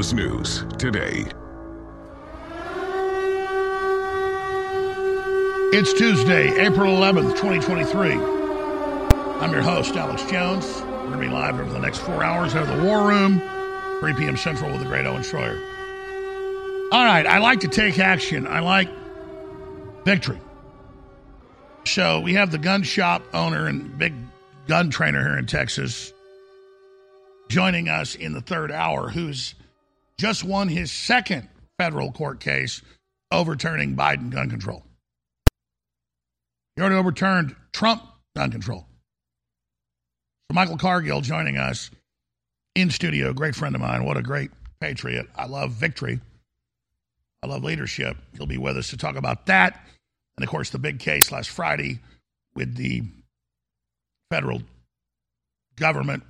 [0.00, 1.26] News today.
[5.74, 8.12] It's Tuesday, April 11th, 2023.
[8.12, 10.64] I'm your host, Alex Jones.
[10.80, 13.42] We're going to be live over the next four hours out of the War Room,
[14.00, 14.38] 3 p.m.
[14.38, 15.60] Central with the great Owen Schroyer.
[16.92, 18.46] All right, I like to take action.
[18.46, 18.88] I like
[20.06, 20.40] victory.
[21.84, 24.14] So we have the gun shop owner and big
[24.66, 26.14] gun trainer here in Texas
[27.50, 29.54] joining us in the third hour, who's
[30.20, 31.48] just won his second
[31.78, 32.82] federal court case
[33.32, 34.84] overturning Biden gun control.
[36.76, 38.02] He already overturned Trump
[38.36, 38.86] gun control.
[40.50, 41.90] So Michael Cargill joining us
[42.74, 44.04] in studio, great friend of mine.
[44.04, 45.26] What a great patriot.
[45.34, 46.20] I love victory.
[47.42, 48.18] I love leadership.
[48.36, 49.82] He'll be with us to talk about that.
[50.36, 51.98] And of course, the big case last Friday
[52.54, 53.04] with the
[54.30, 54.60] federal
[55.76, 56.24] government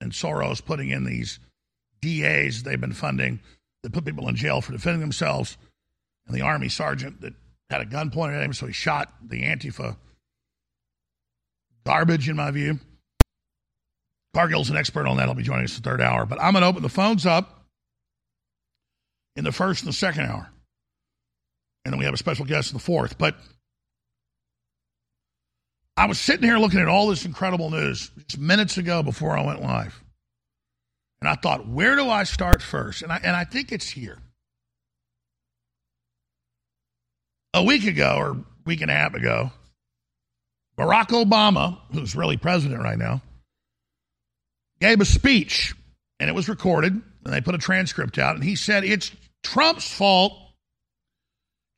[0.00, 1.38] and Soros putting in these
[2.00, 3.40] DAs they've been funding
[3.82, 5.56] that put people in jail for defending themselves,
[6.26, 7.34] and the army sergeant that
[7.70, 9.96] had a gun pointed at him, so he shot the Antifa.
[11.86, 12.78] Garbage, in my view.
[14.34, 15.26] Cargill's an expert on that.
[15.26, 16.26] He'll be joining us the third hour.
[16.26, 17.64] But I'm going to open the phones up
[19.36, 20.48] in the first and the second hour.
[21.84, 23.18] And then we have a special guest in the fourth.
[23.18, 23.36] But
[25.96, 29.44] I was sitting here looking at all this incredible news just minutes ago before I
[29.44, 30.00] went live.
[31.20, 33.02] And I thought, where do I start first?
[33.02, 34.18] And I, and I think it's here.
[37.52, 39.50] A week ago, or week and a half ago,
[40.78, 43.20] Barack Obama, who's really president right now,
[44.80, 45.74] gave a speech,
[46.18, 49.10] and it was recorded, and they put a transcript out, and he said it's
[49.42, 50.32] Trump's fault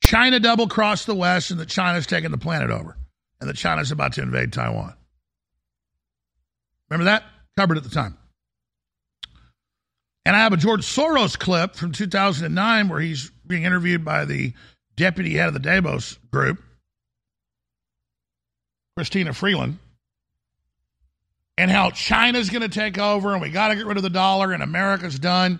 [0.03, 2.97] China double crossed the West and that China's taking the planet over
[3.39, 4.93] and that China's about to invade Taiwan.
[6.89, 7.23] Remember that?
[7.57, 8.17] Covered at the time.
[10.25, 14.53] And I have a George Soros clip from 2009 where he's being interviewed by the
[14.95, 16.61] deputy head of the Davos group,
[18.95, 19.79] Christina Freeland,
[21.57, 24.09] and how China's going to take over and we got to get rid of the
[24.09, 25.59] dollar and America's done.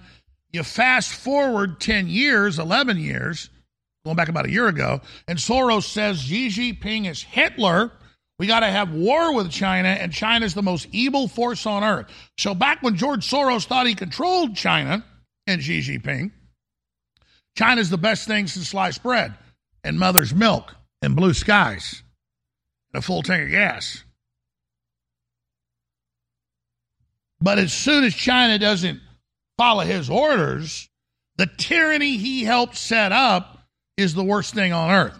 [0.51, 3.49] You fast forward 10 years, 11 years,
[4.05, 7.91] going back about a year ago, and Soros says Xi Jinping is Hitler.
[8.39, 12.07] We got to have war with China, and China's the most evil force on earth.
[12.37, 15.05] So back when George Soros thought he controlled China
[15.45, 16.31] and Xi Jinping,
[17.55, 19.33] China's the best thing since sliced bread
[19.83, 22.01] and mother's milk and blue skies
[22.93, 24.03] and a full tank of gas.
[27.39, 29.01] But as soon as China doesn't
[29.57, 30.89] follow his orders,
[31.35, 33.59] the tyranny he helped set up
[33.97, 35.19] is the worst thing on earth.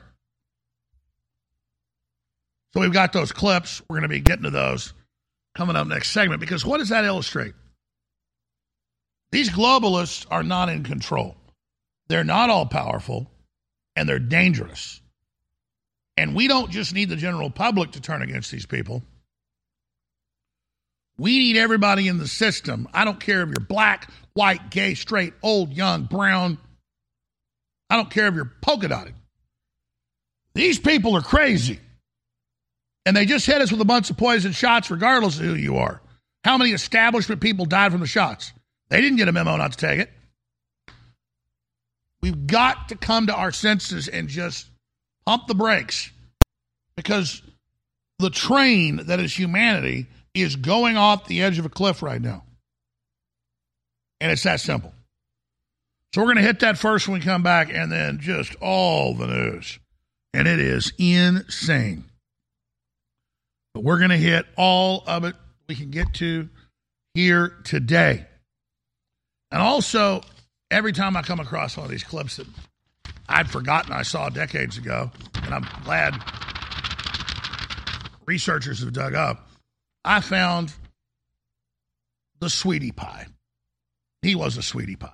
[2.74, 3.82] So we've got those clips.
[3.88, 4.94] We're going to be getting to those
[5.56, 7.54] coming up next segment because what does that illustrate?
[9.32, 11.36] These globalists are not in control.
[12.08, 13.32] They're not all powerful
[13.96, 15.02] and they're dangerous.
[16.18, 19.04] And we don't just need the general public to turn against these people.
[21.18, 22.88] We need everybody in the system.
[22.94, 26.58] I don't care if you're black, white, gay, straight, old, young, brown.
[27.90, 29.14] I don't care if you're polka dotted.
[30.56, 31.80] These people are crazy.
[33.06, 35.78] And they just hit us with a bunch of poison shots, regardless of who you
[35.78, 36.02] are.
[36.44, 38.54] How many establishment people died from the shots?
[38.90, 40.10] They didn't get a memo not to take it.
[42.22, 44.68] We've got to come to our senses and just
[45.26, 46.10] pump the brakes
[46.96, 47.42] because
[48.20, 52.44] the train that is humanity is going off the edge of a cliff right now.
[54.22, 54.94] And it's that simple.
[56.14, 59.14] So we're going to hit that first when we come back and then just all
[59.16, 59.80] the news.
[60.34, 62.06] And it is insane.
[63.74, 65.36] But we're going to hit all of it
[65.68, 66.50] we can get to
[67.14, 68.26] here today.
[69.52, 70.22] And also,
[70.72, 72.48] every time I come across one of these clips that
[73.30, 75.12] I'd forgotten I saw decades ago,
[75.44, 76.16] and I'm glad
[78.26, 79.48] researchers have dug up,
[80.04, 80.74] I found
[82.40, 83.28] the sweetie pie.
[84.22, 85.14] He was a sweetie pie.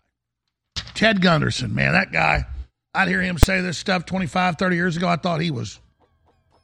[0.93, 2.45] Ted Gunderson, man, that guy,
[2.93, 5.07] I'd hear him say this stuff 25, 30 years ago.
[5.07, 5.79] I thought he was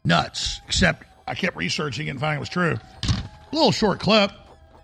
[0.04, 2.78] nuts, except I kept researching and finding it was true.
[3.04, 4.32] A little short clip,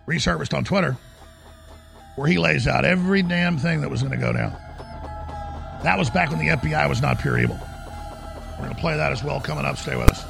[0.08, 0.98] resurfaced on Twitter,
[2.16, 4.52] where he lays out every damn thing that was going to go down.
[5.84, 7.60] That was back when the FBI was not pure evil.
[8.52, 9.78] We're going to play that as well coming up.
[9.78, 10.24] Stay with us.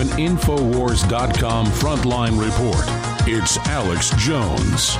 [0.00, 2.84] An Infowars.com frontline report.
[3.26, 4.94] It's Alex Jones.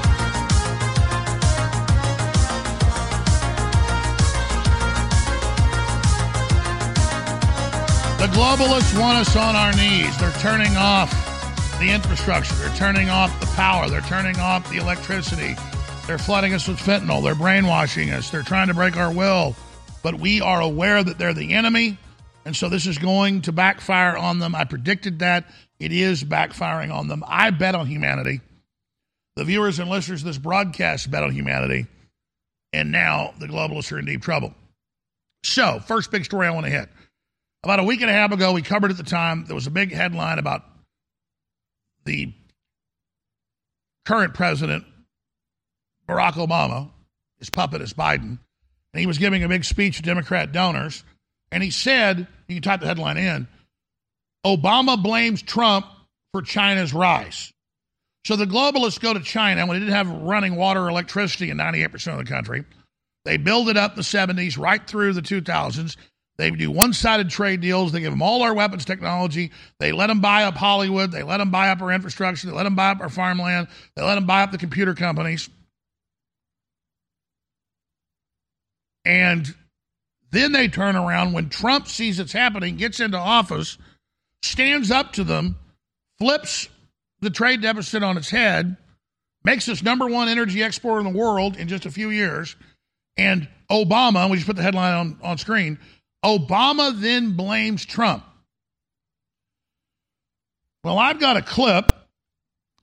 [8.19, 10.19] The globalists want us on our knees.
[10.19, 11.11] They're turning off
[11.79, 12.55] the infrastructure.
[12.57, 13.89] They're turning off the power.
[13.89, 15.55] They're turning off the electricity.
[16.09, 17.23] They're flooding us with fentanyl.
[17.23, 18.31] They're brainwashing us.
[18.31, 19.55] They're trying to break our will.
[20.03, 21.99] But we are aware that they're the enemy.
[22.49, 24.55] And so this is going to backfire on them.
[24.55, 25.51] I predicted that.
[25.79, 27.23] It is backfiring on them.
[27.27, 28.41] I bet on humanity.
[29.37, 31.89] The viewers and listeners of this broadcast bet on humanity.
[32.73, 34.55] And now the globalists are in deep trouble.
[35.45, 36.89] So, first big story I want to hit.
[37.65, 39.71] About a week and a half ago, we covered at the time, there was a
[39.71, 40.63] big headline about
[42.07, 42.33] the
[44.07, 44.87] current president,
[46.09, 46.89] Barack Obama,
[47.39, 48.39] his puppet is Biden,
[48.95, 51.05] and he was giving a big speech to Democrat donors.
[51.51, 53.49] And he said, you can type the headline in
[54.45, 55.87] Obama blames Trump
[56.33, 57.53] for China's rise.
[58.25, 61.57] So the globalists go to China when they didn't have running water or electricity in
[61.57, 62.65] 98% of the country.
[63.25, 65.97] They build it up in the 70s, right through the 2000s.
[66.37, 67.91] They do one sided trade deals.
[67.91, 69.51] They give them all our weapons technology.
[69.81, 71.11] They let them buy up Hollywood.
[71.11, 72.47] They let them buy up our infrastructure.
[72.47, 73.67] They let them buy up our farmland.
[73.97, 75.51] They let them buy up the computer companies.
[79.05, 79.53] And
[80.31, 83.79] then they turn around when Trump sees it's happening, gets into office,
[84.43, 85.57] stands up to them,
[86.19, 86.69] flips
[87.21, 88.77] the trade deficit on its head,
[89.45, 92.57] makes us number one energy exporter in the world in just a few years.
[93.17, 95.79] And Obama, we just put the headline on, on screen,
[96.25, 98.25] Obama then blames Trump.
[100.85, 101.93] Well, I've got a clip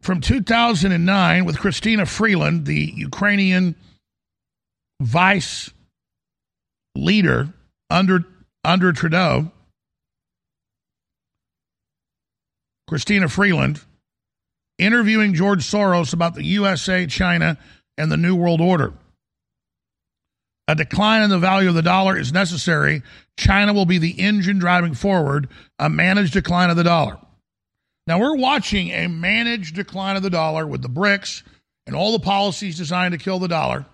[0.02, 3.76] from 2009 with Christina Freeland, the Ukrainian
[5.02, 5.72] vice
[6.96, 7.54] leader
[7.90, 8.26] under
[8.64, 9.52] under Trudeau.
[12.88, 13.82] Christina Freeland
[14.78, 17.58] interviewing George Soros about the USA, China,
[17.98, 18.94] and the New World Order.
[20.68, 23.04] A decline in the value of the dollar is necessary.
[23.38, 25.48] China will be the engine driving forward
[25.78, 27.18] a managed decline of the dollar.
[28.08, 31.44] Now, we're watching a managed decline of the dollar with the BRICS
[31.88, 33.86] and all the policies designed to kill the dollar.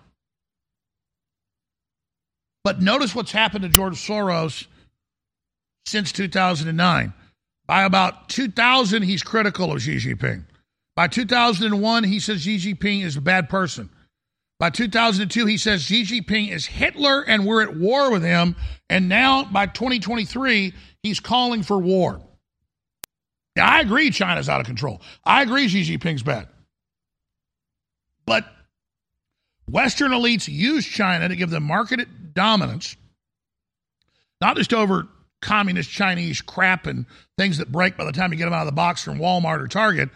[2.64, 4.66] But notice what's happened to George Soros
[5.86, 7.12] since 2009.
[7.66, 10.44] By about 2000, he's critical of Xi Jinping.
[10.94, 13.88] By 2001, he says Xi Jinping is a bad person.
[14.58, 18.54] By 2002, he says Xi Jinping is Hitler and we're at war with him.
[18.88, 20.72] And now by 2023,
[21.02, 22.20] he's calling for war.
[23.56, 25.02] Now, I agree China's out of control.
[25.24, 26.48] I agree Xi Jinping's bad.
[28.24, 28.44] But
[29.68, 32.96] Western elites use China to give them market dominance,
[34.40, 35.08] not just over
[35.40, 37.04] communist Chinese crap and
[37.36, 39.60] things that break by the time you get them out of the box from Walmart
[39.60, 40.08] or Target,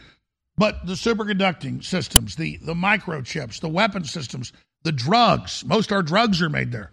[0.57, 4.53] but the superconducting systems, the, the microchips, the weapon systems,
[4.85, 6.93] the drugs, most our drugs are made there.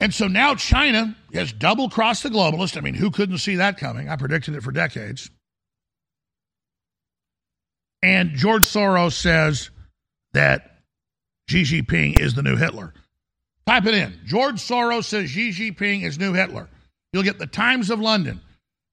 [0.00, 2.76] And so now China has double crossed the globalist.
[2.76, 4.08] I mean, who couldn't see that coming?
[4.08, 5.28] I predicted it for decades.
[8.00, 9.70] And George Soros says
[10.32, 10.77] that
[11.48, 12.92] Xi Jinping is the new Hitler.
[13.66, 14.14] Type it in.
[14.24, 16.68] George Soros says Xi Jinping is new Hitler.
[17.12, 18.40] You'll get the Times of London.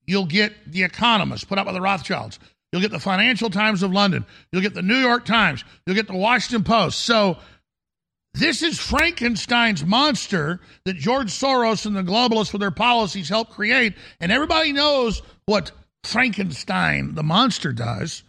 [0.08, 2.40] You'll get The Economist, put out by the Rothschilds.
[2.72, 4.26] You'll get the Financial Times of London.
[4.52, 5.64] You'll get the New York Times.
[5.86, 7.00] You'll get the Washington Post.
[7.00, 7.38] So
[8.34, 13.96] this is Frankenstein's monster that George Soros and the globalists with their policies helped create.
[14.20, 15.72] And everybody knows what
[16.04, 18.24] Frankenstein, the monster, does.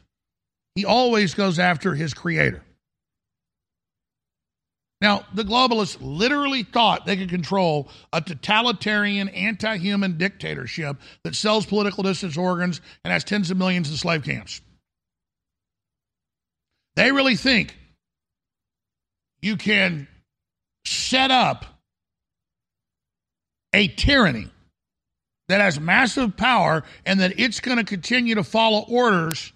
[0.77, 2.63] He always goes after his creator.
[5.01, 11.67] Now, the globalists literally thought they could control a totalitarian, anti human dictatorship that sells
[11.67, 14.63] political distance organs and has tens of millions in slave camps.
[16.95, 17.77] They really think
[19.43, 20.09] you can
[20.87, 21.67] set up
[23.75, 24.51] a tyranny
[25.49, 29.53] that has massive power and that it's going to continue to follow orders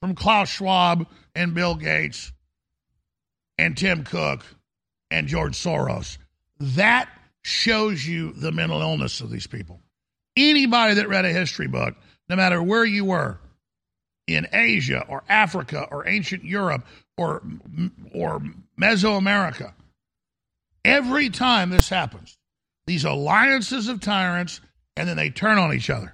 [0.00, 2.32] from Klaus Schwab and Bill Gates
[3.58, 4.44] and Tim Cook
[5.10, 6.18] and George Soros.
[6.60, 7.08] That
[7.42, 9.80] shows you the mental illness of these people.
[10.36, 11.94] Anybody that read a history book,
[12.28, 13.38] no matter where you were,
[14.28, 16.86] in Asia or Africa or ancient Europe
[17.16, 17.42] or
[18.14, 18.42] or
[18.80, 19.72] Mesoamerica.
[20.84, 22.36] Every time this happens,
[22.86, 24.60] these alliances of tyrants
[24.96, 26.12] and then they turn on each other.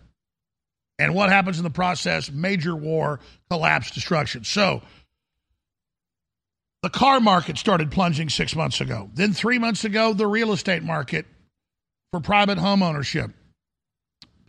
[0.99, 2.31] And what happens in the process?
[2.31, 3.19] Major war,
[3.51, 4.45] collapse, destruction.
[4.45, 4.83] So
[6.85, 9.09] the car market started plunging six months ago.
[9.15, 11.25] Then, three months ago, the real estate market
[12.13, 13.31] for private home ownership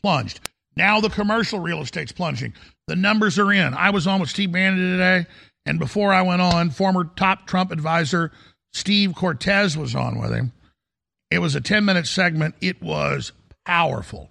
[0.03, 0.41] plunged.
[0.75, 2.53] Now, the commercial real estate's plunging.
[2.87, 3.73] The numbers are in.
[3.73, 5.27] I was on with Steve Bannon today,
[5.65, 8.33] and before I went on, former top Trump advisor
[8.73, 10.51] Steve Cortes was on with him.
[11.31, 12.55] It was a 10 minute segment.
[12.59, 13.31] It was
[13.65, 14.29] powerful.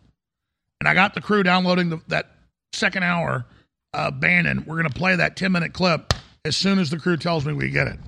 [0.78, 2.30] And I got the crew downloading the, that
[2.74, 3.46] second hour
[3.94, 4.64] uh, Bannon.
[4.66, 6.12] We're going to play that 10 minute clip
[6.44, 7.98] as soon as the crew tells me we get it.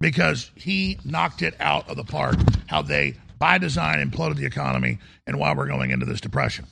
[0.00, 2.36] Because he knocked it out of the park
[2.68, 6.66] how they by design imploded the economy and why we're going into this depression.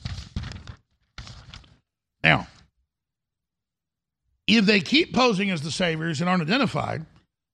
[2.23, 2.47] Now
[4.47, 7.05] if they keep posing as the saviors and aren't identified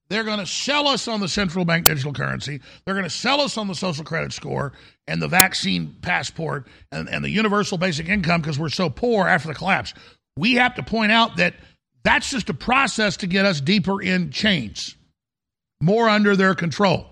[0.08, 3.42] they're going to sell us on the central bank digital currency they're going to sell
[3.42, 4.72] us on the social credit score
[5.08, 9.50] and the vaccine passport and, and the universal basic income because we're so poor after
[9.50, 9.94] the collapse.
[10.38, 11.56] We have to point out that
[12.06, 14.96] that's just a process to get us deeper in chains,
[15.82, 17.08] more under their control.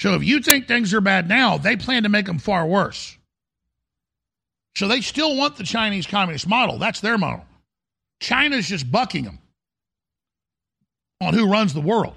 [0.00, 3.16] So if you think things are bad now, they plan to make them far worse.
[4.76, 6.78] So they still want the Chinese communist model.
[6.78, 7.44] That's their model.
[8.20, 9.38] China's just bucking them
[11.22, 12.14] on who runs the world.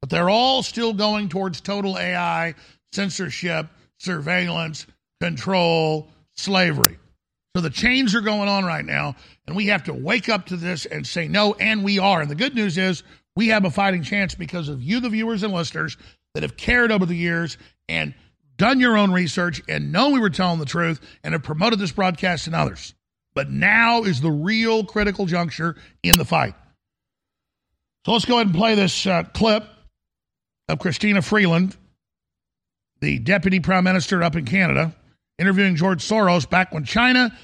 [0.00, 2.56] But they're all still going towards total AI,
[2.92, 3.68] censorship,
[3.98, 4.86] surveillance,
[5.20, 6.98] control, slavery.
[7.54, 9.14] So the chains are going on right now,
[9.46, 12.22] and we have to wake up to this and say no, and we are.
[12.22, 13.02] And the good news is
[13.36, 15.98] we have a fighting chance because of you, the viewers and listeners,
[16.32, 17.58] that have cared over the years
[17.90, 18.14] and
[18.56, 21.92] done your own research and known we were telling the truth and have promoted this
[21.92, 22.94] broadcast and others.
[23.34, 26.54] But now is the real critical juncture in the fight.
[28.06, 29.64] So let's go ahead and play this uh, clip
[30.68, 31.76] of Christina Freeland,
[33.00, 34.94] the deputy prime minister up in Canada
[35.38, 37.36] interviewing George Soros back when China,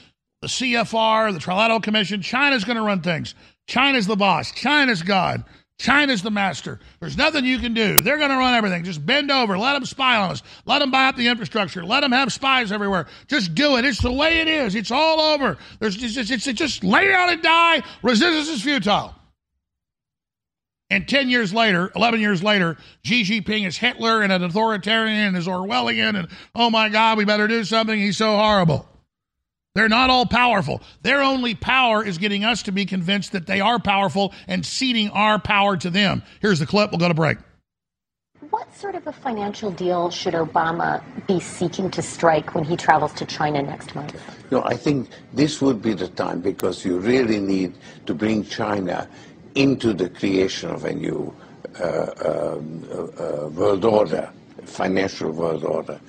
[0.42, 3.34] the CFR, the Trilateral Commission, China's going to run things.
[3.66, 4.52] China's the boss.
[4.52, 5.44] China's God.
[5.78, 6.80] China's the master.
[6.98, 7.96] There's nothing you can do.
[7.96, 8.82] They're going to run everything.
[8.82, 9.56] Just bend over.
[9.56, 10.42] Let them spy on us.
[10.66, 11.84] Let them buy up the infrastructure.
[11.84, 13.06] Let them have spies everywhere.
[13.28, 13.84] Just do it.
[13.84, 14.74] It's the way it is.
[14.74, 15.56] It's all over.
[15.78, 17.82] There's just, it's, it's, just lay down and die.
[18.02, 19.14] Resistance is futile.
[20.90, 25.36] And 10 years later, 11 years later, Xi Jinping is Hitler and an authoritarian and
[25.36, 27.98] is Orwellian and, oh my God, we better do something.
[27.98, 28.88] He's so horrible.
[29.74, 30.80] They're not all powerful.
[31.02, 35.10] Their only power is getting us to be convinced that they are powerful and ceding
[35.10, 36.22] our power to them.
[36.40, 36.90] Here's the clip.
[36.90, 37.38] We'll go to break.
[38.50, 43.12] What sort of a financial deal should Obama be seeking to strike when he travels
[43.14, 44.20] to China next month?
[44.50, 47.74] No, I think this would be the time because you really need
[48.06, 49.08] to bring China
[49.58, 51.34] into the creation of a new
[51.80, 54.30] uh, um, uh, world order,
[54.64, 56.00] financial world order.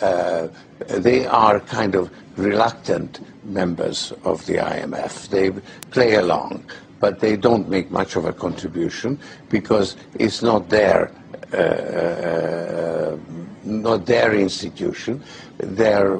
[0.00, 0.48] Uh,
[0.88, 5.28] they are kind of reluctant members of the IMF.
[5.28, 5.50] They
[5.92, 6.64] play along,
[6.98, 9.18] but they don't make much of a contribution
[9.50, 11.12] because it's not their
[11.52, 13.16] uh, uh,
[13.62, 15.22] not their institution.
[15.58, 16.18] Their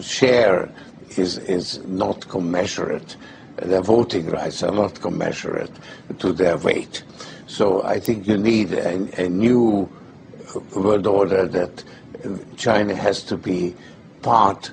[0.00, 0.72] share
[1.18, 3.16] is is not commensurate
[3.62, 5.72] their voting rights are not commensurate
[6.18, 7.02] to their weight.
[7.46, 9.88] So I think you need a, a new
[10.74, 11.84] world order that
[12.56, 13.74] China has to be
[14.22, 14.70] part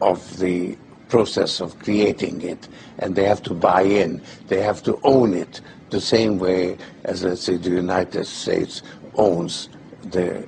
[0.00, 0.76] of the
[1.08, 4.22] process of creating it, and they have to buy in.
[4.48, 8.82] They have to own it the same way as, let's say, the United States
[9.14, 9.68] owns
[10.04, 10.46] the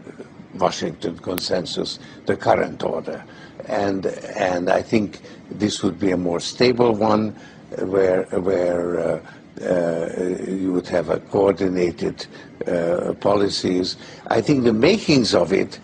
[0.54, 3.23] Washington Consensus, the current order.
[3.66, 7.37] And, and I think this would be a more stable one
[7.83, 9.21] where, where uh,
[9.62, 10.09] uh,
[10.49, 12.26] you would have a coordinated
[12.66, 13.97] uh, policies.
[14.28, 15.78] I think the makings of it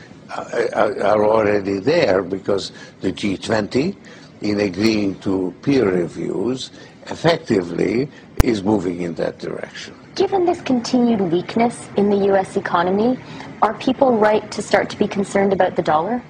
[0.74, 3.96] are, are already there because the G20,
[4.40, 6.70] in agreeing to peer reviews,
[7.06, 8.08] effectively
[8.42, 9.94] is moving in that direction.
[10.14, 12.56] Given this continued weakness in the U.S.
[12.56, 13.18] economy,
[13.62, 16.22] are people right to start to be concerned about the dollar?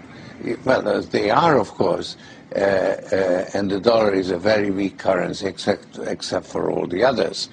[0.64, 2.16] Well, they are, of course.
[2.54, 7.04] Uh, uh, and the dollar is a very weak currency except, except for all the
[7.04, 7.48] others.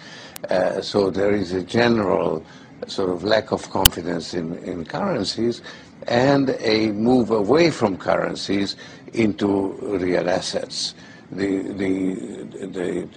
[0.49, 2.43] Uh, so there is a general
[2.87, 5.61] sort of lack of confidence in, in currencies
[6.07, 8.75] and a move away from currencies
[9.13, 10.95] into real assets.
[11.31, 13.07] The, the, the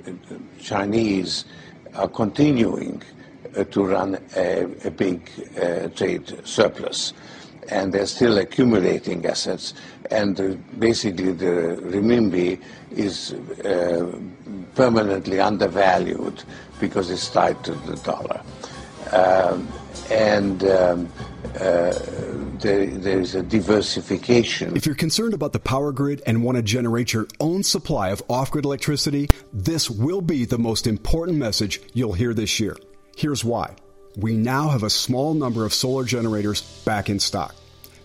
[0.59, 1.45] Chinese
[1.95, 3.03] are continuing
[3.71, 7.13] to run a, a big uh, trade surplus.
[7.71, 9.75] And they're still accumulating assets.
[10.11, 10.37] And
[10.79, 12.61] basically, the renminbi
[12.91, 13.33] is
[13.65, 14.19] uh,
[14.75, 16.43] permanently undervalued
[16.81, 18.41] because it's tied to the dollar.
[19.13, 19.69] Um,
[20.11, 21.13] and um,
[21.61, 21.95] uh,
[22.59, 24.77] there, there's a diversification.
[24.77, 28.23] If you're concerned about the power grid and want to generate your own supply of
[28.29, 32.77] off grid electricity, this will be the most important message you'll hear this year.
[33.17, 33.77] Here's why.
[34.17, 37.55] We now have a small number of solar generators back in stock.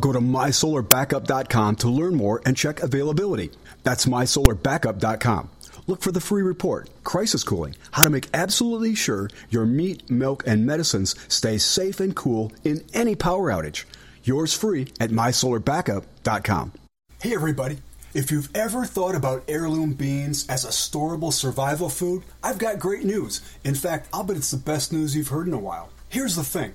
[0.00, 3.50] Go to mysolarbackup.com to learn more and check availability.
[3.82, 5.50] That's mysolarbackup.com.
[5.86, 10.44] Look for the free report, Crisis Cooling, how to make absolutely sure your meat, milk,
[10.46, 13.84] and medicines stay safe and cool in any power outage.
[14.22, 16.72] Yours free at mysolarbackup.com.
[17.22, 17.78] Hey everybody.
[18.12, 23.04] If you've ever thought about heirloom beans as a storable survival food, I've got great
[23.04, 23.40] news.
[23.62, 25.90] In fact, I'll bet it's the best news you've heard in a while.
[26.08, 26.74] Here's the thing.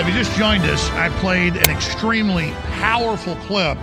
[0.00, 3.76] If you just joined us, I played an extremely powerful clip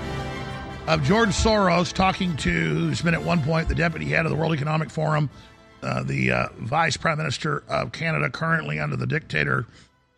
[0.87, 4.35] of George Soros talking to, who's been at one point the deputy head of the
[4.35, 5.29] World Economic Forum,
[5.83, 9.67] uh, the uh, vice prime minister of Canada, currently under the dictator,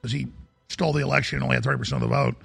[0.02, 0.28] because he
[0.70, 2.36] stole the election and only had 30% of the vote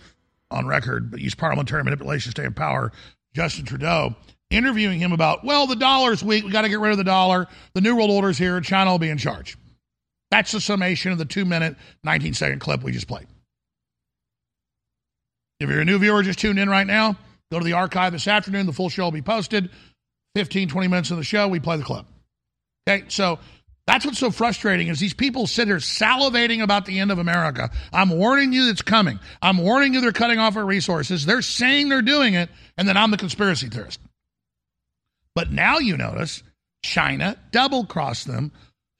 [0.50, 2.90] on record, but used parliamentary manipulation to stay in power,
[3.34, 4.16] Justin Trudeau,
[4.50, 6.42] interviewing him about, well, the dollar's weak.
[6.42, 7.46] We got to get rid of the dollar.
[7.74, 8.60] The New World Order's here.
[8.62, 9.56] China will be in charge.
[10.32, 13.28] That's the summation of the two minute, 19 second clip we just played.
[15.64, 17.16] If you're a new viewer just tuned in right now,
[17.50, 18.66] go to the archive this afternoon.
[18.66, 19.70] The full show will be posted.
[20.34, 22.06] 15, 20 minutes of the show, we play the clip.
[22.88, 23.38] Okay, so
[23.86, 27.70] that's what's so frustrating is these people sit here salivating about the end of America.
[27.92, 29.20] I'm warning you it's coming.
[29.40, 31.24] I'm warning you they're cutting off our resources.
[31.24, 34.00] They're saying they're doing it, and then I'm the conspiracy theorist.
[35.34, 36.42] But now you notice
[36.82, 38.52] China double crossed them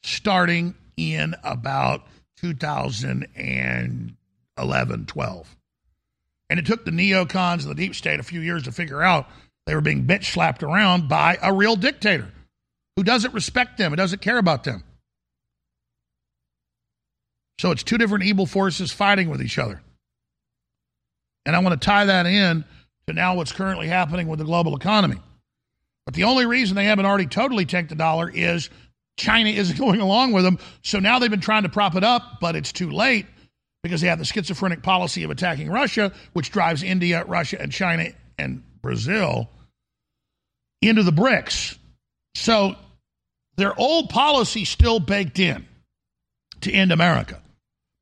[0.02, 5.56] starting in about 2011, 12.
[6.50, 9.26] And it took the neocons and the deep state a few years to figure out
[9.66, 12.30] they were being bitch slapped around by a real dictator
[12.96, 14.84] who doesn't respect them, who doesn't care about them.
[17.58, 19.80] So it's two different evil forces fighting with each other.
[21.46, 22.64] And I want to tie that in
[23.06, 25.20] to now what's currently happening with the global economy.
[26.04, 28.70] But the only reason they haven't already totally tanked the dollar is
[29.16, 30.58] China isn't going along with them.
[30.82, 33.26] So now they've been trying to prop it up, but it's too late
[33.84, 38.06] because they have the schizophrenic policy of attacking Russia, which drives India, Russia, and China
[38.38, 39.50] and Brazil
[40.80, 41.76] into the BRICS.
[42.34, 42.76] So
[43.58, 45.66] their old policy still baked in
[46.62, 47.42] to end America.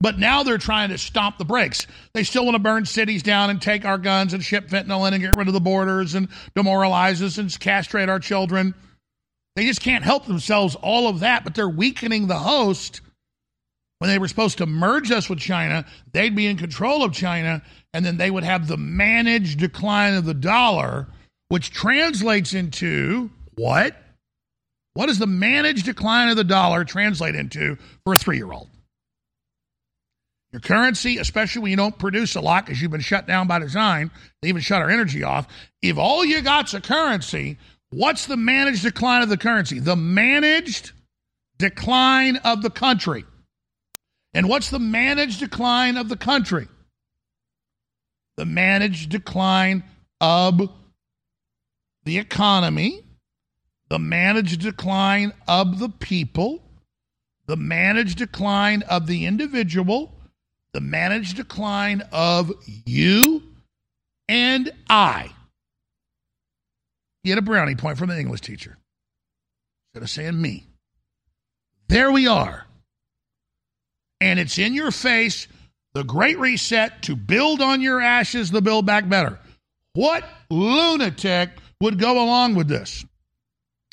[0.01, 1.89] But now they're trying to stomp the brakes.
[2.15, 5.15] They still want to burn cities down and take our guns and ship fentanyl in
[5.15, 8.75] and get rid of the borders and demoralize us and castrate our children.
[9.57, 13.01] They just can't help themselves, all of that, but they're weakening the host.
[14.03, 17.63] When they were supposed to merge us with China, they'd be in control of China,
[17.95, 21.07] and then they would have the managed decline of the dollar,
[21.51, 23.97] which translates into what?
[24.95, 28.71] What does the managed decline of the dollar translate into for a three year old?
[30.51, 33.61] Your currency, especially when you don't produce a lot because you've been shut down by
[33.61, 34.11] design,
[34.41, 35.47] they even shut our energy off.
[35.81, 37.57] If all you got's a currency,
[37.91, 39.79] what's the managed decline of the currency?
[39.79, 40.91] The managed
[41.57, 43.25] decline of the country.
[44.35, 46.69] And what's the managed decline of the country?
[48.37, 49.85] The managed decline
[50.21, 50.71] of
[52.05, 53.05] the economy,
[53.89, 56.63] the managed decline of the people,
[57.47, 60.15] the managed decline of the individual,
[60.73, 62.53] the managed decline of
[62.87, 63.43] you
[64.29, 65.31] and I.
[67.25, 68.79] Get a brownie point from an English teacher
[69.89, 70.67] instead of saying me.
[71.89, 72.67] There we are.
[74.23, 75.49] And it's in your face
[75.95, 79.37] the great reset to build on your ashes, the build back better.
[79.95, 83.05] What lunatic would go along with this?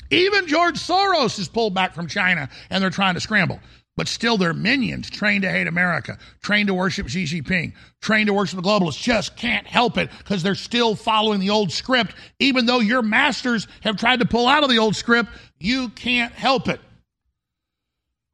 [0.08, 3.58] Even George Soros is pulled back from China and they're trying to scramble.
[3.96, 8.32] But still, they're minions trained to hate America, trained to worship Xi Jinping, trained to
[8.32, 12.14] worship the globalists, just can't help it because they're still following the old script.
[12.38, 16.32] Even though your masters have tried to pull out of the old script, you can't
[16.32, 16.80] help it.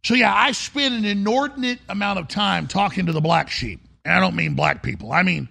[0.07, 3.81] So, yeah, I spend an inordinate amount of time talking to the black sheep.
[4.05, 5.49] And I don't mean black people, I mean,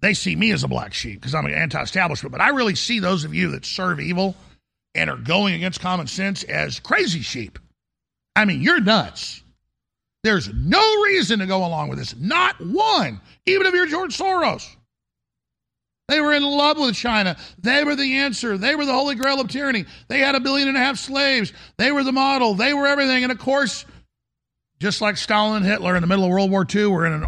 [0.00, 2.32] they see me as a black sheep because I'm an anti establishment.
[2.32, 4.34] But I really see those of you that serve evil
[4.96, 7.60] and are going against common sense as crazy sheep.
[8.34, 9.44] I mean, you're nuts.
[10.24, 12.16] There's no reason to go along with this.
[12.16, 13.20] Not one.
[13.46, 14.66] Even if you're George Soros.
[16.10, 17.36] They were in love with China.
[17.56, 18.58] They were the answer.
[18.58, 19.84] They were the holy grail of tyranny.
[20.08, 21.52] They had a billion and a half slaves.
[21.76, 22.54] They were the model.
[22.54, 23.22] They were everything.
[23.22, 23.84] And of course,
[24.80, 27.26] just like Stalin and Hitler in the middle of World War II, we're in an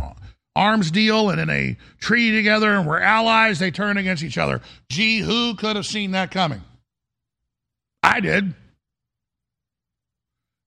[0.56, 3.60] arms deal and in a treaty together and we're allies.
[3.60, 4.60] They turn against each other.
[4.88, 6.62] Gee, who could have seen that coming?
[8.02, 8.52] I did.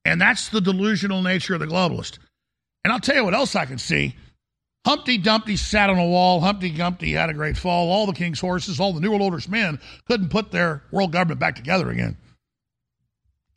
[0.06, 2.18] And that's the delusional nature of the globalist.
[2.86, 4.16] And I'll tell you what else I can see.
[4.86, 6.40] Humpty Dumpty sat on a wall.
[6.40, 7.90] Humpty Dumpty had a great fall.
[7.90, 11.40] All the king's horses, all the New World Order's men couldn't put their world government
[11.40, 12.18] back together again.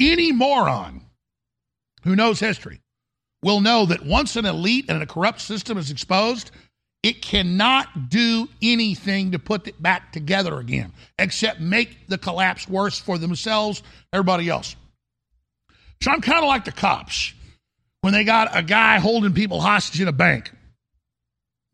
[0.00, 1.02] Any moron
[2.02, 2.80] who knows history
[3.42, 6.50] will know that once an elite and a corrupt system is exposed,
[7.02, 12.98] it cannot do anything to put it back together again, except make the collapse worse
[12.98, 13.82] for themselves,
[14.14, 14.76] everybody else.
[16.02, 17.34] So I'm kind of like the cops
[18.00, 20.52] when they got a guy holding people hostage in a bank.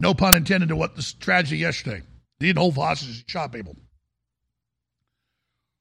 [0.05, 2.03] No pun intended to what the tragedy yesterday.
[2.38, 3.75] He didn't hold hostages, shot people.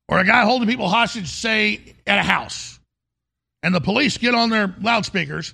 [0.08, 2.80] Or a guy holding people hostage, say, at a house.
[3.64, 5.54] And the police get on their loudspeakers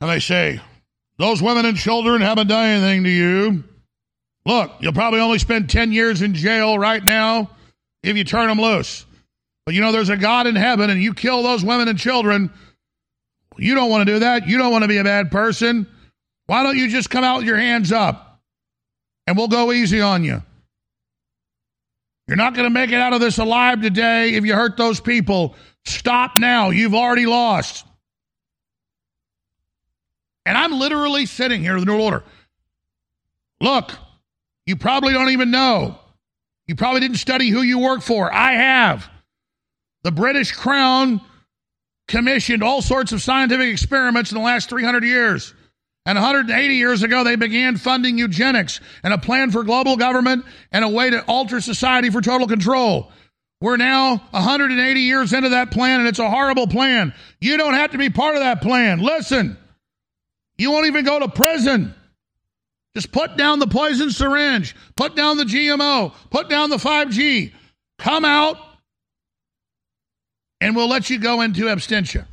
[0.00, 0.60] and they say,
[1.18, 3.64] Those women and children haven't done anything to you.
[4.46, 7.50] Look, you'll probably only spend 10 years in jail right now
[8.04, 9.04] if you turn them loose.
[9.66, 12.52] But you know, there's a God in heaven, and you kill those women and children.
[13.58, 14.46] You don't want to do that.
[14.46, 15.88] You don't want to be a bad person.
[16.50, 18.40] Why don't you just come out with your hands up
[19.28, 20.42] and we'll go easy on you?
[22.26, 24.98] You're not going to make it out of this alive today if you hurt those
[24.98, 25.54] people.
[25.84, 26.70] Stop now.
[26.70, 27.86] You've already lost.
[30.44, 32.24] And I'm literally sitting here with the New Order.
[33.60, 33.92] Look,
[34.66, 36.00] you probably don't even know.
[36.66, 38.28] You probably didn't study who you work for.
[38.34, 39.08] I have.
[40.02, 41.20] The British Crown
[42.08, 45.54] commissioned all sorts of scientific experiments in the last 300 years.
[46.06, 50.84] And 180 years ago, they began funding eugenics and a plan for global government and
[50.84, 53.12] a way to alter society for total control.
[53.60, 57.12] We're now 180 years into that plan, and it's a horrible plan.
[57.40, 59.00] You don't have to be part of that plan.
[59.00, 59.58] Listen,
[60.56, 61.94] you won't even go to prison.
[62.94, 67.52] Just put down the poison syringe, put down the GMO, put down the 5G.
[67.98, 68.56] Come out
[70.60, 72.26] and we'll let you go into abstention.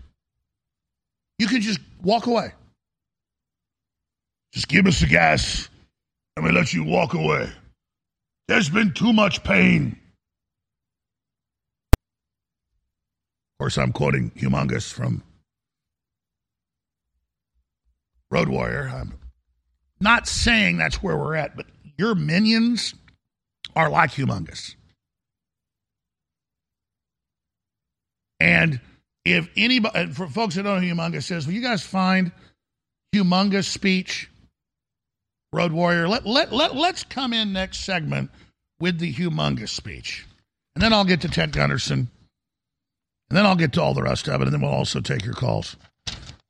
[1.37, 2.53] You can just walk away.
[4.57, 5.69] Just give us the gas
[6.35, 7.47] and we let you walk away.
[8.47, 9.99] There's been too much pain.
[11.93, 15.21] Of course, I'm quoting Humongous from
[18.31, 18.91] Road Warrior.
[18.91, 19.13] I'm
[19.99, 22.95] not saying that's where we're at, but your minions
[23.75, 24.73] are like Humongous.
[28.39, 28.81] And
[29.23, 32.31] if anybody, for folks that don't know who Humongous says, will you guys find
[33.13, 34.31] Humongous speech,
[35.53, 36.07] Road Warrior?
[36.07, 38.29] Let, let, let, let's come in next segment
[38.79, 40.25] with the Humongous speech.
[40.75, 42.09] And then I'll get to Ted Gunderson.
[43.29, 44.45] And then I'll get to all the rest of it.
[44.45, 45.75] And then we'll also take your calls.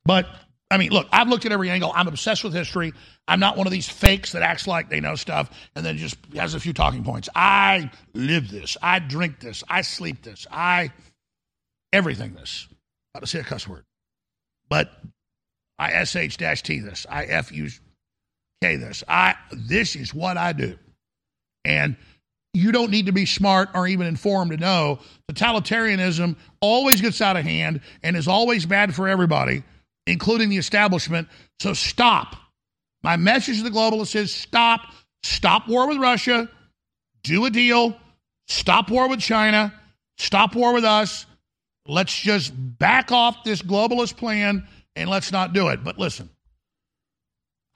[0.04, 0.28] But,
[0.70, 1.92] I mean, look, I've looked at every angle.
[1.94, 2.92] I'm obsessed with history.
[3.26, 6.16] I'm not one of these fakes that acts like they know stuff and then just
[6.34, 7.28] has a few talking points.
[7.34, 8.76] I live this.
[8.82, 9.64] I drink this.
[9.68, 10.46] I sleep this.
[10.50, 10.92] I
[11.92, 12.68] everything this.
[13.14, 13.84] About to say a cuss word.
[14.68, 14.90] But
[15.78, 17.06] I sh dash t this.
[17.08, 17.50] I f
[18.60, 19.04] k this.
[19.08, 20.78] I this is what I do.
[21.64, 21.96] And
[22.54, 27.36] you don't need to be smart or even informed to know totalitarianism always gets out
[27.36, 29.62] of hand and is always bad for everybody,
[30.06, 31.28] including the establishment.
[31.60, 32.36] So stop.
[33.02, 34.80] My message to the globalists is stop.
[35.22, 36.48] Stop war with Russia.
[37.22, 37.96] Do a deal.
[38.48, 39.72] Stop war with China.
[40.16, 41.26] Stop war with us.
[41.86, 44.66] Let's just back off this globalist plan
[44.96, 45.84] and let's not do it.
[45.84, 46.28] But listen,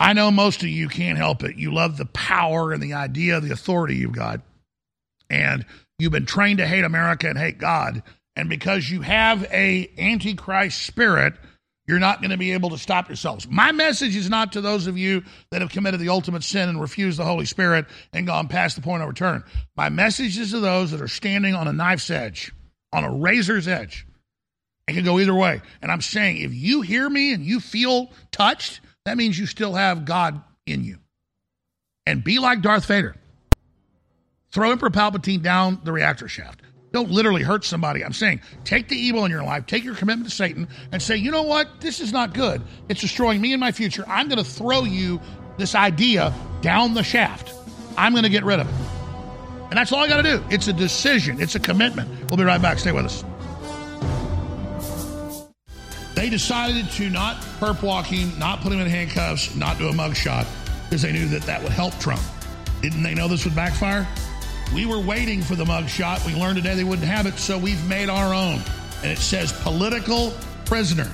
[0.02, 1.54] I know most of you can't help it.
[1.54, 4.40] You love the power and the idea, the authority you've got.
[5.30, 5.64] And
[5.96, 8.02] you've been trained to hate America and hate God.
[8.34, 11.34] And because you have a antichrist spirit,
[11.86, 13.46] you're not going to be able to stop yourselves.
[13.48, 16.80] My message is not to those of you that have committed the ultimate sin and
[16.80, 19.44] refused the Holy Spirit and gone past the point of return.
[19.76, 22.50] My message is to those that are standing on a knife's edge,
[22.92, 24.04] on a razor's edge.
[24.88, 25.62] It can go either way.
[25.80, 29.74] And I'm saying if you hear me and you feel touched, that means you still
[29.74, 30.98] have God in you.
[32.06, 33.14] And be like Darth Vader.
[34.50, 36.60] Throw Emperor Palpatine down the reactor shaft.
[36.92, 38.04] Don't literally hurt somebody.
[38.04, 41.16] I'm saying take the evil in your life, take your commitment to Satan, and say,
[41.16, 41.80] you know what?
[41.80, 42.60] This is not good.
[42.88, 44.04] It's destroying me and my future.
[44.06, 45.20] I'm going to throw you
[45.56, 47.54] this idea down the shaft.
[47.96, 48.74] I'm going to get rid of it.
[49.70, 50.44] And that's all I got to do.
[50.50, 52.10] It's a decision, it's a commitment.
[52.28, 52.78] We'll be right back.
[52.78, 53.24] Stay with us.
[56.22, 60.46] They decided to not perp walking, not put him in handcuffs, not do a mugshot
[60.84, 62.22] because they knew that that would help Trump.
[62.80, 64.06] Didn't they know this would backfire?
[64.72, 66.24] We were waiting for the mugshot.
[66.24, 68.62] We learned today they wouldn't have it, so we've made our own.
[69.02, 70.32] And it says political
[70.64, 71.10] prisoner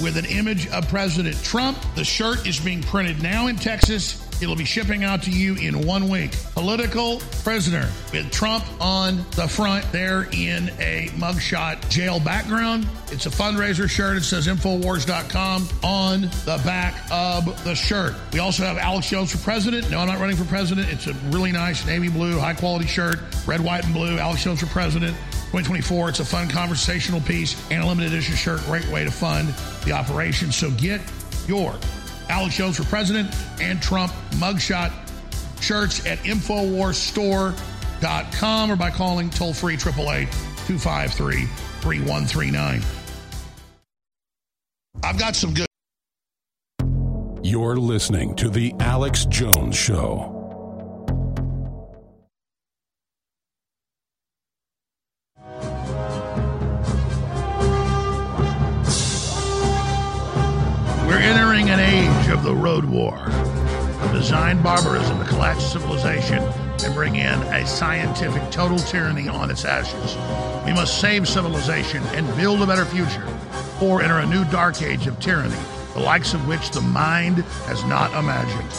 [0.00, 1.76] with an image of President Trump.
[1.96, 4.27] The shirt is being printed now in Texas.
[4.40, 6.32] It'll be shipping out to you in one week.
[6.54, 12.86] Political prisoner with Trump on the front there in a mugshot jail background.
[13.10, 14.16] It's a fundraiser shirt.
[14.16, 18.14] It says Infowars.com on the back of the shirt.
[18.32, 19.90] We also have Alex Jones for president.
[19.90, 20.88] No, I'm not running for president.
[20.92, 24.18] It's a really nice navy blue, high quality shirt, red, white, and blue.
[24.18, 25.16] Alex Jones for president.
[25.50, 26.10] 2024.
[26.10, 28.60] It's a fun conversational piece and a limited edition shirt.
[28.66, 29.48] Great way to fund
[29.86, 30.52] the operation.
[30.52, 31.00] So get
[31.46, 31.78] your
[32.28, 34.92] Alex Jones for president and Trump mugshot
[35.60, 40.30] shirts at InfoWarsStore.com or by calling toll free 888
[40.66, 41.46] 253
[41.80, 42.82] 3139.
[45.02, 45.66] I've got some good.
[47.42, 50.37] You're listening to The Alex Jones Show.
[62.38, 63.16] Of the road war.
[64.12, 66.38] Design barbarism to collapse civilization
[66.84, 70.16] and bring in a scientific total tyranny on its ashes.
[70.64, 73.26] We must save civilization and build a better future,
[73.82, 75.56] or enter a new dark age of tyranny,
[75.94, 78.70] the likes of which the mind has not imagined.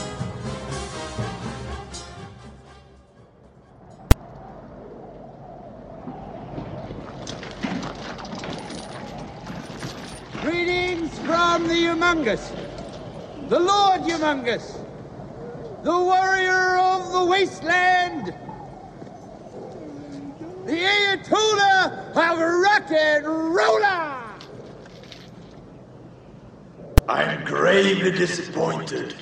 [10.41, 12.58] Greetings from the Humongous,
[13.49, 14.77] the Lord Humongous,
[15.81, 18.27] the warrior of the wasteland,
[20.67, 24.15] the Ayatollah of rock and roller.
[27.07, 29.15] I'm gravely disappointed.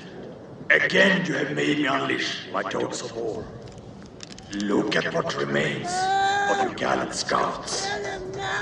[0.72, 3.46] Again, you have made me unleash my dogs of war.
[4.52, 5.88] Look at what remains
[6.50, 7.88] of your gallant scouts.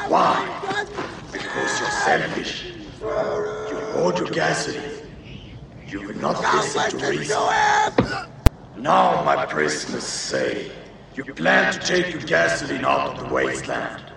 [0.09, 0.85] Why?
[1.31, 2.65] Because you're selfish.
[3.01, 4.94] You hoard your gasoline.
[5.95, 7.37] You will not listen to reason.
[8.77, 10.69] Now, my prisoners say,
[11.15, 14.11] you plan to take your gasoline out of the wasteland.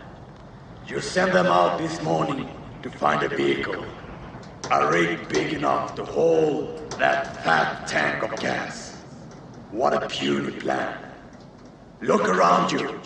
[0.89, 2.51] You sent them out this morning
[2.83, 3.85] to find a vehicle.
[4.73, 9.01] A rig big enough to hold that fat tank of gas.
[9.71, 10.99] What a puny plan.
[12.01, 13.01] Look around you.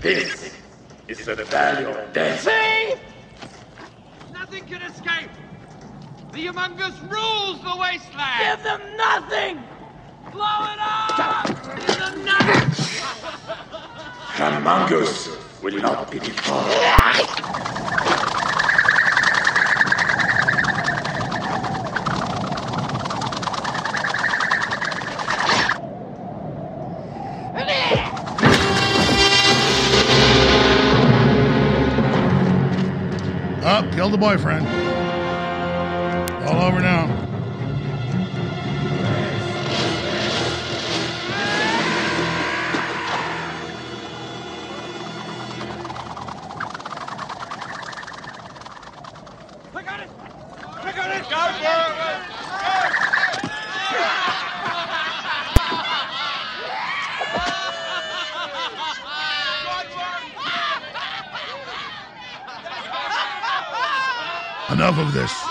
[0.00, 0.54] This
[1.08, 2.42] is the valley of death.
[2.42, 2.94] See?
[4.32, 5.30] Nothing can escape.
[6.40, 8.40] The Humongous rules the wasteland.
[8.40, 9.62] Give them nothing.
[10.32, 11.46] Blow it up.
[11.86, 12.70] Give them nothing.
[14.36, 16.40] Humongous will not be defeated.
[33.62, 34.89] Up, oh, killed the boyfriend
[36.60, 37.04] all over now.
[49.72, 50.00] It!
[50.00, 50.10] It!
[64.72, 65.49] Enough of this.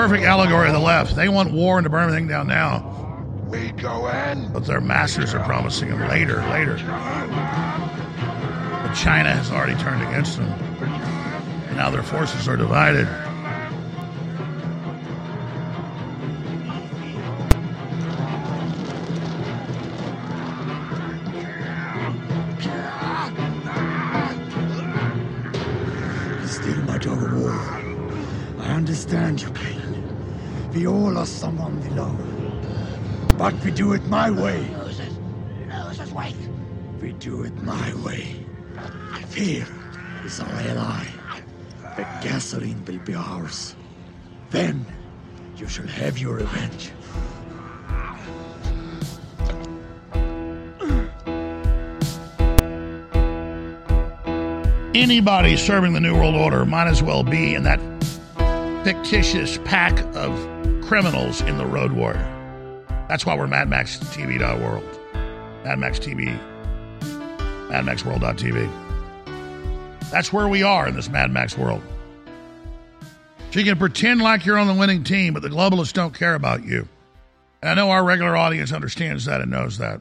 [0.00, 1.14] Perfect allegory of the left.
[1.14, 3.22] They want war and to burn everything down now.
[3.48, 4.50] We go in.
[4.50, 6.76] But their masters are promising them later, later.
[8.82, 10.48] But China has already turned against them.
[10.48, 13.06] And now their forces are divided.
[33.60, 34.66] But we do it my way.
[34.70, 35.18] Moses,
[35.68, 36.34] Moses, wait.
[36.96, 38.46] If We do it my way.
[39.28, 39.66] Fear
[40.24, 41.04] is our ally.
[41.94, 43.76] The gasoline will be ours.
[44.48, 44.86] Then
[45.58, 46.90] you shall have your revenge.
[54.94, 57.78] Anybody serving the New World Order might as well be in that
[58.84, 60.32] fictitious pack of
[60.82, 62.39] criminals in the Road Warrior.
[63.10, 64.84] That's why we're MadMaxTV.world.
[65.64, 66.38] Mad Max TV.
[67.00, 68.70] MadMaxWorld.tv.
[70.12, 71.82] That's where we are in this Mad Max world.
[73.50, 76.36] So you can pretend like you're on the winning team, but the globalists don't care
[76.36, 76.86] about you.
[77.60, 80.00] And I know our regular audience understands that and knows that.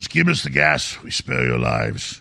[0.00, 2.20] Just give us the gas, we spare your lives.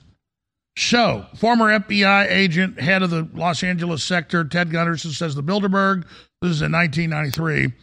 [0.78, 6.06] So, former FBI agent, head of the Los Angeles sector, Ted Gunderson, says the Bilderberg,
[6.42, 7.74] this is in 1993,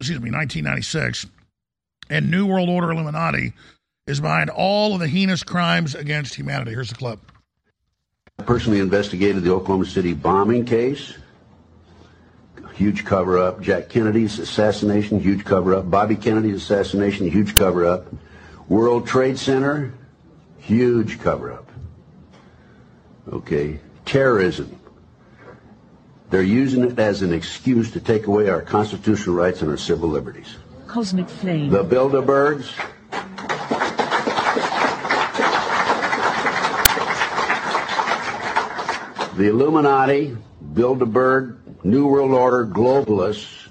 [0.00, 1.26] excuse me, 1996,
[2.08, 3.52] and New World Order Illuminati
[4.06, 6.70] is behind all of the heinous crimes against humanity.
[6.70, 7.18] Here's the clip.
[8.38, 11.14] I personally investigated the Oklahoma City bombing case.
[12.74, 13.60] Huge cover up.
[13.60, 15.90] Jack Kennedy's assassination, huge cover up.
[15.90, 18.06] Bobby Kennedy's assassination, huge cover up.
[18.68, 19.92] World Trade Center,
[20.58, 21.68] huge cover up.
[23.32, 23.80] Okay.
[24.04, 24.77] Terrorism.
[26.30, 30.08] They're using it as an excuse to take away our constitutional rights and our civil
[30.08, 30.56] liberties.
[30.86, 31.70] Cosmic flame.
[31.70, 32.70] The Bilderbergs,
[39.36, 40.36] the Illuminati,
[40.74, 43.68] Bilderberg, New World Order, globalists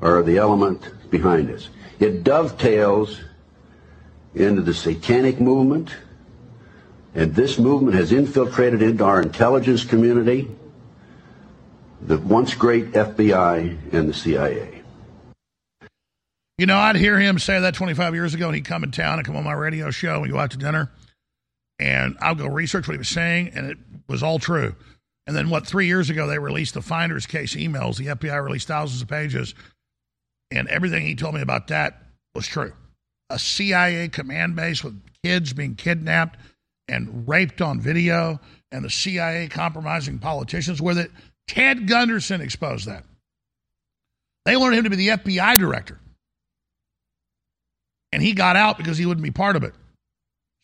[0.00, 1.70] are the element behind this.
[1.98, 3.20] It dovetails
[4.34, 5.90] into the satanic movement,
[7.14, 10.48] and this movement has infiltrated into our intelligence community,
[12.00, 14.82] the once great FBI and the CIA.
[16.58, 19.18] You know, I'd hear him say that 25 years ago, and he'd come in town
[19.18, 20.90] and come on my radio show and go out to dinner.
[21.78, 24.74] And I'll go research what he was saying, and it was all true.
[25.26, 27.96] And then, what, three years ago, they released the Finders Case emails.
[27.96, 29.54] The FBI released thousands of pages,
[30.50, 32.02] and everything he told me about that
[32.34, 32.72] was true.
[33.30, 36.38] A CIA command base with kids being kidnapped
[36.92, 38.38] and raped on video,
[38.70, 41.10] and the CIA compromising politicians with it.
[41.48, 43.04] Ted Gunderson exposed that.
[44.44, 45.98] They wanted him to be the FBI director.
[48.12, 49.74] And he got out because he wouldn't be part of it.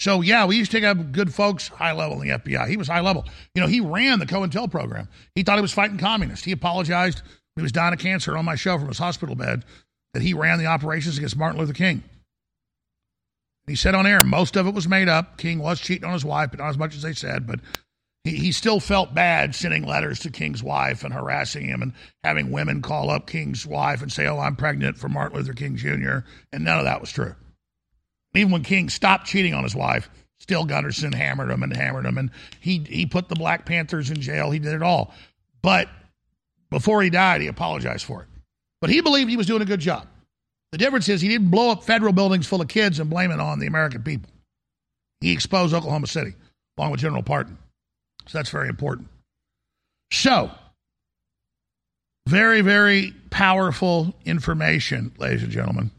[0.00, 2.68] So, yeah, we used to have good folks high level in the FBI.
[2.68, 3.24] He was high level.
[3.54, 5.08] You know, he ran the COINTEL program.
[5.34, 6.44] He thought he was fighting communists.
[6.44, 7.22] He apologized
[7.56, 9.64] he was dying of cancer on my show from his hospital bed
[10.14, 12.04] that he ran the operations against Martin Luther King.
[13.68, 15.36] He said on air, most of it was made up.
[15.36, 17.46] King was cheating on his wife, but not as much as they said.
[17.46, 17.60] But
[18.24, 21.92] he, he still felt bad sending letters to King's wife and harassing him and
[22.24, 25.76] having women call up King's wife and say, Oh, I'm pregnant for Martin Luther King
[25.76, 26.18] Jr.
[26.52, 27.34] And none of that was true.
[28.34, 32.18] Even when King stopped cheating on his wife, still Gunderson hammered him and hammered him.
[32.18, 34.50] And he, he put the Black Panthers in jail.
[34.50, 35.12] He did it all.
[35.62, 35.88] But
[36.70, 38.28] before he died, he apologized for it.
[38.80, 40.06] But he believed he was doing a good job.
[40.72, 43.40] The difference is he didn't blow up federal buildings full of kids and blame it
[43.40, 44.30] on the American people.
[45.20, 46.34] He exposed Oklahoma City
[46.76, 47.56] along with General Partin.
[48.26, 49.08] So that's very important.
[50.12, 50.50] So,
[52.26, 55.90] very, very powerful information, ladies and gentlemen.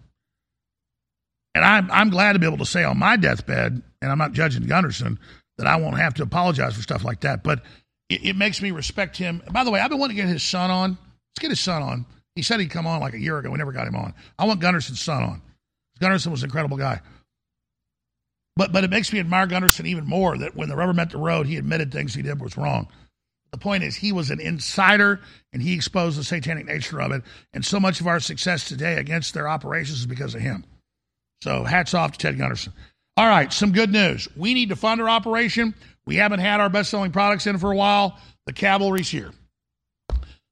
[1.56, 4.34] And I'm, I'm glad to be able to say on my deathbed, and I'm not
[4.34, 5.20] judging Gunderson,
[5.58, 7.44] that I won't have to apologize for stuff like that.
[7.44, 7.64] But
[8.10, 9.42] it, it makes me respect him.
[9.52, 10.92] By the way, I've been wanting to get his son on.
[10.92, 12.06] Let's get his son on.
[12.36, 13.52] He said he'd come on like a year ago.
[13.52, 14.14] We never got him on.
[14.38, 15.42] I want Gunderson's son on.
[16.00, 17.02] Gunderson was an incredible guy.
[18.56, 21.18] But but it makes me admire Gunderson even more that when the rubber met the
[21.18, 22.88] road, he admitted things he did was wrong.
[23.52, 25.22] The point is, he was an insider
[25.54, 27.24] and he exposed the satanic nature of it.
[27.54, 30.66] And so much of our success today against their operations is because of him.
[31.42, 32.74] So hats off to Ted Gunderson.
[33.18, 34.28] All right, some good news.
[34.36, 35.74] We need to fund our operation.
[36.06, 38.18] We haven't had our best selling products in for a while.
[38.46, 39.32] The cavalry's here.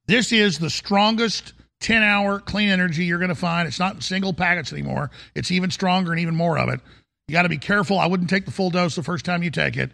[0.07, 3.67] This is the strongest 10 hour clean energy you're going to find.
[3.67, 6.79] It's not in single packets anymore, it's even stronger and even more of it.
[7.27, 7.99] You got to be careful.
[7.99, 9.91] I wouldn't take the full dose the first time you take it.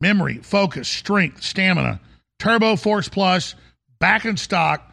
[0.00, 2.00] Memory, focus, strength, stamina,
[2.38, 3.54] Turbo Force Plus,
[3.98, 4.92] back in stock.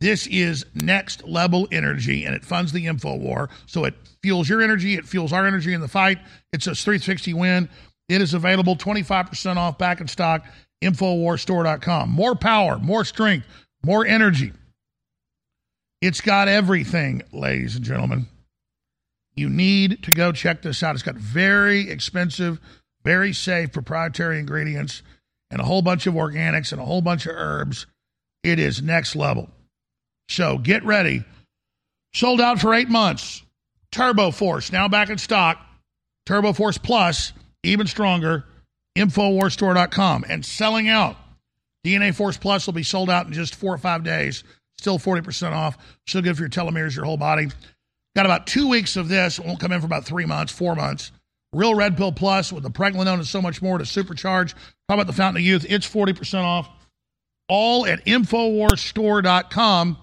[0.00, 3.50] This is next level energy and it funds the info war.
[3.66, 6.18] So it fuels your energy, it fuels our energy in the fight.
[6.52, 7.68] It's a 360 win.
[8.08, 10.44] It is available 25% off back in stock,
[10.82, 12.10] InfoWarsStore.com.
[12.10, 13.46] More power, more strength,
[13.84, 14.52] more energy.
[16.02, 18.26] It's got everything, ladies and gentlemen.
[19.36, 20.96] You need to go check this out.
[20.96, 22.58] It's got very expensive,
[23.04, 25.02] very safe proprietary ingredients
[25.48, 27.86] and a whole bunch of organics and a whole bunch of herbs.
[28.42, 29.48] It is next level.
[30.28, 31.22] So get ready.
[32.12, 33.42] Sold out for eight months.
[33.92, 35.64] Turbo Force now back in stock.
[36.26, 37.32] Turbo Force Plus,
[37.62, 38.44] even stronger.
[38.98, 40.24] Infowarstore.com.
[40.28, 41.16] and selling out.
[41.86, 44.42] DNA Force Plus will be sold out in just four or five days.
[44.82, 45.78] Still 40% off.
[46.08, 47.46] Still good for your telomeres, your whole body.
[48.16, 49.38] Got about two weeks of this.
[49.38, 51.12] It won't come in for about three months, four months.
[51.52, 54.54] Real Red Pill Plus with the pregnenolone and so much more to supercharge.
[54.88, 55.66] How about the Fountain of Youth?
[55.68, 56.68] It's 40% off.
[57.48, 59.98] All at InfoWarsStore.com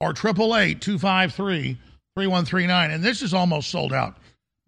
[0.00, 1.78] or 888 253
[2.14, 2.90] 3139.
[2.90, 4.18] And this is almost sold out.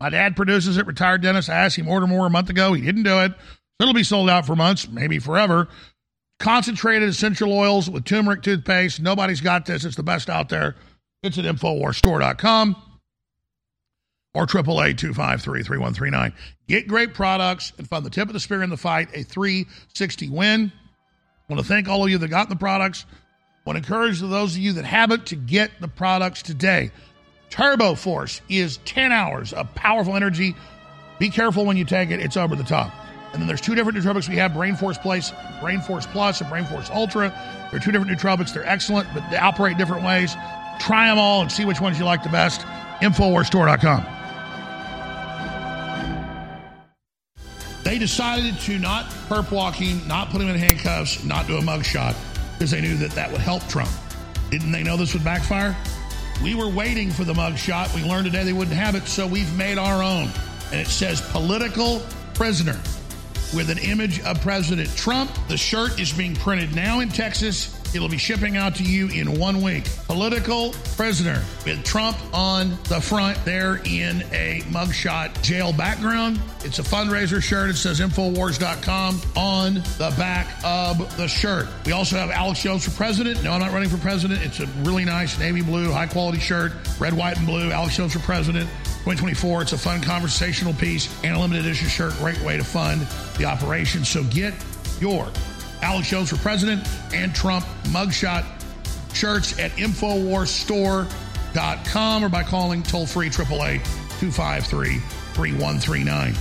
[0.01, 1.51] My dad produces it, retired dentist.
[1.51, 2.73] I asked him order more a month ago.
[2.73, 3.33] He didn't do it.
[3.33, 5.69] So it'll be sold out for months, maybe forever
[6.39, 9.01] concentrated essential oils with turmeric toothpaste.
[9.01, 9.85] Nobody's got this.
[9.85, 10.77] It's the best out there.
[11.23, 12.77] It's at InfoWarsStore.com
[14.35, 16.33] or 888
[16.69, 20.29] Get great products and find the tip of the spear in the fight, a 360
[20.29, 20.73] win.
[21.49, 23.05] I want to thank all of you that got the products.
[23.11, 23.17] I
[23.65, 26.91] want to encourage those of you that haven't to get the products today.
[27.51, 30.55] Turbo Force is 10 hours of powerful energy.
[31.19, 32.93] Be careful when you take it, it's over the top.
[33.33, 36.49] And then there's two different nootropics we have Brain Force Place, Brain Force Plus, and
[36.49, 37.33] Brain Force Ultra.
[37.71, 38.53] They're two different nootropics.
[38.55, 40.35] They're excellent, but they operate different ways.
[40.79, 42.63] Try them all and see which ones you like the best.
[43.01, 44.07] Infowarsstore.com.
[47.85, 52.15] They decided to not perp walking, not put him in handcuffs, not do a mugshot
[52.53, 53.91] because they knew that that would help Trump.
[54.51, 55.77] Didn't they know this would backfire?
[56.43, 57.95] We were waiting for the mugshot.
[57.95, 60.29] We learned today they wouldn't have it, so we've made our own.
[60.71, 62.03] And it says political
[62.35, 62.79] prisoner
[63.55, 65.31] with an image of President Trump.
[65.49, 67.75] The shirt is being printed now in Texas.
[67.95, 69.85] It'll be shipping out to you in one week.
[70.07, 76.39] Political prisoner with Trump on the front there in a mugshot jail background.
[76.65, 77.71] It's a fundraiser shirt.
[77.71, 81.67] It says Infowars.com on the back of the shirt.
[81.87, 83.43] We also have Alex Jones for president.
[83.43, 84.43] No, I'm not running for president.
[84.43, 87.71] It's a really nice navy blue, high quality shirt, red, white, and blue.
[87.71, 88.69] Alex Jones for president.
[89.05, 89.63] 2024.
[89.63, 92.13] It's a fun conversational piece and a limited edition shirt.
[92.15, 93.07] Great way to fund
[93.39, 94.05] the operation.
[94.05, 94.55] So get
[95.01, 95.29] your
[95.83, 98.45] Alex Jones for President and Trump mugshot
[99.15, 103.83] shirts at InfoWarsStore.com or by calling toll free 888
[104.21, 104.99] 253
[105.35, 106.35] 3139.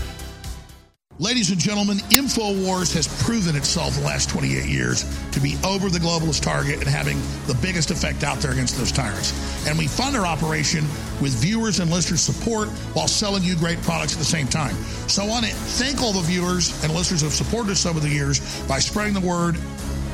[1.20, 5.97] Ladies and gentlemen, InfoWars has proven itself the last 28 years to be over the
[5.97, 9.34] globalist target and having the biggest effect out there against those tyrants.
[9.68, 10.84] And we fund our operation
[11.20, 14.76] with viewers and listeners' support while selling you great products at the same time.
[15.09, 17.99] So I want to thank all the viewers and listeners who have supported us over
[17.99, 19.57] the years by spreading the word,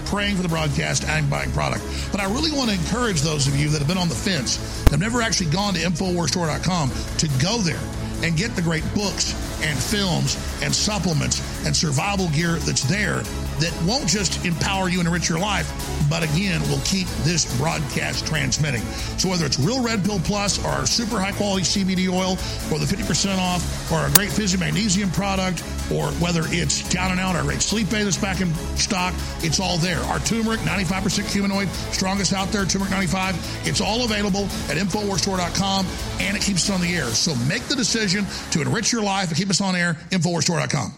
[0.06, 1.84] praying for the broadcast, and buying product.
[2.14, 4.56] But I really want to encourage those of you that have been on the fence,
[4.90, 7.82] have never actually gone to InfoWarsStore.com, to go there
[8.24, 13.22] and get the great books and films and supplements and survival gear that's there
[13.60, 15.70] that won't just empower you and enrich your life,
[16.10, 18.82] but again, will keep this broadcast transmitting.
[19.18, 22.32] So whether it's Real Red Pill Plus or our super high quality CBD oil
[22.72, 27.20] or the 50% off or a great Fizzy Magnesium product or whether it's Down and
[27.20, 30.00] Out, our great Sleep Aid that's back in stock, it's all there.
[30.00, 33.68] Our turmeric, 95% curcuminoid, strongest out there, turmeric 95.
[33.68, 35.86] It's all available at InfoWarsStore.com
[36.20, 37.06] and it keeps us on the air.
[37.08, 40.98] So make the decision to enrich your life and keep us on air, InfoWarsStore.com.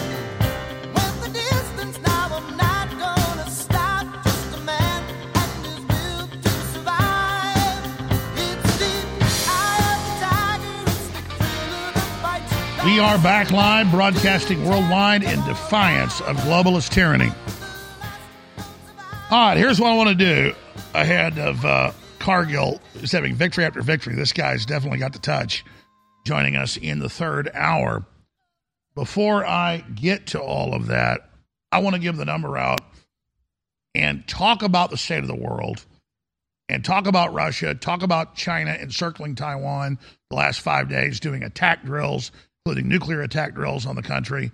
[12.83, 17.29] We are back live, broadcasting worldwide in defiance of globalist tyranny.
[19.29, 20.55] All right, here's what I want to do
[20.95, 24.15] ahead of uh, Cargill is having victory after victory.
[24.15, 25.63] This guy's definitely got the touch.
[26.25, 28.03] Joining us in the third hour.
[28.95, 31.29] Before I get to all of that,
[31.71, 32.81] I want to give the number out
[33.93, 35.85] and talk about the state of the world
[36.67, 39.99] and talk about Russia, talk about China encircling Taiwan
[40.31, 42.31] the last five days, doing attack drills,
[42.65, 44.51] including nuclear attack drills on the country.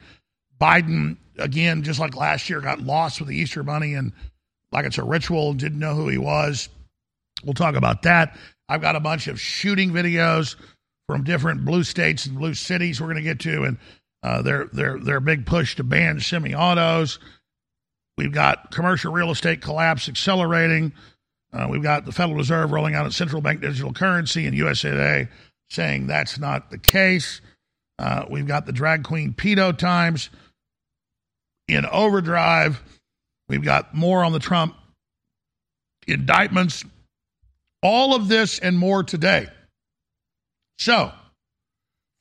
[0.59, 4.11] Biden, again, just like last year, got lost with the Easter Bunny and
[4.71, 6.69] like it's a ritual, didn't know who he was.
[7.43, 8.37] We'll talk about that.
[8.69, 10.55] I've got a bunch of shooting videos
[11.07, 13.77] from different blue states and blue cities we're going to get to, and
[14.23, 17.19] uh, their their their big push to ban semi-autos.
[18.17, 20.91] We've got commercial real estate collapse accelerating.
[21.53, 25.29] Uh, we've got the Federal Reserve rolling out its central bank digital currency, and USA
[25.69, 27.39] saying that's not the case.
[27.99, 30.29] Uh, we've got the drag queen pedo times
[31.67, 32.81] in overdrive.
[33.49, 34.75] We've got more on the Trump
[36.07, 36.83] indictments.
[37.81, 39.47] All of this and more today.
[40.79, 41.11] So,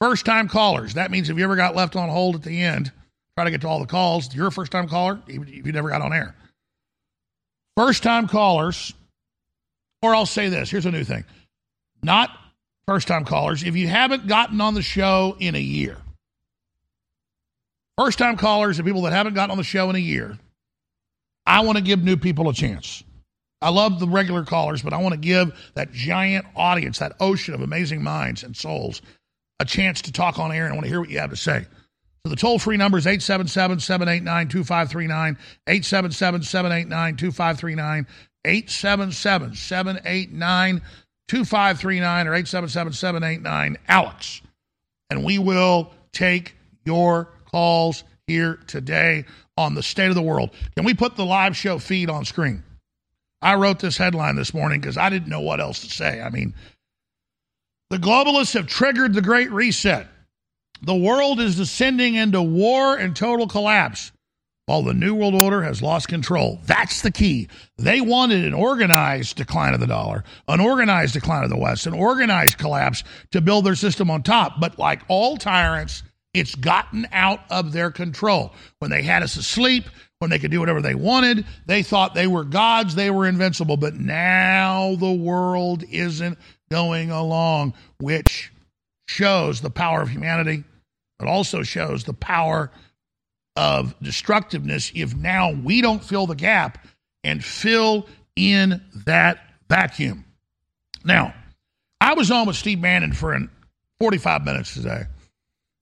[0.00, 0.94] first time callers.
[0.94, 2.92] That means if you ever got left on hold at the end,
[3.36, 4.34] try to get to all the calls.
[4.34, 6.34] You're a first time caller, even if you never got on air.
[7.76, 8.94] First time callers,
[10.02, 11.24] or I'll say this here's a new thing.
[12.02, 12.30] Not
[12.86, 13.62] first time callers.
[13.62, 15.98] If you haven't gotten on the show in a year,
[17.98, 20.38] first time callers and people that haven't gotten on the show in a year,
[21.44, 23.02] I want to give new people a chance.
[23.62, 27.54] I love the regular callers, but I want to give that giant audience, that ocean
[27.54, 29.00] of amazing minds and souls,
[29.60, 31.36] a chance to talk on air and I want to hear what you have to
[31.36, 31.64] say.
[32.24, 38.06] So the toll free number is 877 789 2539, 877 789 2539,
[38.44, 40.82] 877 789
[41.28, 44.42] 2539, or 877 789 Alex.
[45.10, 46.54] And we will take
[46.84, 49.24] your calls here today
[49.56, 50.50] on the state of the world.
[50.74, 52.62] Can we put the live show feed on screen?
[53.42, 56.20] I wrote this headline this morning because I didn't know what else to say.
[56.20, 56.54] I mean,
[57.90, 60.06] the globalists have triggered the Great Reset.
[60.82, 64.12] The world is descending into war and total collapse
[64.66, 66.60] while the New World Order has lost control.
[66.64, 67.48] That's the key.
[67.78, 71.94] They wanted an organized decline of the dollar, an organized decline of the West, an
[71.94, 74.60] organized collapse to build their system on top.
[74.60, 76.02] But like all tyrants,
[76.34, 78.52] it's gotten out of their control.
[78.80, 79.84] When they had us asleep,
[80.18, 83.76] when they could do whatever they wanted, they thought they were gods, they were invincible.
[83.76, 86.38] But now the world isn't
[86.70, 88.52] going along, which
[89.06, 90.64] shows the power of humanity.
[91.20, 92.72] It also shows the power
[93.56, 96.86] of destructiveness if now we don't fill the gap
[97.24, 99.38] and fill in that
[99.68, 100.24] vacuum.
[101.04, 101.34] Now,
[102.00, 103.50] I was on with Steve Bannon for an
[104.00, 105.02] 45 minutes today.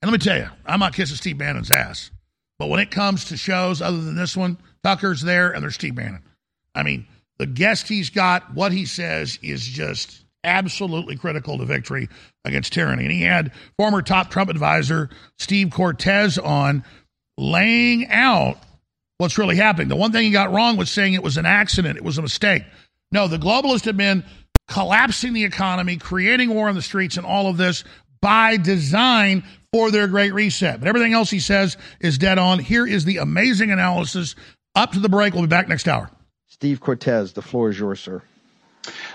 [0.01, 2.11] And let me tell you, I'm not kissing Steve Bannon's ass.
[2.59, 5.97] But when it comes to shows other than this one, Tucker's there and there's Steve
[5.97, 6.23] Bannon.
[6.75, 7.07] I mean,
[7.39, 12.09] the guest he's got, what he says is just absolutely critical to victory
[12.45, 13.05] against tyranny.
[13.05, 16.85] And he had former top Trump advisor Steve Cortes on
[17.37, 18.59] laying out
[19.19, 19.89] what's really happening.
[19.89, 22.23] The one thing he got wrong was saying it was an accident, it was a
[22.23, 22.65] mistake.
[23.13, 24.25] No, the globalists have been
[24.69, 27.85] collapsing the economy, creating war on the streets, and all of this
[28.21, 30.81] by design for their great reset.
[30.81, 32.59] But everything else he says is dead on.
[32.59, 34.35] Here is the amazing analysis.
[34.75, 35.35] Up to the break.
[35.35, 36.11] We'll be back next hour.
[36.47, 38.23] Steve Cortes, the floor is yours, sir.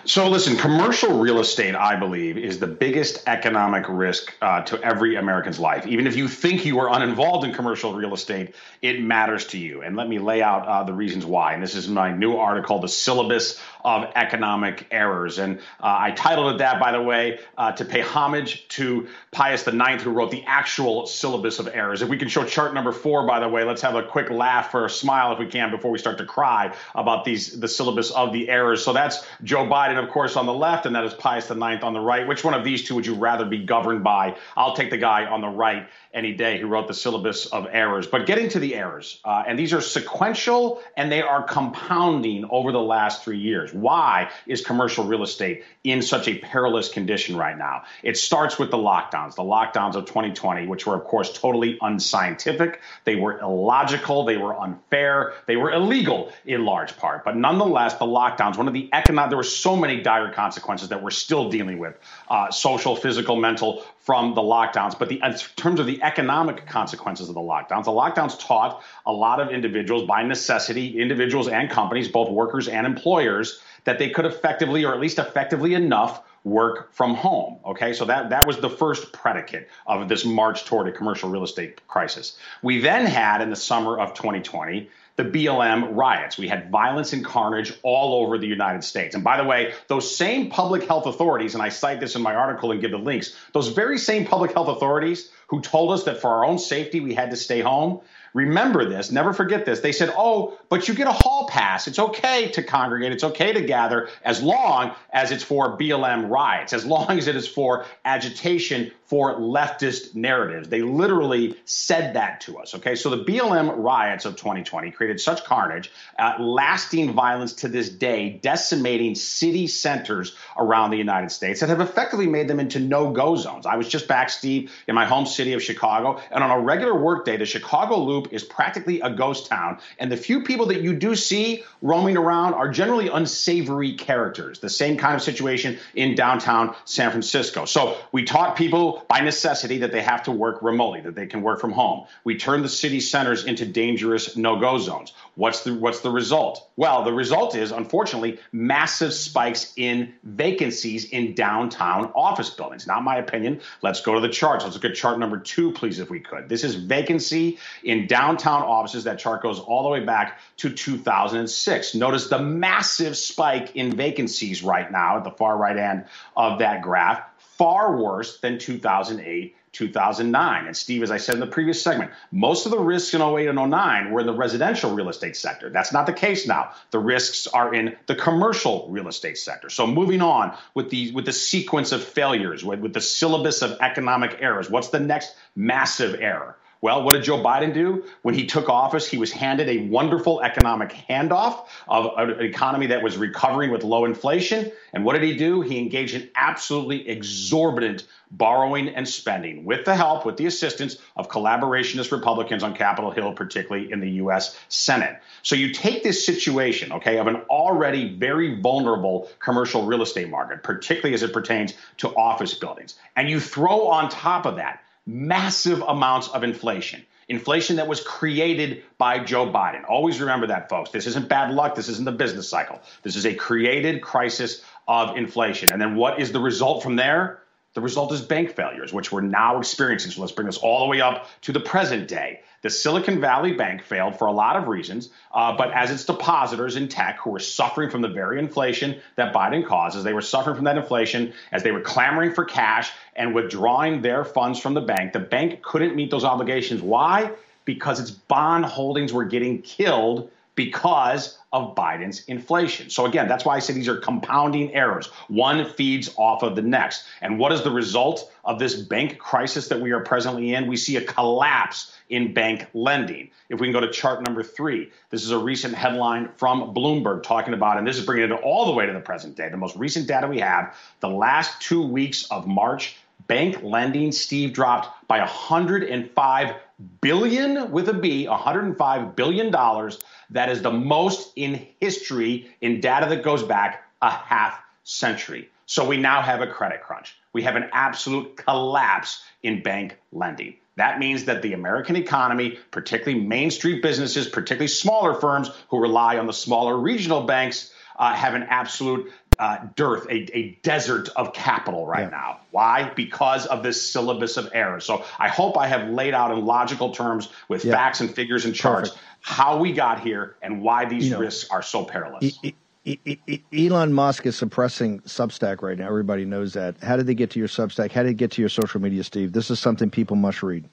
[0.06, 5.16] So, listen, commercial real estate, I believe, is the biggest economic risk uh, to every
[5.16, 5.86] American's life.
[5.86, 9.82] Even if you think you are uninvolved in commercial real estate, it matters to you.
[9.84, 11.54] And let me lay out uh, the reasons why.
[11.54, 15.38] And this is my new article, The Syllabus of Economic Errors.
[15.38, 19.68] And uh, I titled it that, by the way, uh, to pay homage to Pius
[19.68, 22.02] IX, who wrote the actual Syllabus of Errors.
[22.02, 24.74] If we can show chart number four, by the way, let's have a quick laugh
[24.74, 28.12] or a smile if we can before we start to cry about these the syllabus
[28.12, 28.84] of the errors.
[28.84, 31.94] So that's Joe Biden, of course, on the left, and that is Pius IX on
[31.94, 32.28] the right.
[32.28, 34.38] Which one of these two would you rather be governed by?
[34.56, 38.08] I'll take the guy on the right any day who wrote the syllabus of errors.
[38.08, 42.72] But getting to the errors, uh, and these are sequential and they are compounding over
[42.72, 43.74] the last three years.
[43.74, 47.84] Why is commercial real estate in such a perilous condition right now?
[48.02, 52.82] It starts with the lockdowns, the lockdowns of 2020, which were, of course, totally unscientific.
[53.04, 57.24] They were illogical, they were unfair, they were illegal in large part.
[57.24, 61.02] But nonetheless, the lockdowns, one of the economic, there were so many dire consequences that
[61.02, 61.98] we're still dealing with
[62.30, 64.98] uh, social, physical, mental from the lockdowns.
[64.98, 69.12] But the, in terms of the economic consequences of the lockdowns, the lockdowns taught a
[69.12, 74.26] lot of individuals by necessity, individuals and companies, both workers and employers, that they could
[74.26, 77.60] effectively, or at least effectively enough, work from home.
[77.66, 81.44] Okay, so that, that was the first predicate of this march toward a commercial real
[81.44, 82.38] estate crisis.
[82.62, 84.90] We then had in the summer of 2020
[85.20, 86.38] the BLM riots.
[86.38, 89.16] We had violence and carnage all over the United States.
[89.16, 92.34] And by the way, those same public health authorities, and I cite this in my
[92.34, 96.22] article and give the links, those very same public health authorities who told us that
[96.22, 98.00] for our own safety we had to stay home,
[98.34, 99.80] Remember this, never forget this.
[99.80, 101.88] They said, oh, but you get a hall pass.
[101.88, 106.74] It's okay to congregate, it's okay to gather as long as it's for BLM riots,
[106.74, 110.70] as long as it is for agitation for leftist narratives.
[110.70, 112.76] They literally said that to us.
[112.76, 117.90] Okay, so the BLM riots of 2020 created such carnage, uh, lasting violence to this
[117.90, 123.12] day, decimating city centers around the United States that have effectively made them into no
[123.12, 123.66] go zones.
[123.66, 126.96] I was just back, Steve, in my home city of Chicago, and on a regular
[126.96, 129.80] workday, the Chicago Loop is practically a ghost town.
[129.98, 134.60] And the few people that you do see roaming around are generally unsavory characters.
[134.60, 137.66] The same kind of situation in downtown San Francisco.
[137.66, 141.42] So we taught people by necessity that they have to work remotely, that they can
[141.42, 142.06] work from home.
[142.24, 145.14] We turn the city centers into dangerous no-go zones.
[145.40, 146.70] What's the what's the result?
[146.76, 152.86] Well, the result is unfortunately massive spikes in vacancies in downtown office buildings.
[152.86, 153.62] Not my opinion.
[153.82, 154.66] Let's go to the charts.
[154.66, 156.50] Let's look at chart number 2 please if we could.
[156.50, 159.06] This is vacancy in downtown offices.
[159.06, 161.96] That chart goes all the way back to 2006.
[161.96, 166.04] Notice the massive spike in vacancies right now at the far right end
[166.36, 167.24] of that graph
[167.60, 170.66] far worse than 2008, 2009.
[170.66, 173.48] And Steve, as I said in the previous segment, most of the risks in 08
[173.48, 175.70] and 09 were in the residential real estate sector.
[175.70, 176.72] That's not the case now.
[176.92, 179.70] The risks are in the commercial real estate sector.
[179.70, 183.78] So moving on with the with the sequence of failures, with, with the syllabus of
[183.82, 186.56] economic errors, what's the next massive error?
[186.82, 188.06] Well, what did Joe Biden do?
[188.22, 193.04] When he took office, he was handed a wonderful economic handoff of an economy that
[193.04, 194.72] was recovering with low inflation.
[194.94, 195.60] And what did he do?
[195.60, 201.28] He engaged in absolutely exorbitant borrowing and spending with the help, with the assistance of
[201.28, 204.58] collaborationist Republicans on Capitol Hill, particularly in the U.S.
[204.70, 205.20] Senate.
[205.42, 210.64] So you take this situation, okay, of an already very vulnerable commercial real estate market,
[210.64, 215.82] particularly as it pertains to office buildings, and you throw on top of that massive
[215.82, 217.04] amounts of inflation.
[217.28, 219.84] Inflation that was created by Joe Biden.
[219.88, 220.90] Always remember that, folks.
[220.90, 221.76] This isn't bad luck.
[221.76, 222.82] This isn't the business cycle.
[223.04, 225.72] This is a created crisis of inflation.
[225.72, 227.42] And then what is the result from there?
[227.76, 230.12] The result is bank failures, which we're now experiencing.
[230.12, 232.42] So let's bring this all the way up to the present day.
[232.62, 236.76] The Silicon Valley Bank failed for a lot of reasons, uh, but as its depositors
[236.76, 240.22] in tech who were suffering from the very inflation that Biden caused, as they were
[240.22, 244.74] suffering from that inflation, as they were clamoring for cash and withdrawing their funds from
[244.74, 246.82] the bank, the bank couldn't meet those obligations.
[246.82, 247.32] Why?
[247.64, 250.30] Because its bond holdings were getting killed
[250.60, 252.90] because of Biden's inflation.
[252.90, 255.08] So again, that's why I say these are compounding errors.
[255.30, 257.06] One feeds off of the next.
[257.22, 260.68] And what is the result of this bank crisis that we are presently in?
[260.68, 263.30] We see a collapse in bank lending.
[263.48, 267.24] If we can go to chart number three, this is a recent headline from Bloomberg
[267.24, 269.48] talking about, and this is bringing it all the way to the present day.
[269.48, 272.98] The most recent data we have, the last two weeks of March,
[273.28, 276.56] bank lending, Steve, dropped by 105
[277.02, 280.00] billion with a B, 105 billion dollars.
[280.30, 285.50] That is the most in history in data that goes back a half century.
[285.66, 287.16] So we now have a credit crunch.
[287.34, 290.56] We have an absolute collapse in bank lending.
[290.78, 296.18] That means that the American economy, particularly Main Street businesses, particularly smaller firms who rely
[296.18, 301.34] on the smaller regional banks, uh, have an absolute uh, dearth, a, a, desert of
[301.34, 302.10] capital right yeah.
[302.10, 302.40] now.
[302.52, 302.92] Why?
[302.94, 304.84] Because of this syllabus of errors.
[304.84, 307.74] So I hope I have laid out in logical terms with yeah.
[307.74, 309.06] facts and figures and charts Perfect.
[309.22, 312.38] how we got here and why these you risks are so perilous.
[312.44, 312.54] E-
[312.86, 315.88] e- Elon Musk is suppressing Substack right now.
[315.88, 316.76] Everybody knows that.
[316.82, 317.92] How did they get to your Substack?
[317.92, 319.32] How did they get to your social media, Steve?
[319.32, 320.66] This is something people must read.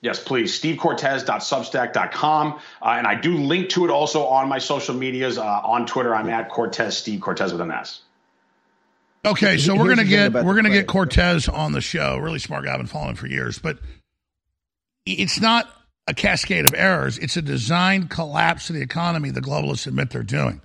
[0.00, 0.58] Yes, please.
[0.60, 2.60] SteveCortes.substack.com.
[2.80, 5.38] Uh, and I do link to it also on my social medias.
[5.38, 8.00] Uh, on Twitter, I'm at Cortes, Steve Cortes with an S.
[9.26, 12.16] Okay, so we're gonna get we're gonna get Cortes on the show.
[12.16, 12.72] Really smart guy.
[12.72, 13.78] I've been following for years, but
[15.04, 15.68] it's not
[16.06, 17.18] a cascade of errors.
[17.18, 19.30] It's a designed collapse of the economy.
[19.30, 20.60] The globalists admit they're doing.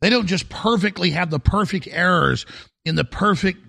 [0.00, 2.44] They don't just perfectly have the perfect errors
[2.84, 3.60] in the perfect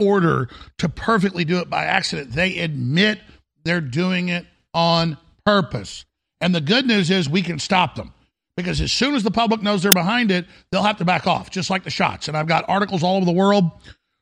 [0.00, 0.48] order
[0.78, 2.32] to perfectly do it by accident.
[2.32, 3.20] They admit
[3.62, 5.16] they're doing it on
[5.46, 6.04] purpose.
[6.40, 8.12] And the good news is we can stop them
[8.56, 11.50] because as soon as the public knows they're behind it, they'll have to back off,
[11.50, 12.28] just like the shots.
[12.28, 13.70] And I've got articles all over the world.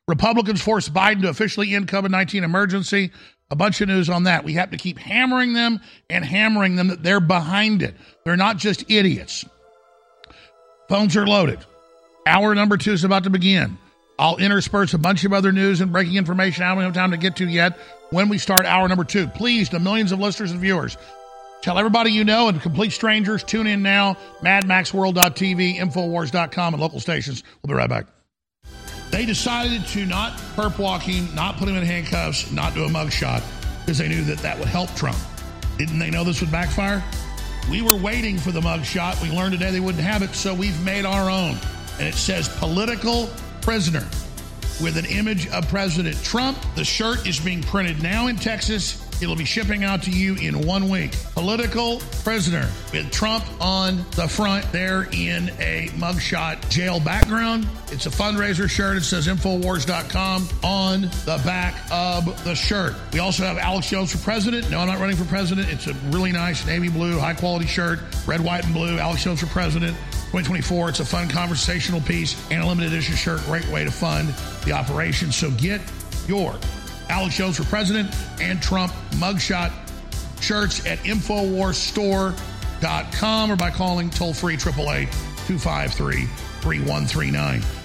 [0.07, 3.11] Republicans forced Biden to officially end COVID 19 emergency.
[3.49, 4.45] A bunch of news on that.
[4.45, 7.95] We have to keep hammering them and hammering them that they're behind it.
[8.23, 9.45] They're not just idiots.
[10.87, 11.59] Phones are loaded.
[12.25, 13.77] Hour number two is about to begin.
[14.17, 17.17] I'll intersperse a bunch of other news and breaking information I don't have time to
[17.17, 17.77] get to yet
[18.11, 19.27] when we start hour number two.
[19.27, 20.95] Please, to millions of listeners and viewers,
[21.61, 27.43] tell everybody you know and complete strangers, tune in now, madmaxworld.tv, infowars.com, and local stations.
[27.61, 28.07] We'll be right back.
[29.11, 33.43] They decided to not perp walking, not put him in handcuffs, not do a mugshot
[33.81, 35.17] because they knew that that would help Trump.
[35.77, 37.03] Didn't they know this would backfire?
[37.69, 39.21] We were waiting for the mugshot.
[39.21, 41.57] We learned today they wouldn't have it, so we've made our own.
[41.99, 43.29] And it says political
[43.61, 44.07] prisoner
[44.81, 46.57] with an image of President Trump.
[46.75, 49.10] The shirt is being printed now in Texas.
[49.21, 51.15] It'll be shipping out to you in one week.
[51.33, 57.67] Political prisoner with Trump on the front there in a mugshot jail background.
[57.91, 58.97] It's a fundraiser shirt.
[58.97, 62.95] It says Infowars.com on the back of the shirt.
[63.13, 64.71] We also have Alex Jones for president.
[64.71, 65.69] No, I'm not running for president.
[65.69, 68.97] It's a really nice navy blue, high quality shirt, red, white, and blue.
[68.97, 69.95] Alex Jones for president.
[70.31, 70.89] 2024.
[70.89, 73.41] It's a fun conversational piece and a limited edition shirt.
[73.41, 74.29] Great way to fund
[74.65, 75.31] the operation.
[75.31, 75.81] So get
[76.27, 76.55] your
[77.11, 78.09] Alex Jones for president
[78.39, 79.73] and Trump mugshot
[80.41, 85.11] shirts at InfoWarsStore.com or by calling toll free 888
[85.45, 86.25] 253
[86.61, 87.80] 3139.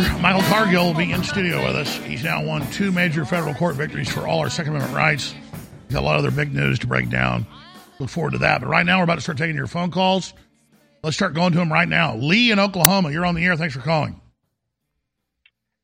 [0.00, 1.96] Michael Cargill will be in studio with us.
[1.98, 5.32] He's now won two major federal court victories for all our Second Amendment rights.
[5.86, 7.46] He's got a lot of other big news to break down.
[8.00, 8.60] Look forward to that.
[8.60, 10.34] But right now, we're about to start taking your phone calls.
[11.04, 12.16] Let's start going to him right now.
[12.16, 13.56] Lee in Oklahoma, you're on the air.
[13.56, 14.20] Thanks for calling.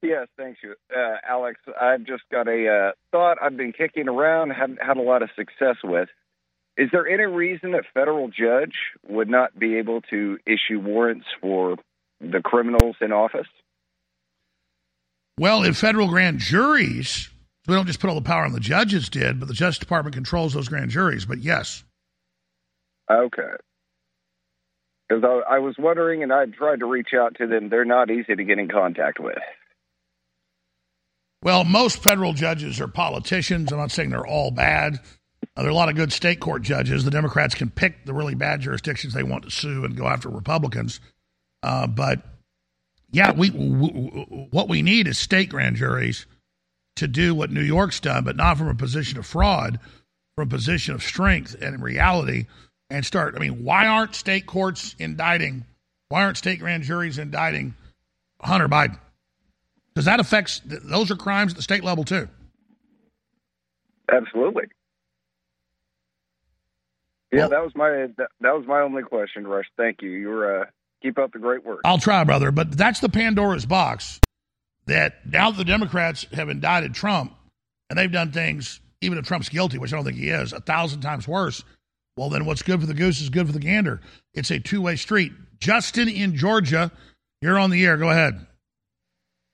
[0.03, 1.61] Yes, thank you, uh, Alex.
[1.81, 5.29] I've just got a uh, thought I've been kicking around, haven't had a lot of
[5.37, 6.09] success with.
[6.77, 8.75] Is there any reason that federal judge
[9.07, 11.77] would not be able to issue warrants for
[12.21, 13.47] the criminals in office?
[15.41, 17.31] Well, if federal grand juries,
[17.67, 20.15] we don't just put all the power on the judges did, but the Justice Department
[20.15, 21.25] controls those grand juries.
[21.25, 21.83] But yes.
[23.11, 23.53] Okay.
[25.09, 27.71] Because I, I was wondering, and I tried to reach out to them.
[27.71, 29.39] They're not easy to get in contact with.
[31.43, 33.73] Well, most federal judges are politicians.
[33.73, 35.01] I'm not saying they're all bad.
[35.57, 37.07] Uh, there are a lot of good state court judges.
[37.07, 40.29] The Democrats can pick the really bad jurisdictions they want to sue and go after
[40.29, 41.01] Republicans.
[41.63, 42.23] Uh, but
[43.13, 46.27] yeah, we, w- what we need is state grand juries
[46.97, 49.81] to do what New York's done, but not from a position of fraud,
[50.37, 52.47] from a position of strength and reality,
[52.91, 53.35] and start.
[53.37, 55.65] I mean, why aren't state courts indicting?
[56.09, 57.75] Why aren't state grand juries indicting
[58.41, 58.99] Hunter Biden?
[59.95, 62.29] Because that affects those are crimes at the state level too.
[64.11, 64.65] Absolutely.
[67.33, 69.67] Yeah, that was my that, that was my only question, Rush.
[69.77, 70.11] Thank you.
[70.11, 70.65] You're uh,
[71.03, 71.81] keep up the great work.
[71.85, 72.51] I'll try, brother.
[72.51, 74.21] But that's the Pandora's box
[74.87, 77.35] that now the Democrats have indicted Trump
[77.89, 80.61] and they've done things, even if Trump's guilty, which I don't think he is, a
[80.61, 81.65] thousand times worse.
[82.17, 84.01] Well, then what's good for the goose is good for the gander.
[84.35, 85.33] It's a two way street.
[85.59, 86.91] Justin in Georgia,
[87.41, 87.97] you're on the air.
[87.97, 88.47] Go ahead.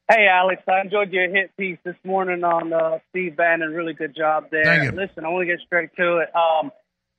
[0.09, 3.73] Hey, Alex, I enjoyed your hit piece this morning on uh, Steve Bannon.
[3.73, 4.65] Really good job there.
[4.65, 4.93] Thank you.
[4.93, 6.29] Listen, I want to get straight to it.
[6.35, 6.71] Um,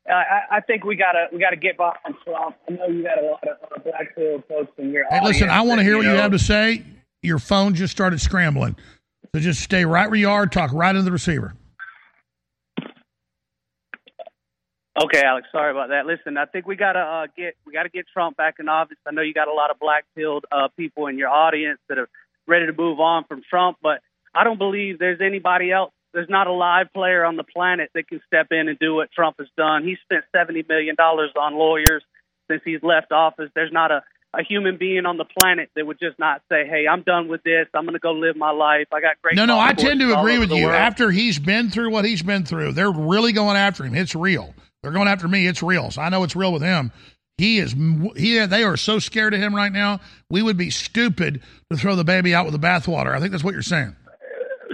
[0.10, 2.56] I, I think we gotta we gotta get behind Trump.
[2.70, 5.50] I know you got a lot of uh, black pill folks in your Hey, listen,
[5.50, 6.84] I want to to hear what you have to say.
[7.22, 8.76] Your phone just started scrambling.
[9.36, 11.54] So just stay right where you are, talk right into the receiver.
[15.00, 15.48] Okay, Alex.
[15.52, 16.08] Sorry about that.
[16.08, 18.98] Listen, I think we gotta uh, get we gotta get Trump back in office.
[19.06, 21.98] I know you got a lot of black pilled uh, people in your audience that
[21.98, 22.10] are
[22.48, 24.02] ready to move on from Trump, but
[24.34, 25.92] I don't believe there's anybody else.
[26.18, 29.12] There's not a live player on the planet that can step in and do what
[29.12, 29.84] Trump has done.
[29.84, 32.02] He spent seventy million dollars on lawyers
[32.50, 33.52] since he's left office.
[33.54, 34.02] There's not a
[34.34, 37.44] a human being on the planet that would just not say, "Hey, I'm done with
[37.44, 37.68] this.
[37.72, 38.88] I'm going to go live my life.
[38.92, 40.66] I got great." No, no, I tend to agree with you.
[40.66, 43.94] world." After he's been through what he's been through, they're really going after him.
[43.94, 44.56] It's real.
[44.82, 45.46] They're going after me.
[45.46, 45.92] It's real.
[45.92, 46.92] So I know it's real with him.
[47.38, 47.74] He is.
[48.16, 48.44] He.
[48.44, 50.00] They are so scared of him right now.
[50.32, 53.14] We would be stupid to throw the baby out with the bathwater.
[53.14, 53.96] I think that's what you're saying.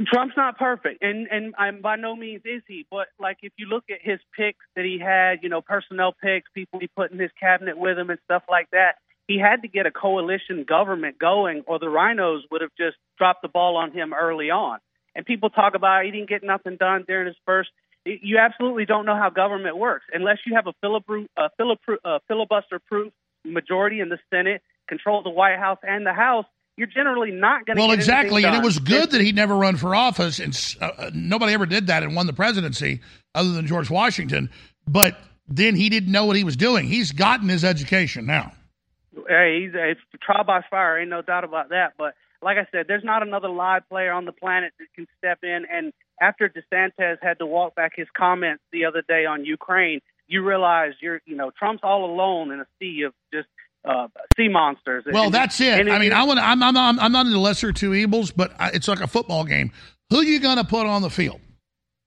[0.07, 2.85] Trump's not perfect, and and I'm by no means is he.
[2.89, 6.49] But like, if you look at his picks that he had, you know, personnel picks,
[6.53, 8.95] people he put in his cabinet with him, and stuff like that,
[9.27, 13.41] he had to get a coalition government going, or the rhinos would have just dropped
[13.41, 14.79] the ball on him early on.
[15.15, 17.69] And people talk about he didn't get nothing done during his first.
[18.05, 22.19] You absolutely don't know how government works unless you have a, filibru- a, filibru- a
[22.27, 23.13] filibuster-proof
[23.45, 26.45] majority in the Senate, control the White House and the House.
[26.75, 27.81] You're generally not going to.
[27.81, 31.11] Well, exactly, and it was good that he never run for office, and uh, uh,
[31.13, 33.01] nobody ever did that and won the presidency
[33.35, 34.49] other than George Washington.
[34.87, 35.17] But
[35.47, 36.85] then he didn't know what he was doing.
[36.85, 38.53] He's gotten his education now.
[39.27, 41.93] Hey, he's it's trial by fire, ain't no doubt about that.
[41.97, 45.39] But like I said, there's not another live player on the planet that can step
[45.43, 45.65] in.
[45.71, 50.43] And after DeSantis had to walk back his comments the other day on Ukraine, you
[50.43, 53.47] realize you're, you know, Trump's all alone in a sea of just
[53.85, 54.07] uh,
[54.37, 55.03] sea monsters.
[55.11, 55.87] Well, And- that's it.
[55.89, 56.39] I mean, I want.
[56.39, 59.43] I'm, I'm, I'm, I'm not into lesser two evils, but I- it's like a football
[59.43, 59.71] game.
[60.09, 61.39] Who you going to put on the field?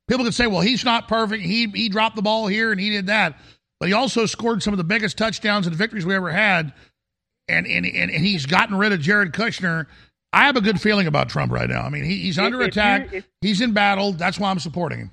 [0.09, 1.43] People can say, "Well, he's not perfect.
[1.43, 3.39] He he dropped the ball here and he did that,"
[3.81, 6.73] but he also scored some of the biggest touchdowns and victories we ever had,
[7.49, 9.87] and and and, and he's gotten rid of Jared Kushner.
[10.33, 11.81] I have a good feeling about Trump right now.
[11.83, 13.13] I mean, he, he's under if you- attack.
[13.13, 14.13] if- he's in battle.
[14.13, 15.11] That's why I'm supporting him.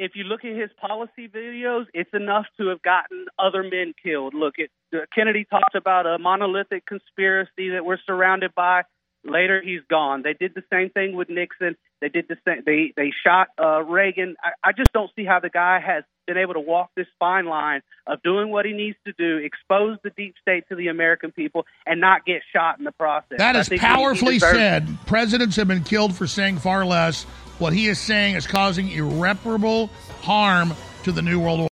[0.00, 4.32] If you look at his policy videos, it's enough to have gotten other men killed.
[4.32, 8.82] Look, it, uh, Kennedy talked about a monolithic conspiracy that we're surrounded by.
[9.22, 10.22] Later, he's gone.
[10.22, 11.76] They did the same thing with Nixon.
[12.00, 12.62] They did the same.
[12.64, 14.36] They they shot uh, Reagan.
[14.42, 17.44] I, I just don't see how the guy has been able to walk this fine
[17.44, 21.32] line of doing what he needs to do, expose the deep state to the American
[21.32, 23.36] people, and not get shot in the process.
[23.36, 24.88] That is I he- he powerfully said.
[25.04, 27.26] Presidents have been killed for saying far less.
[27.60, 29.90] What he is saying is causing irreparable
[30.22, 31.68] harm to the New World Order.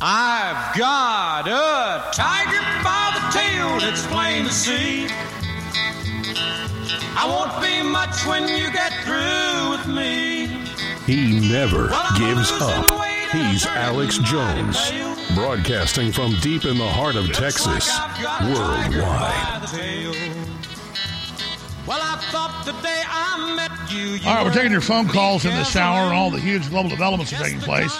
[0.00, 5.08] I've got a tiger by the tail, it's plain to see.
[7.18, 10.46] I won't be much when you get through with me.
[11.04, 12.86] He never gives up.
[13.32, 14.90] He's Alex Jones,
[15.34, 17.90] broadcasting from deep in the heart of Texas,
[18.40, 20.45] worldwide.
[21.86, 25.06] Well, I thought the day I met you, you All right, we're taking your phone
[25.06, 27.96] calls in this hour and all the huge global developments are taking place.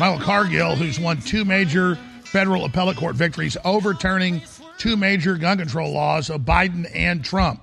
[0.00, 4.40] Michael Cargill, who's won two major federal appellate court victories, overturning
[4.78, 7.60] two major gun control laws of Biden and Trump.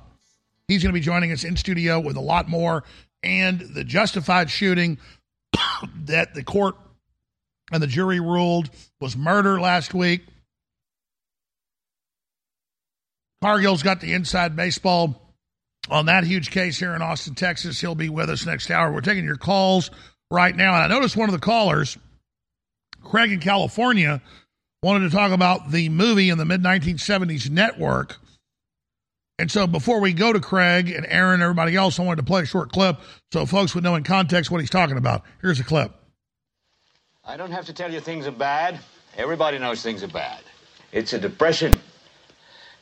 [0.67, 2.83] He's going to be joining us in studio with a lot more
[3.23, 4.99] and the justified shooting
[6.05, 6.75] that the court
[7.71, 8.69] and the jury ruled
[9.01, 10.21] was murder last week.
[13.41, 15.22] Cargill's got the inside baseball
[15.89, 17.79] on that huge case here in Austin, Texas.
[17.79, 18.91] He'll be with us next hour.
[18.91, 19.91] We're taking your calls
[20.31, 20.73] right now.
[20.75, 21.97] And I noticed one of the callers,
[23.03, 24.21] Craig in California,
[24.81, 28.17] wanted to talk about the movie in the mid 1970s network.
[29.39, 32.23] And so before we go to Craig and Aaron and everybody else, I wanted to
[32.23, 32.97] play a short clip
[33.31, 35.23] so folks would know in context what he's talking about.
[35.41, 35.91] Here's a clip.
[37.25, 38.79] I don't have to tell you things are bad.
[39.17, 40.41] Everybody knows things are bad.
[40.91, 41.79] It's a depression.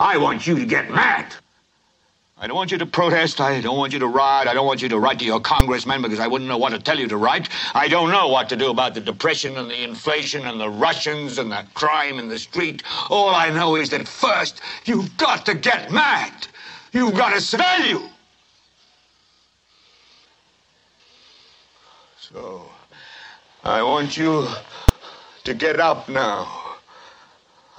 [0.00, 1.34] I want you to get mad.
[2.38, 3.38] I don't want you to protest.
[3.38, 4.48] I don't want you to riot.
[4.48, 6.78] I don't want you to write to your congressman because I wouldn't know what to
[6.78, 7.50] tell you to write.
[7.74, 11.36] I don't know what to do about the depression and the inflation and the Russians
[11.36, 12.82] and the crime in the street.
[13.10, 16.32] All I know is that first, you've got to get mad.
[16.92, 18.08] You've got to smell you.
[22.18, 22.70] So,
[23.64, 24.48] I want you
[25.44, 26.59] to get up now.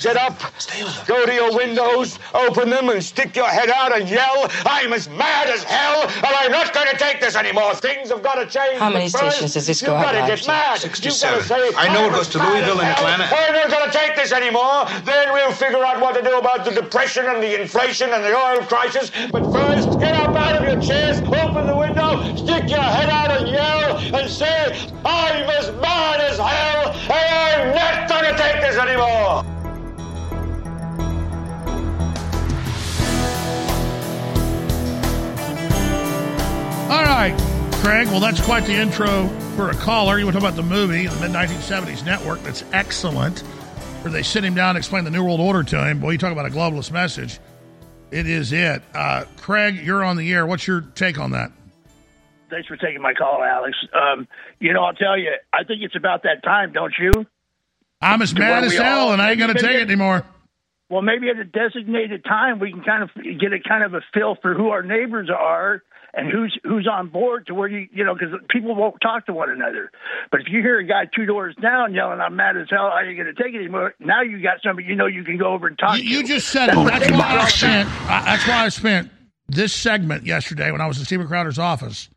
[0.00, 0.38] Get up,
[1.06, 5.08] go to your windows, open them, and stick your head out and yell, I'm as
[5.08, 7.74] mad as hell, and I'm not going to take this anymore.
[7.74, 8.78] Things have got to change.
[8.78, 10.78] How many first, stations does this you've go got to get mad.
[10.78, 11.38] 67.
[11.38, 13.28] You've got to say, I know it goes to Louisville and hell, Atlanta.
[13.32, 14.84] We're not going to take this anymore.
[15.04, 18.36] Then we'll figure out what to do about the depression and the inflation and the
[18.36, 19.10] oil crisis.
[19.32, 23.30] But first, get up out of your chairs, open the window, stick your head out
[23.30, 26.55] and yell, and say, I'm as mad as hell,
[37.86, 38.08] Craig.
[38.08, 40.18] Well, that's quite the intro for a caller.
[40.18, 42.42] You want to talk about the movie, the mid 1970s network?
[42.42, 43.38] That's excellent.
[44.02, 46.00] Where they sit him down and explain the New World Order to him.
[46.00, 47.38] Boy, you talk about a globalist message.
[48.10, 48.82] It is it.
[48.92, 50.44] Uh, Craig, you're on the air.
[50.44, 51.52] What's your take on that?
[52.50, 53.76] Thanks for taking my call, Alex.
[53.94, 54.26] Um,
[54.58, 57.12] you know, I'll tell you, I think it's about that time, don't you?
[58.00, 60.26] I'm as mad as hell, and I ain't going to take it anymore.
[60.90, 64.00] Well, maybe at a designated time, we can kind of get a kind of a
[64.12, 65.84] feel for who our neighbors are
[66.16, 69.32] and who's who's on board to where you you know because people won't talk to
[69.34, 69.90] one another.
[70.30, 73.02] But if you hear a guy two doors down yelling, "I'm mad as hell," I
[73.02, 73.94] ain't going to take it anymore.
[74.00, 75.98] Now you got somebody you know you can go over and talk.
[75.98, 76.74] You, you just said it.
[76.74, 77.88] That's why I spent.
[78.10, 79.10] I- That's why I spent
[79.48, 82.08] this segment yesterday when I was in Steven Crowder's office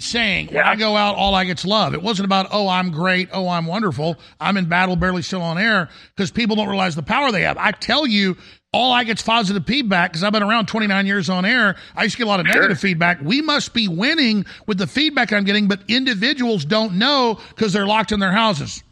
[0.00, 1.94] saying when I go out, all I get's love.
[1.94, 4.16] It wasn't about oh I'm great, oh I'm wonderful.
[4.40, 7.58] I'm in battle, barely still on air because people don't realize the power they have.
[7.58, 8.36] I tell you.
[8.74, 11.76] All I get's positive feedback because I've been around 29 years on air.
[11.94, 13.20] I used to get a lot of negative feedback.
[13.22, 17.86] We must be winning with the feedback I'm getting, but individuals don't know because they're
[17.86, 18.82] locked in their houses.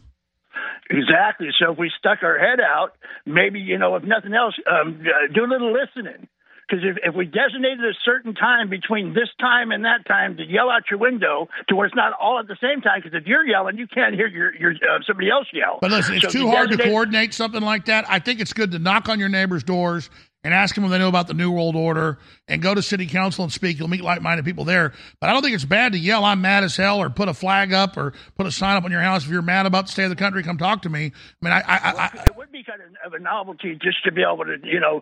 [0.89, 1.49] Exactly.
[1.59, 5.33] So if we stuck our head out, maybe you know, if nothing else, um, uh,
[5.33, 6.29] do a little listening.
[6.67, 10.43] Because if, if we designated a certain time between this time and that time to
[10.43, 13.01] yell out your window, to where it's not all at the same time.
[13.03, 15.79] Because if you're yelling, you can't hear your, your uh, somebody else yell.
[15.81, 18.05] But listen, it's So too hard to coordinate something like that.
[18.09, 20.09] I think it's good to knock on your neighbor's doors
[20.43, 23.07] and ask them if they know about the New World Order and go to city
[23.07, 23.79] council and speak.
[23.79, 24.93] You'll meet like minded people there.
[25.21, 27.33] But I don't think it's bad to yell, I'm mad as hell, or put a
[27.33, 29.23] flag up or put a sign up on your house.
[29.23, 31.13] If you're mad about the state of the country, come talk to me.
[31.41, 34.21] I mean, I, I, I, it would be kind of a novelty just to be
[34.21, 35.01] able to, you know,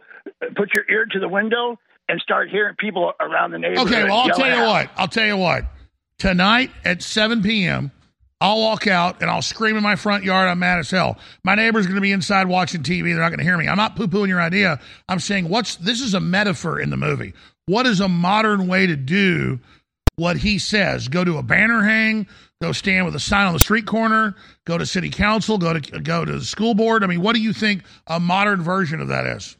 [0.55, 1.77] put your ear to the window
[2.07, 3.87] and start hearing people around the neighborhood.
[3.87, 4.67] Okay, well, I'll tell you out.
[4.67, 4.89] what.
[4.97, 5.65] I'll tell you what.
[6.17, 7.91] Tonight at 7 p.m.,
[8.41, 11.19] I'll walk out and I'll scream in my front yard, I'm mad as hell.
[11.43, 13.03] My neighbor's going to be inside watching TV.
[13.03, 13.67] They're not going to hear me.
[13.67, 14.79] I'm not poo pooing your idea.
[15.07, 17.33] I'm saying, what's this is a metaphor in the movie.
[17.67, 19.59] What is a modern way to do
[20.15, 21.07] what he says?
[21.07, 22.27] Go to a banner hang,
[22.61, 24.35] go stand with a sign on the street corner,
[24.65, 27.03] go to city council, go to go to the school board.
[27.03, 29.55] I mean, what do you think a modern version of that is?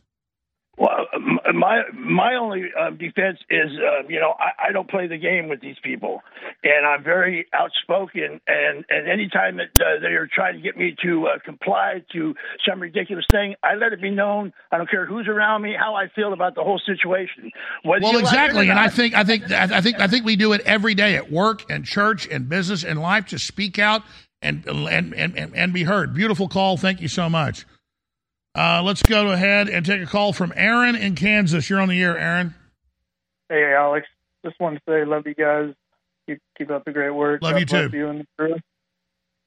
[1.54, 5.50] My my only uh, defense is, uh, you know, I, I don't play the game
[5.50, 6.22] with these people,
[6.64, 8.40] and I'm very outspoken.
[8.48, 12.36] And and anytime that uh, they are trying to get me to uh, comply to
[12.68, 14.54] some ridiculous thing, I let it be known.
[14.72, 17.52] I don't care who's around me, how I feel about the whole situation.
[17.84, 20.36] Whether Well, you like exactly, and I think I think I think I think we
[20.36, 24.04] do it every day at work and church and business and life to speak out
[24.42, 26.14] and and and and, and be heard.
[26.14, 26.78] Beautiful call.
[26.78, 27.66] Thank you so much.
[28.54, 31.70] Uh, let's go ahead and take a call from Aaron in Kansas.
[31.70, 32.54] You're on the air, Aaron.
[33.50, 34.08] Hey, Alex.
[34.44, 35.74] Just wanted to say, love you guys.
[36.28, 37.42] Keep keep up the great work.
[37.42, 37.90] Love God you too.
[37.94, 38.56] You and the crew.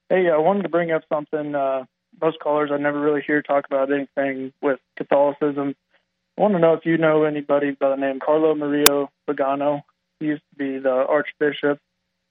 [0.08, 1.54] Hey, I wanted to bring up something.
[1.54, 1.84] Uh,
[2.20, 5.74] most callers I never really hear talk about anything with Catholicism.
[6.36, 9.82] I want to know if you know anybody by the name Carlo Maria Viganò.
[10.20, 11.78] He used to be the Archbishop,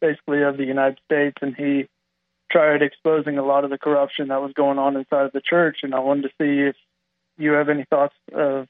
[0.01, 1.87] basically of the United States, and he
[2.53, 5.79] tried exposing a lot of the corruption that was going on inside of the church.
[5.83, 6.75] And I wanted to see if
[7.37, 8.67] you have any thoughts of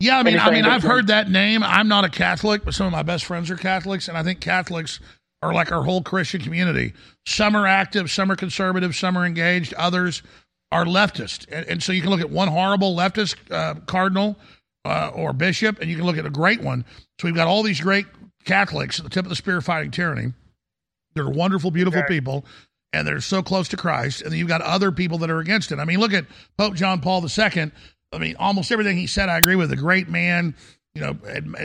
[0.00, 1.62] Yeah, I mean, I anything mean, I've heard that name.
[1.62, 4.40] I'm not a Catholic, but some of my best friends are Catholics, and I think
[4.40, 5.00] Catholics
[5.40, 6.92] are like our whole Christian community.
[7.26, 10.22] Some are active, some are conservative, some are engaged, others
[10.70, 11.46] are leftist.
[11.50, 14.36] And, and so you can look at one horrible leftist uh, cardinal
[14.84, 16.84] uh, or bishop, and you can look at a great one.
[17.20, 18.06] So we've got all these great
[18.44, 20.32] Catholics at the tip of the spear fighting tyranny.
[21.14, 22.08] They're wonderful, beautiful Right.
[22.08, 22.44] people,
[22.92, 24.22] and they're so close to Christ.
[24.22, 25.78] And then you've got other people that are against it.
[25.78, 26.26] I mean, look at
[26.56, 27.70] Pope John Paul II.
[28.12, 29.72] I mean, almost everything he said, I agree with.
[29.72, 30.54] A great man,
[30.94, 31.16] you know,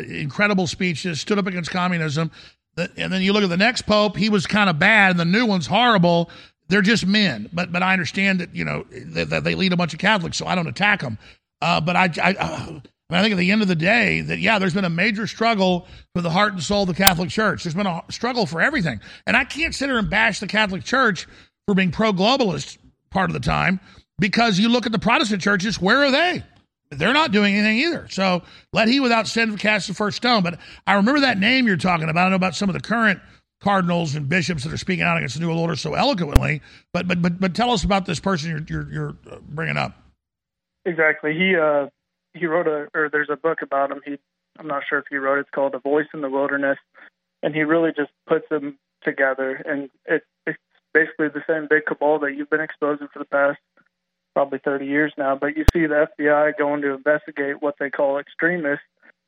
[0.10, 2.32] incredible speeches, stood up against communism.
[2.78, 5.26] And then you look at the next pope; he was kind of bad, and the
[5.26, 6.30] new one's horrible.
[6.68, 9.94] They're just men, but but I understand that you know that, they lead a bunch
[9.94, 11.18] of Catholics, so I don't attack them.
[11.60, 12.80] Uh, but I, I, uh,
[13.10, 15.88] I, think at the end of the day, that yeah, there's been a major struggle
[16.14, 17.64] for the heart and soul of the Catholic Church.
[17.64, 20.84] There's been a struggle for everything, and I can't sit here and bash the Catholic
[20.84, 21.28] Church
[21.66, 22.78] for being pro-globalist
[23.10, 23.80] part of the time
[24.20, 26.44] because you look at the Protestant churches, where are they?
[26.90, 28.08] They're not doing anything either.
[28.10, 30.42] So let he without sin cast the first stone.
[30.44, 32.28] But I remember that name you're talking about.
[32.28, 33.20] I know about some of the current
[33.60, 36.62] cardinals and bishops that are speaking out against the New World Order so eloquently.
[36.94, 40.02] But but but but tell us about this person you're you're, you're bringing up.
[40.86, 41.34] Exactly.
[41.34, 41.88] He uh
[42.38, 44.02] he wrote a or there's a book about him.
[44.06, 44.18] He
[44.60, 45.42] I'm not sure if he wrote it.
[45.42, 46.78] It's called A Voice in the Wilderness,
[47.44, 49.62] and he really just puts them together.
[49.66, 50.58] And it, it's
[50.94, 53.60] basically the same big cabal that you've been exposing for the past
[54.34, 55.36] probably 30 years now.
[55.36, 58.86] But you see the FBI going to investigate what they call extremists,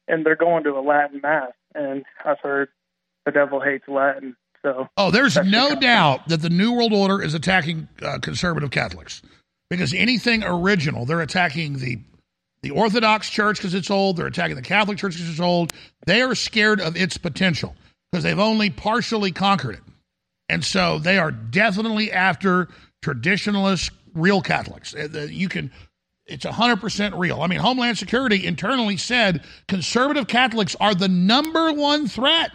[0.08, 1.52] and they're going to a Latin mass.
[1.76, 2.70] And I've heard
[3.26, 4.36] the devil hates Latin.
[4.62, 9.22] So Oh, there's no doubt that the New World Order is attacking uh, conservative Catholics
[9.70, 12.00] because anything original, they're attacking the
[12.62, 14.18] the Orthodox Church because it's old.
[14.18, 15.74] They're attacking the Catholic Church because it's old.
[16.06, 17.76] They are scared of its potential
[18.12, 19.84] because they've only partially conquered it,
[20.50, 22.68] and so they are definitely after
[23.04, 24.94] traditionalist real Catholics.
[24.94, 25.72] Uh, You can
[26.26, 27.42] It's 100% real.
[27.42, 32.52] I mean, Homeland Security internally said conservative Catholics are the number one threat.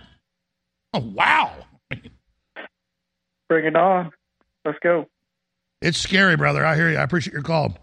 [0.93, 1.53] Oh, wow.
[3.49, 4.11] Bring it on.
[4.65, 5.07] Let's go.
[5.83, 6.65] It's scary, brother.
[6.65, 6.97] I hear you.
[6.97, 7.77] I appreciate your call.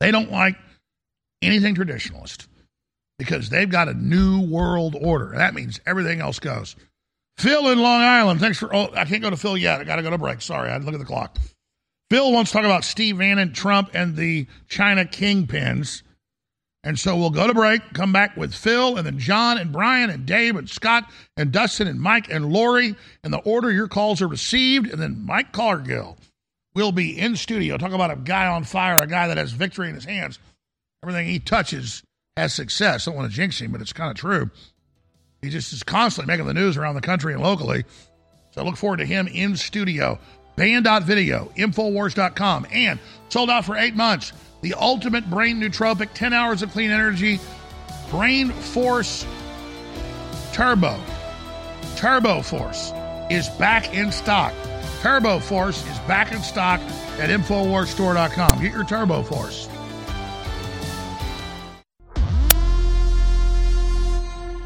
[0.00, 0.56] They don't like
[1.42, 2.46] anything traditionalist
[3.18, 5.32] because they've got a new world order.
[5.36, 6.76] That means everything else goes.
[7.38, 8.40] Phil in Long Island.
[8.40, 8.74] Thanks for.
[8.74, 9.80] Oh, I can't go to Phil yet.
[9.80, 10.40] I got to go to break.
[10.42, 11.36] Sorry, I look at the clock.
[12.10, 16.02] Phil wants to talk about Steve Bannon, Trump, and the China kingpins.
[16.84, 20.10] And so we'll go to break, come back with Phil, and then John, and Brian,
[20.10, 24.20] and Dave, and Scott, and Dustin, and Mike, and Lori, in the order your calls
[24.20, 24.90] are received.
[24.90, 26.18] And then Mike Cargill
[26.74, 27.78] will be in studio.
[27.78, 30.40] Talk about a guy on fire, a guy that has victory in his hands.
[31.02, 32.02] Everything he touches
[32.36, 33.06] has success.
[33.06, 34.50] I don't want to jinx him, but it's kind of true.
[35.42, 37.84] He just is constantly making the news around the country and locally.
[38.52, 40.18] So I look forward to him in studio.
[40.54, 43.00] Band.video, Infowars.com, and
[43.30, 44.32] sold out for eight months.
[44.60, 47.40] The ultimate brain nootropic, 10 hours of clean energy,
[48.10, 49.26] Brain Force
[50.52, 51.00] Turbo.
[51.96, 52.92] Turbo Force
[53.30, 54.52] is back in stock.
[55.00, 56.78] Turbo Force is back in stock
[57.18, 58.60] at InfoWarsStore.com.
[58.60, 59.68] Get your Turbo Force.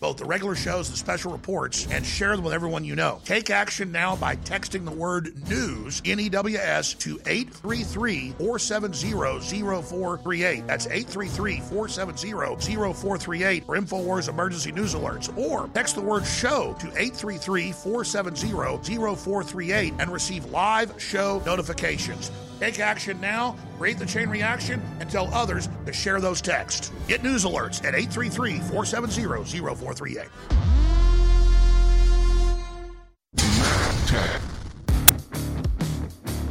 [0.00, 3.20] both the regular shows and special reports, and share them with everyone you know.
[3.24, 9.12] Take action now by texting the word news, N E W S, to 833 470
[9.82, 10.66] 0438.
[10.66, 15.36] That's 833 470 0438 for InfoWars emergency news alerts.
[15.36, 22.30] Or text the word show to 833 470 0438 and receive live show notifications.
[22.58, 26.90] Take action now, create the chain reaction, and tell others to share those texts.
[27.06, 29.85] Get news alerts at 833 470 0438.
[29.94, 30.75] 438.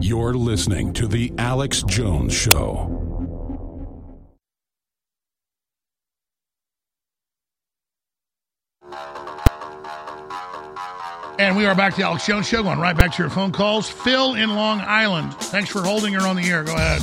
[0.00, 2.94] You're listening to The Alex Jones Show.
[11.40, 13.50] And we are back to the Alex Jones Show, going right back to your phone
[13.50, 13.88] calls.
[13.88, 15.34] Phil in Long Island.
[15.34, 16.62] Thanks for holding her on the air.
[16.62, 17.02] Go ahead.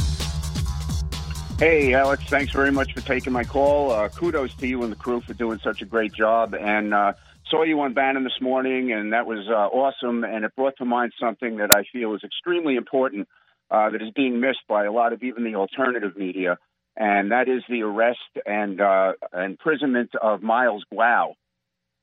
[1.59, 3.91] Hey, Alex, thanks very much for taking my call.
[3.91, 6.55] Uh, kudos to you and the crew for doing such a great job.
[6.55, 7.11] And uh,
[7.49, 10.23] saw you on Bannon this morning, and that was uh, awesome.
[10.23, 13.27] And it brought to mind something that I feel is extremely important
[13.69, 16.57] uh, that is being missed by a lot of even the alternative media,
[16.95, 21.33] and that is the arrest and uh, imprisonment of Miles Guo.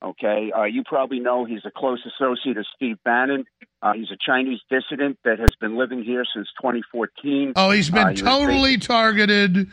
[0.02, 3.44] Okay, uh, you probably know he's a close associate of Steve Bannon.
[3.80, 7.52] Uh, he's a Chinese dissident that has been living here since 2014.
[7.54, 9.70] Oh, he's been Uh, he totally targeted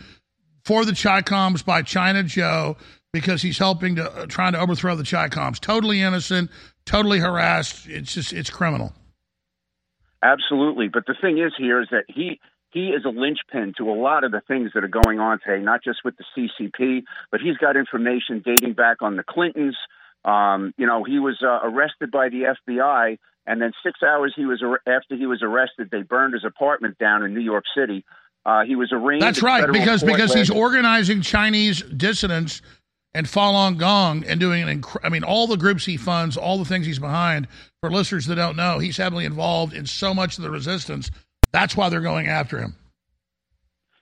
[0.64, 2.78] for the Chicoms by China Joe
[3.12, 5.60] because he's helping to uh, trying to overthrow the Chicoms.
[5.60, 6.52] Totally innocent,
[6.86, 7.88] totally harassed.
[7.88, 8.94] It's just it's criminal.
[10.22, 10.90] Absolutely.
[10.90, 12.40] But the thing is here is that he
[12.72, 15.64] he is a linchpin to a lot of the things that are going on today,
[15.64, 19.78] not just with the CCP, but he's got information dating back on the Clintons.
[20.24, 23.18] Um, you know, he was uh, arrested by the FBI,
[23.48, 26.98] and then six hours he was ar- after he was arrested, they burned his apartment
[27.00, 28.06] down in New York City.
[28.46, 29.22] Uh, he was arraigned.
[29.22, 32.62] That's right because because he's organizing Chinese dissidents
[33.14, 36.58] and Falun Gong and doing an inc- I mean all the groups he funds, all
[36.58, 37.48] the things he's behind.
[37.82, 41.10] For listeners that don't know, he's heavily involved in so much of the resistance.
[41.52, 42.76] That's why they're going after him.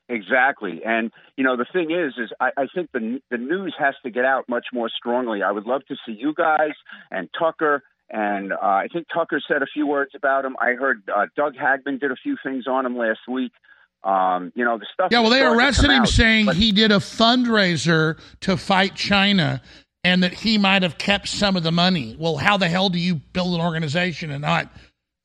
[0.09, 3.95] Exactly, and you know the thing is, is I, I think the the news has
[4.03, 5.43] to get out much more strongly.
[5.43, 6.73] I would love to see you guys
[7.11, 10.55] and Tucker And uh, I think Tucker said a few words about him.
[10.61, 13.51] I heard uh, Doug Hagmann did a few things on him last week.
[14.03, 15.09] Um, you know, the stuff.
[15.11, 19.61] Yeah, well, they arrested him out, saying but- he did a fundraiser to fight China
[20.03, 22.15] and that he might have kept some of the money.
[22.17, 24.71] Well, how the hell do you build an organization and not?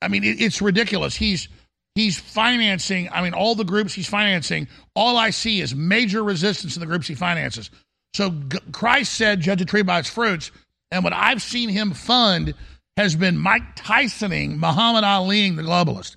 [0.01, 1.15] I mean, it, it's ridiculous.
[1.15, 1.47] He's
[1.95, 3.07] he's financing.
[3.11, 4.67] I mean, all the groups he's financing.
[4.95, 7.69] All I see is major resistance in the groups he finances.
[8.13, 10.51] So G- Christ said, "Judge a tree by its fruits,"
[10.91, 12.53] and what I've seen him fund
[12.97, 16.15] has been Mike Tysoning, Muhammad Aliing the globalist.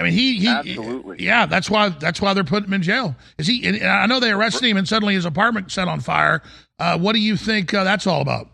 [0.00, 1.22] I mean, he, he Absolutely.
[1.22, 1.44] yeah.
[1.44, 3.14] That's why that's why they're putting him in jail.
[3.36, 3.82] Is he?
[3.82, 6.42] I know they arrested him, and suddenly his apartment set on fire.
[6.78, 8.48] Uh, what do you think uh, that's all about?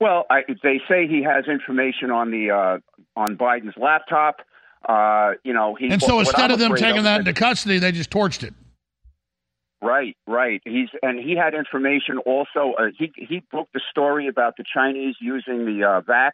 [0.00, 2.78] Well, I, they say he has information on the uh,
[3.16, 4.40] on Biden's laptop.
[4.88, 5.88] Uh, you know, he.
[5.88, 8.52] And so instead of them taking that into custody, they just torched it.
[9.80, 10.60] Right, right.
[10.64, 12.74] He's and he had information also.
[12.76, 16.32] Uh, he he broke the story about the Chinese using the uh, vax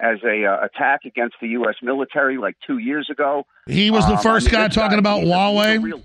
[0.00, 1.76] as a uh, attack against the U.S.
[1.82, 3.44] military like two years ago.
[3.66, 5.82] He was the Um, first I mean, guy talking about he's a- he's a Huawei.
[5.82, 6.02] real-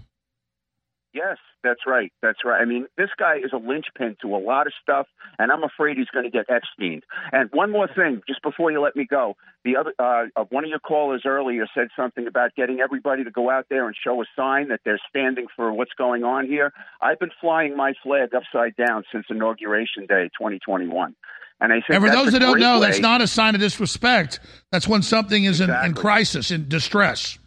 [1.13, 2.11] Yes, that's right.
[2.21, 2.61] That's right.
[2.61, 5.07] I mean, this guy is a linchpin to a lot of stuff,
[5.37, 7.01] and I'm afraid he's going to get Epstein.
[7.31, 10.63] And one more thing, just before you let me go, the other uh, uh, one
[10.63, 14.21] of your callers earlier said something about getting everybody to go out there and show
[14.21, 16.73] a sign that they're standing for what's going on here.
[17.01, 21.15] I've been flying my flag upside down since inauguration day, 2021.
[21.59, 24.39] And I think And for those that don't know, that's not a sign of disrespect.
[24.71, 27.37] That's when something is in, in crisis, in distress.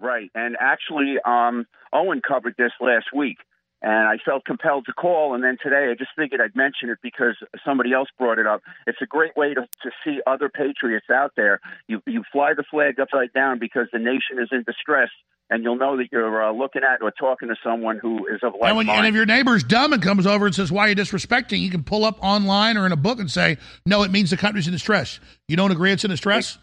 [0.00, 0.30] Right.
[0.34, 3.38] And actually, um, Owen covered this last week,
[3.82, 5.34] and I felt compelled to call.
[5.34, 8.60] And then today, I just figured I'd mention it because somebody else brought it up.
[8.86, 11.60] It's a great way to, to see other patriots out there.
[11.88, 15.08] You, you fly the flag upside down because the nation is in distress,
[15.50, 18.52] and you'll know that you're uh, looking at or talking to someone who is of
[18.60, 20.88] like And, when, and if your neighbor's dumb and comes over and says, Why are
[20.90, 21.58] you disrespecting?
[21.60, 24.36] You can pull up online or in a book and say, No, it means the
[24.36, 25.18] country's in distress.
[25.48, 26.58] You don't agree it's in distress?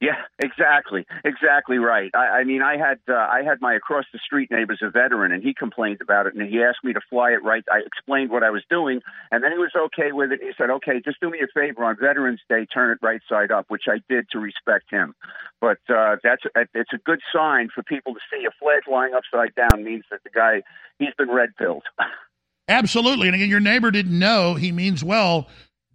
[0.00, 2.12] Yeah, exactly, exactly right.
[2.14, 5.32] I, I mean, I had uh, I had my across the street neighbor's a veteran,
[5.32, 7.64] and he complained about it, and he asked me to fly it right.
[7.68, 9.00] I explained what I was doing,
[9.32, 10.38] and then he was okay with it.
[10.40, 13.50] He said, "Okay, just do me a favor on Veterans Day, turn it right side
[13.50, 15.14] up," which I did to respect him.
[15.60, 16.44] But uh, that's
[16.74, 20.22] it's a good sign for people to see a flag lying upside down means that
[20.22, 20.62] the guy
[21.00, 21.82] he's been red pilled.
[22.68, 23.28] Absolutely.
[23.28, 25.48] And again, your neighbor didn't know he means well.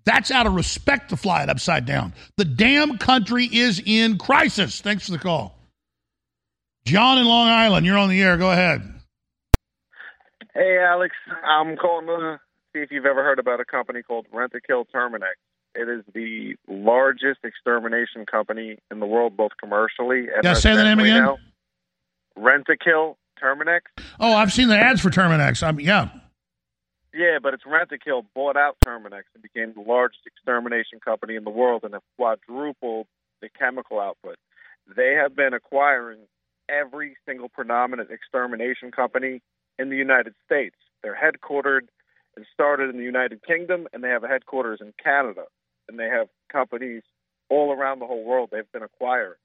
[0.06, 2.14] That's out of respect to fly it upside down.
[2.38, 4.82] The damn country is in crisis.
[4.82, 5.58] Thanks for the call.
[6.86, 8.36] John in Long Island, you're on the air.
[8.38, 8.82] Go ahead.
[10.54, 11.16] Hey, Alex.
[11.46, 12.40] I'm calling to
[12.74, 15.36] see if you've ever heard about a company called Rent a Kill Terminix.
[15.76, 20.84] It is the largest extermination company in the world, both commercially and Yeah, say the
[20.84, 21.36] name again.
[22.36, 23.82] Rent a Kill Terminix.
[24.20, 25.64] Oh, I've seen the ads for Terminix.
[25.64, 26.10] I'm, yeah.
[27.14, 31.52] Yeah, but it's Rentokil bought out Terminix and became the largest extermination company in the
[31.52, 33.06] world and have quadrupled
[33.42, 34.38] the chemical output.
[34.96, 36.22] They have been acquiring
[36.68, 39.42] every single predominant extermination company
[39.78, 40.76] in the United States.
[41.04, 41.88] They're headquartered
[42.36, 45.44] and started in the United Kingdom, and they have a headquarters in Canada,
[45.88, 47.04] and they have companies
[47.50, 48.50] all around the whole world.
[48.52, 49.38] They've been acquiring.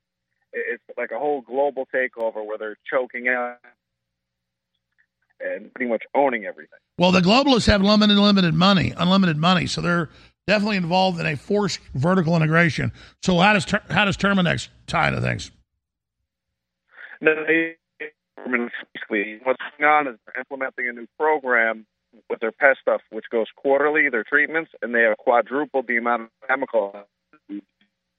[0.55, 3.59] It's like a whole global takeover where they're choking out
[5.41, 6.79] and pretty much owning everything.
[6.99, 10.11] Well, the globalists have limited, unlimited money, unlimited money, so they're
[10.47, 12.93] definitely involved in a forced vertical integration.
[13.23, 15.51] So how does how does Terminix tie into things?
[17.21, 17.35] No,
[18.37, 21.87] basically, what's going on is they're implementing a new program
[22.31, 26.23] with their pest stuff, which goes quarterly, their treatments, and they have quadrupled the amount
[26.23, 26.95] of chemical.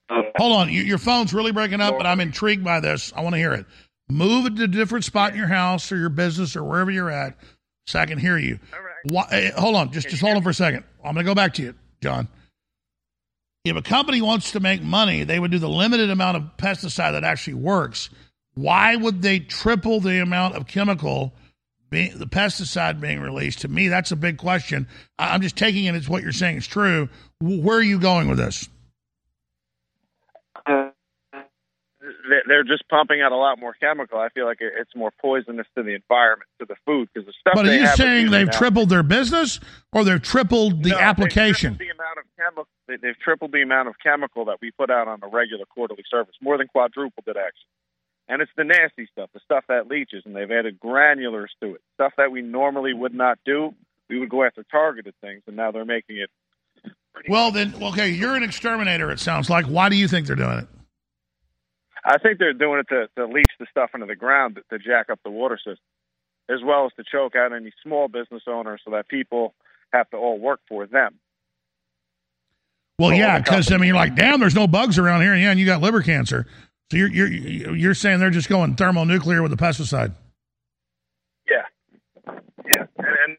[0.09, 3.13] Hold on, your phone's really breaking up, but I'm intrigued by this.
[3.15, 3.65] I want to hear it.
[4.09, 7.11] Move it to a different spot in your house or your business or wherever you're
[7.11, 7.37] at,
[7.85, 8.59] so I can hear you.
[9.03, 10.83] Why, eh, hold on, just just hold on for a second.
[11.03, 12.27] I'm going to go back to you, John.
[13.65, 17.11] If a company wants to make money, they would do the limited amount of pesticide
[17.11, 18.09] that actually works.
[18.55, 21.33] Why would they triple the amount of chemical,
[21.89, 23.61] being, the pesticide being released?
[23.61, 24.87] To me, that's a big question.
[25.19, 27.09] I'm just taking it as what you're saying is true.
[27.39, 28.67] Where are you going with this?
[32.47, 34.19] They're just pumping out a lot more chemical.
[34.19, 37.53] I feel like it's more poisonous to the environment, to the food, because the stuff.
[37.55, 39.59] But are you saying they've now- tripled their business
[39.91, 41.75] or they've tripled the No, they've application?
[41.75, 42.67] tripled the amount of chemical.
[42.87, 46.03] they- They've tripled the amount of chemical that we put out on a regular quarterly
[46.09, 47.69] service, more than quadrupled it actually.
[48.27, 51.81] And it's the nasty stuff, the stuff that leaches, and they've added granulars to it,
[51.95, 53.73] stuff that we normally would not do.
[54.07, 56.29] We would go after targeted things, and now they're making it.
[57.27, 59.65] Well, then, okay, you're an exterminator, it sounds like.
[59.65, 60.67] Why do you think they're doing it?
[62.05, 64.83] I think they're doing it to, to leach the stuff into the ground to, to
[64.83, 65.77] jack up the water system,
[66.49, 69.53] as well as to choke out any small business owners so that people
[69.93, 71.19] have to all work for them.
[72.99, 75.51] Well, yeah, because I mean, you're like, damn, there's no bugs around here, and yeah,
[75.51, 76.45] and you got liver cancer.
[76.91, 80.13] So you're you're you're saying they're just going thermonuclear with the pesticide?
[81.49, 82.33] Yeah,
[82.65, 83.37] yeah, and,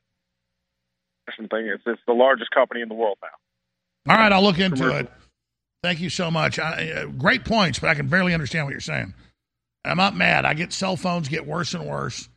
[1.39, 4.12] and thing is, it's the largest company in the world now.
[4.12, 5.11] All right, I'll look into it.
[5.82, 6.59] Thank you so much.
[6.59, 9.15] I, uh, great points, but I can barely understand what you're saying.
[9.85, 10.44] I'm not mad.
[10.44, 12.28] I get cell phones get worse and worse.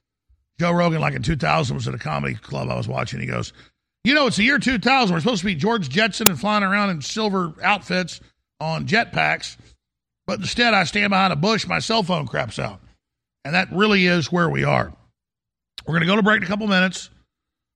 [0.59, 3.19] Joe Rogan, like in 2000, was at a comedy club I was watching.
[3.19, 3.51] He goes,
[4.05, 5.13] "You know, it's the year 2000.
[5.13, 8.21] We're supposed to be George Jetson and flying around in silver outfits
[8.61, 9.57] on jetpacks,
[10.25, 11.67] but instead I stand behind a bush.
[11.67, 12.79] My cell phone craps out,
[13.43, 14.93] and that really is where we are.
[15.85, 17.09] We're going to go to break in a couple minutes.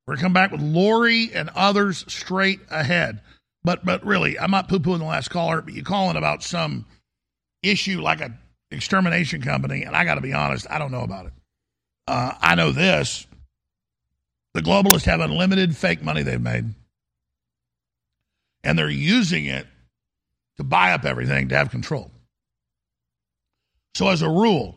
[0.06, 3.20] We're going to come back with Lori and others straight ahead.
[3.64, 6.86] But but really, I'm not poo pooing the last caller, but you calling about some
[7.64, 8.38] issue like a
[8.72, 11.34] extermination company, and I got to be honest, I don't know about it.
[12.08, 13.28] Uh, I know this:
[14.54, 16.66] the globalists have unlimited fake money they've made,
[18.64, 19.68] and they're using it
[20.58, 22.12] to buy up everything to have control.
[23.96, 24.76] So, as a rule,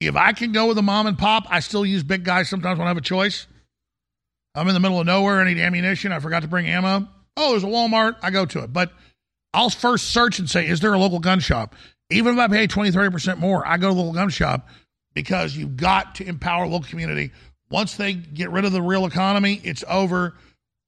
[0.00, 2.78] if I can go with a mom and pop, I still use big guys sometimes
[2.78, 3.46] when I have a choice.
[4.54, 7.08] I'm in the middle of nowhere, I need ammunition, I forgot to bring ammo.
[7.36, 8.72] Oh, there's a Walmart, I go to it.
[8.72, 8.92] But
[9.54, 11.74] I'll first search and say, is there a local gun shop?
[12.10, 14.68] Even if I pay 20, 30% more, I go to the local gun shop
[15.14, 17.32] because you've got to empower local community.
[17.70, 20.34] Once they get rid of the real economy, it's over.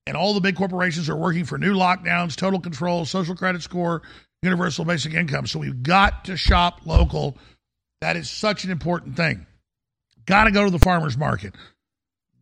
[0.06, 4.02] And all the big corporations are working for new lockdowns, total control, social credit score,
[4.42, 5.46] universal basic income.
[5.46, 7.38] So we've got to shop local.
[8.02, 9.46] That is such an important thing.
[10.26, 11.54] Got to go to the farmer's market.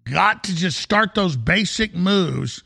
[0.05, 2.65] Got to just start those basic moves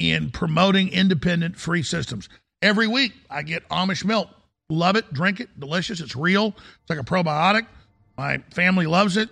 [0.00, 2.28] in promoting independent free systems.
[2.62, 4.28] Every week I get Amish milk.
[4.68, 6.00] Love it, drink it, delicious.
[6.00, 6.48] It's real.
[6.56, 7.66] It's like a probiotic.
[8.16, 9.28] My family loves it.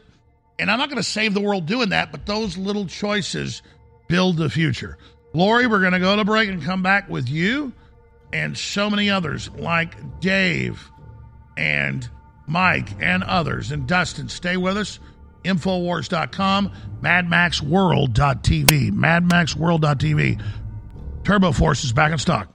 [0.58, 3.62] And I'm not going to save the world doing that, but those little choices
[4.08, 4.98] build the future.
[5.32, 7.72] Lori, we're going to go to break and come back with you
[8.32, 10.90] and so many others like Dave
[11.56, 12.08] and
[12.46, 13.70] Mike and others.
[13.70, 14.98] And Dustin, stay with us.
[15.48, 20.42] Infowars.com, MadMaxWorld.tv, MadMaxWorld.tv.
[21.24, 22.54] Turbo Force is back in stock.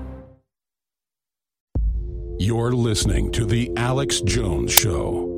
[2.43, 5.37] You're listening to The Alex Jones Show.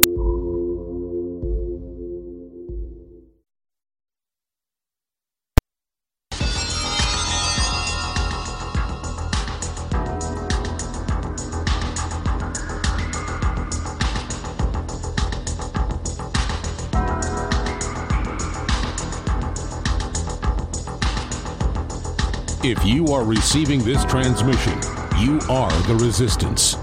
[22.63, 24.79] If you are receiving this transmission,
[25.19, 26.77] you are the resistance.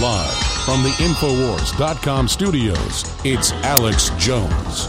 [0.00, 0.32] Live
[0.64, 4.86] from the Infowars.com studios, it's Alex Jones.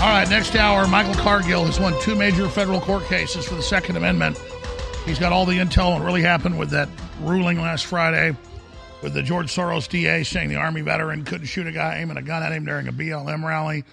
[0.00, 3.62] All right, next hour, Michael Cargill has won two major federal court cases for the
[3.62, 4.36] Second Amendment.
[5.06, 6.88] He's got all the intel on what really happened with that
[7.20, 8.36] ruling last Friday
[9.02, 12.22] with the George Soros DA saying the Army veteran couldn't shoot a guy aiming a
[12.22, 13.84] gun at him during a BLM rally.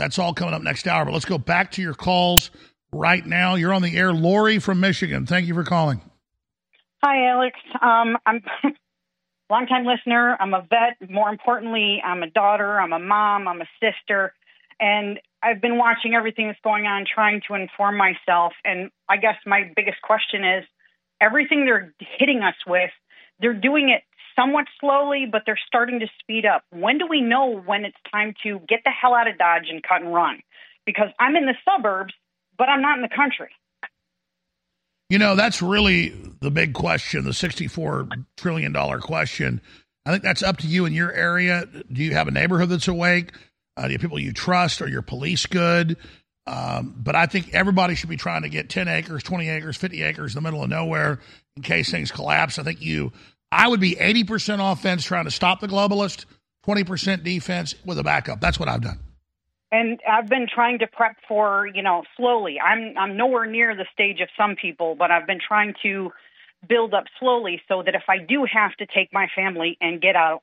[0.00, 1.04] That's all coming up next hour.
[1.04, 2.50] But let's go back to your calls
[2.92, 3.54] right now.
[3.54, 4.12] You're on the air.
[4.12, 5.26] Lori from Michigan.
[5.26, 6.00] Thank you for calling.
[7.02, 7.58] Hi, Alex.
[7.80, 8.68] Um, I'm a
[9.50, 10.36] longtime listener.
[10.38, 11.10] I'm a vet.
[11.10, 12.78] More importantly, I'm a daughter.
[12.80, 13.48] I'm a mom.
[13.48, 14.34] I'm a sister.
[14.78, 18.52] And I've been watching everything that's going on, trying to inform myself.
[18.64, 20.64] And I guess my biggest question is
[21.20, 22.90] everything they're hitting us with,
[23.40, 24.02] they're doing it
[24.36, 26.62] somewhat slowly, but they're starting to speed up.
[26.70, 29.82] When do we know when it's time to get the hell out of Dodge and
[29.82, 30.40] cut and run?
[30.86, 32.14] Because I'm in the suburbs,
[32.60, 33.48] but I'm not in the country.
[35.08, 36.10] You know, that's really
[36.40, 39.62] the big question, the $64 trillion question.
[40.04, 41.64] I think that's up to you in your area.
[41.90, 43.32] Do you have a neighborhood that's awake?
[43.78, 44.82] Uh, do you people you trust?
[44.82, 45.96] Are your police good?
[46.46, 50.02] Um, but I think everybody should be trying to get 10 acres, 20 acres, 50
[50.02, 51.18] acres in the middle of nowhere
[51.56, 52.58] in case things collapse.
[52.58, 53.10] I think you,
[53.50, 56.26] I would be 80% offense trying to stop the globalist,
[56.66, 58.42] 20% defense with a backup.
[58.42, 59.00] That's what I've done.
[59.72, 62.58] And I've been trying to prep for, you know, slowly.
[62.58, 66.10] I'm I'm nowhere near the stage of some people, but I've been trying to
[66.68, 70.16] build up slowly so that if I do have to take my family and get
[70.16, 70.42] out,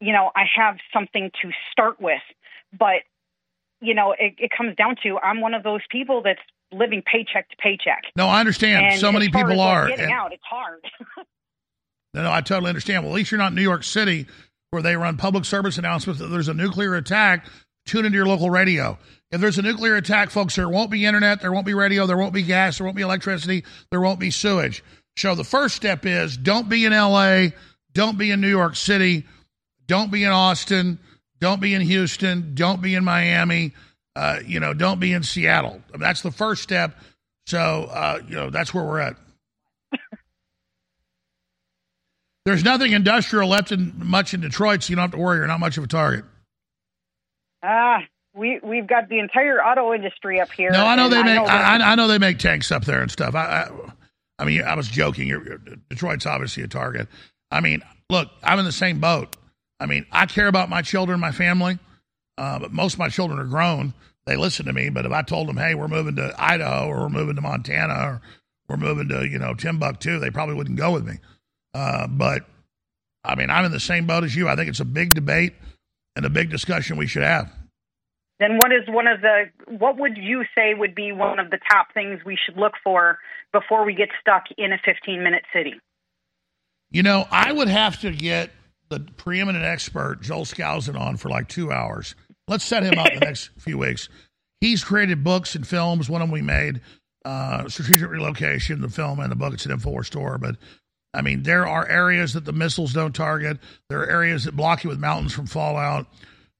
[0.00, 2.22] you know, I have something to start with.
[2.76, 3.02] But
[3.80, 6.40] you know, it, it comes down to I'm one of those people that's
[6.72, 8.04] living paycheck to paycheck.
[8.16, 8.86] No, I understand.
[8.86, 9.88] And so many people are.
[9.88, 10.80] Getting and- out, it's hard.
[12.14, 13.02] No, no, I totally understand.
[13.02, 14.26] Well, at least you're not in New York City
[14.70, 17.46] where they run public service announcements that there's a nuclear attack.
[17.86, 18.98] Tune into your local radio.
[19.30, 22.16] If there's a nuclear attack, folks, there won't be internet, there won't be radio, there
[22.16, 24.82] won't be gas, there won't be electricity, there won't be sewage.
[25.16, 27.48] So the first step is don't be in LA,
[27.92, 29.26] don't be in New York City,
[29.86, 30.98] don't be in Austin,
[31.40, 33.74] don't be in Houston, don't be in Miami,
[34.16, 35.80] uh, you know, don't be in Seattle.
[35.88, 36.96] I mean, that's the first step.
[37.46, 39.16] So, uh, you know, that's where we're at.
[42.44, 45.38] There's nothing industrial left in much in Detroit, so you don't have to worry.
[45.38, 46.26] You're not much of a target.
[47.66, 48.02] Ah,
[48.34, 50.70] we we've got the entire auto industry up here.
[50.70, 51.36] No, I know they make.
[51.36, 51.46] know I,
[51.78, 53.34] that- I, I know they make tanks up there and stuff.
[53.34, 53.70] I, I,
[54.40, 55.26] I mean, I was joking.
[55.28, 57.08] You're, you're- Detroit's obviously a target.
[57.50, 59.36] I mean, look, I'm in the same boat.
[59.80, 61.78] I mean, I care about my children, my family,
[62.36, 63.94] uh, but most of my children are grown.
[64.26, 64.88] They listen to me.
[64.90, 67.94] But if I told them, "Hey, we're moving to Idaho, or we're moving to Montana,
[67.94, 68.20] or
[68.68, 71.14] we're moving to you know Timbuktu," they probably wouldn't go with me.
[71.72, 72.44] Uh, but
[73.24, 74.48] I mean, I'm in the same boat as you.
[74.48, 75.54] I think it's a big debate
[76.16, 77.52] and a big discussion we should have.
[78.40, 79.44] Then what is one of the
[79.78, 83.18] what would you say would be one of the top things we should look for
[83.52, 85.74] before we get stuck in a 15 minute city?
[86.90, 88.50] You know, I would have to get
[88.88, 92.14] the preeminent expert Joel Skousen on for like two hours.
[92.48, 94.08] Let's set him up the next few weeks.
[94.60, 96.08] He's created books and films.
[96.08, 96.80] One of them we made,
[97.24, 99.54] uh, Strategic Relocation, the film and the book.
[99.54, 100.38] It's an Infowars store.
[100.38, 100.56] But
[101.14, 103.58] I mean, there are areas that the missiles don't target.
[103.88, 106.06] There are areas that block you with mountains from fallout.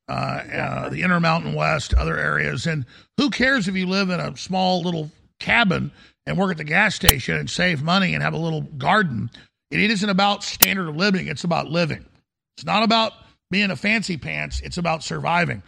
[0.07, 2.85] Uh, uh, the Intermountain West, other areas, and
[3.17, 5.11] who cares if you live in a small little
[5.41, 5.91] cabin
[6.27, 9.31] and work at the gas station and save money and have a little garden?
[9.71, 12.05] It isn't about standard of living; it's about living.
[12.57, 13.15] It's not about
[13.51, 14.61] being a fancy pants.
[14.61, 15.63] It's about surviving.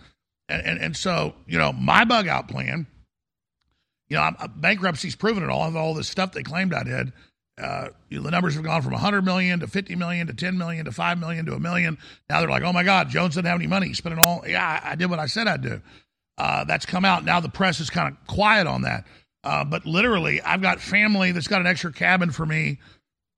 [0.49, 2.87] And, and, and so, you know, my bug out plan,
[4.09, 5.67] you know, I'm, bankruptcy's proven it all.
[5.67, 7.13] Of all this stuff they claimed I did,
[7.59, 10.93] uh, the numbers have gone from 100 million to 50 million to 10 million to
[10.93, 11.97] 5 million to a million.
[12.29, 13.89] Now they're like, oh my God, Jones didn't have any money.
[13.89, 14.45] He spent it all.
[14.47, 15.81] Yeah, I, I did what I said I'd do.
[16.37, 17.25] Uh, that's come out.
[17.25, 19.07] Now the press is kind of quiet on that.
[19.43, 22.79] Uh, but literally, I've got family that's got an extra cabin for me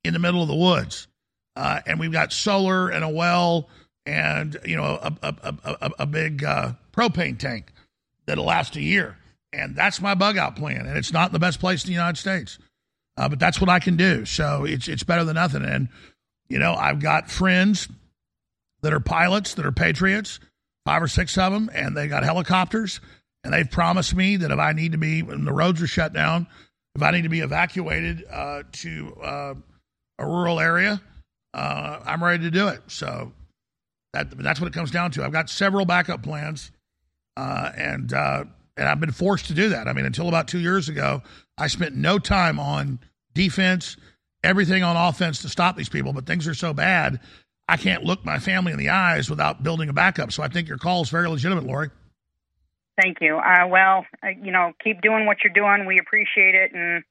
[0.04, 1.06] in the middle of the woods.
[1.54, 3.68] Uh, and we've got solar and a well
[4.06, 7.72] and, you know, a, a, a, a, a big uh, propane tank
[8.26, 9.16] that'll last a year.
[9.52, 10.86] And that's my bug out plan.
[10.86, 12.58] And it's not the best place in the United States.
[13.18, 14.24] Uh, but that's what I can do.
[14.24, 15.64] So it's it's better than nothing.
[15.64, 15.88] And
[16.48, 17.88] you know, I've got friends
[18.82, 20.38] that are pilots that are patriots,
[20.86, 23.00] five or six of them, and they got helicopters.
[23.42, 26.12] And they've promised me that if I need to be when the roads are shut
[26.12, 26.46] down,
[26.94, 29.54] if I need to be evacuated uh, to uh,
[30.20, 31.00] a rural area,
[31.54, 32.82] uh, I'm ready to do it.
[32.86, 33.32] So
[34.12, 35.24] that that's what it comes down to.
[35.24, 36.70] I've got several backup plans,
[37.36, 38.44] uh, and uh,
[38.76, 39.88] and I've been forced to do that.
[39.88, 41.22] I mean, until about two years ago,
[41.58, 43.00] I spent no time on
[43.38, 43.96] defense,
[44.42, 46.12] everything on offense to stop these people.
[46.12, 47.20] But things are so bad,
[47.68, 50.32] I can't look my family in the eyes without building a backup.
[50.32, 51.90] So I think your call is very legitimate, Lori.
[53.00, 53.36] Thank you.
[53.36, 55.86] Uh, well, uh, you know, keep doing what you're doing.
[55.86, 57.04] We appreciate it, and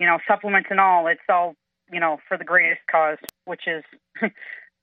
[0.00, 1.06] you know, supplements and all.
[1.06, 1.54] It's all
[1.92, 3.84] you know for the greatest cause, which is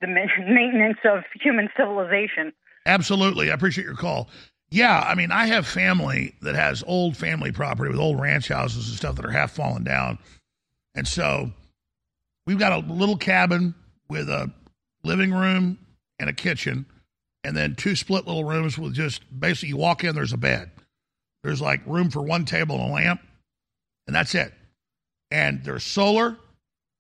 [0.02, 2.54] the maintenance of human civilization.
[2.86, 3.52] Absolutely.
[3.52, 4.30] I appreciate your call.
[4.70, 8.88] Yeah, I mean, I have family that has old family property with old ranch houses
[8.88, 10.18] and stuff that are half fallen down.
[10.98, 11.52] And so
[12.48, 13.76] we've got a little cabin
[14.10, 14.52] with a
[15.04, 15.78] living room
[16.18, 16.88] and a kitchen,
[17.44, 20.72] and then two split little rooms with just basically you walk in, there's a bed.
[21.44, 23.22] There's like room for one table and a lamp,
[24.08, 24.52] and that's it.
[25.30, 26.36] And there's solar,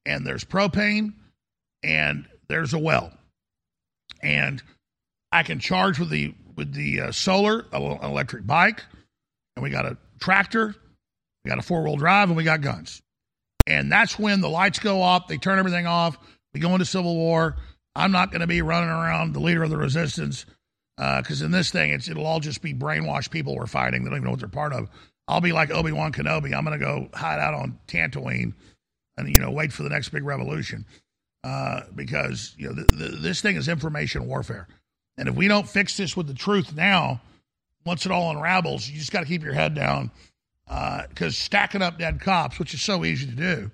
[0.05, 1.13] and there's propane,
[1.81, 3.11] and there's a well.
[4.21, 4.61] And
[5.31, 8.83] I can charge with the with the uh, solar, an electric bike,
[9.55, 10.75] and we got a tractor,
[11.43, 13.01] we got a four wheel drive, and we got guns.
[13.67, 16.17] And that's when the lights go off, they turn everything off,
[16.53, 17.57] we go into civil war.
[17.95, 20.45] I'm not going to be running around the leader of the resistance
[20.95, 24.03] because in this thing, it's, it'll all just be brainwashed people we're fighting.
[24.03, 24.89] They don't even know what they're part of.
[25.27, 26.55] I'll be like Obi Wan Kenobi.
[26.55, 28.53] I'm going to go hide out on Tatooine
[29.17, 30.85] and you know wait for the next big revolution
[31.43, 34.67] uh, because you know th- th- this thing is information warfare.
[35.17, 37.21] And if we don't fix this with the truth now,
[37.85, 40.11] once it all unravels, you just got to keep your head down
[40.67, 43.71] because uh, stacking up dead cops, which is so easy to do,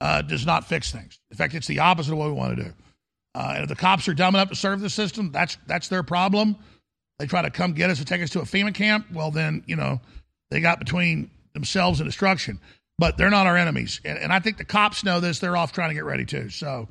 [0.00, 1.18] uh, does not fix things.
[1.30, 2.72] In fact, it's the opposite of what we want to do.
[3.34, 6.02] Uh, and if the cops are dumb enough to serve the system, that's that's their
[6.02, 6.56] problem.
[7.18, 9.06] They try to come get us and take us to a FEMA camp.
[9.12, 10.00] Well, then you know
[10.50, 12.60] they got between themselves and destruction.
[12.98, 15.38] But they're not our enemies, and, and I think the cops know this.
[15.38, 16.50] They're off trying to get ready too.
[16.50, 16.88] So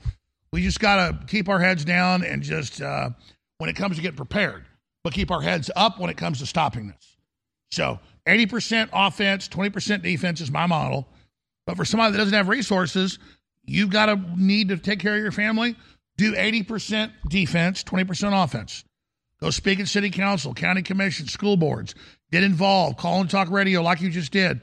[0.51, 3.11] we just got to keep our heads down and just uh,
[3.59, 4.65] when it comes to getting prepared,
[5.03, 7.17] but keep our heads up when it comes to stopping this.
[7.71, 11.07] So 80% offense, 20% defense is my model.
[11.65, 13.19] But for somebody that doesn't have resources,
[13.63, 15.75] you've got to need to take care of your family.
[16.17, 18.83] Do 80% defense, 20% offense.
[19.39, 21.95] Go speak at city council, county commission, school boards.
[22.31, 22.97] Get involved.
[22.97, 24.61] Call and talk radio like you just did.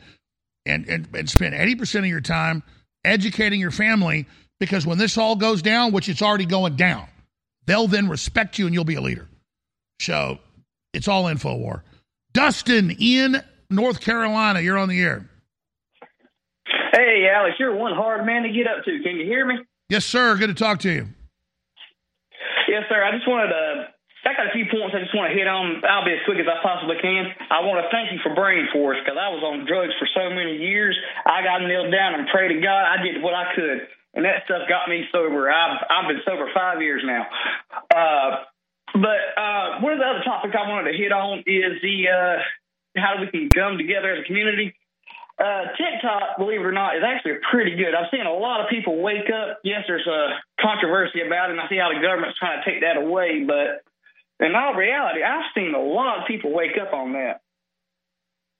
[0.64, 2.62] And, and, and spend 80% of your time
[3.04, 4.26] educating your family
[4.60, 7.06] because when this all goes down, which it's already going down,
[7.66, 9.28] they'll then respect you and you'll be a leader.
[10.00, 10.38] So
[10.92, 11.84] it's all info war.
[12.38, 15.26] Dustin in North Carolina, you're on the air.
[16.94, 18.94] Hey, Alex, you're one hard man to get up to.
[19.02, 19.58] Can you hear me?
[19.90, 20.38] Yes, sir.
[20.38, 21.10] Good to talk to you.
[22.70, 23.02] Yes, sir.
[23.02, 23.90] I just wanted to.
[24.22, 25.82] I got a few points I just want to hit on.
[25.82, 27.26] I'll be as quick as I possibly can.
[27.50, 30.30] I want to thank you for Brain Force because I was on drugs for so
[30.30, 30.94] many years.
[31.26, 32.86] I got nailed down and pray to God.
[32.86, 33.82] I did what I could,
[34.14, 35.50] and that stuff got me sober.
[35.50, 37.26] I've I've been sober five years now.
[37.90, 38.46] Uh,
[38.94, 42.36] but uh, one of the other topics I wanted to hit on is the uh,
[42.96, 44.74] how we can come together as a community.
[45.38, 47.94] Uh, TikTok, believe it or not, is actually pretty good.
[47.94, 49.60] I've seen a lot of people wake up.
[49.62, 52.82] Yes, there's a controversy about it, and I see how the government's trying to take
[52.82, 53.46] that away.
[53.46, 53.86] But
[54.44, 57.40] in all reality, I've seen a lot of people wake up on that.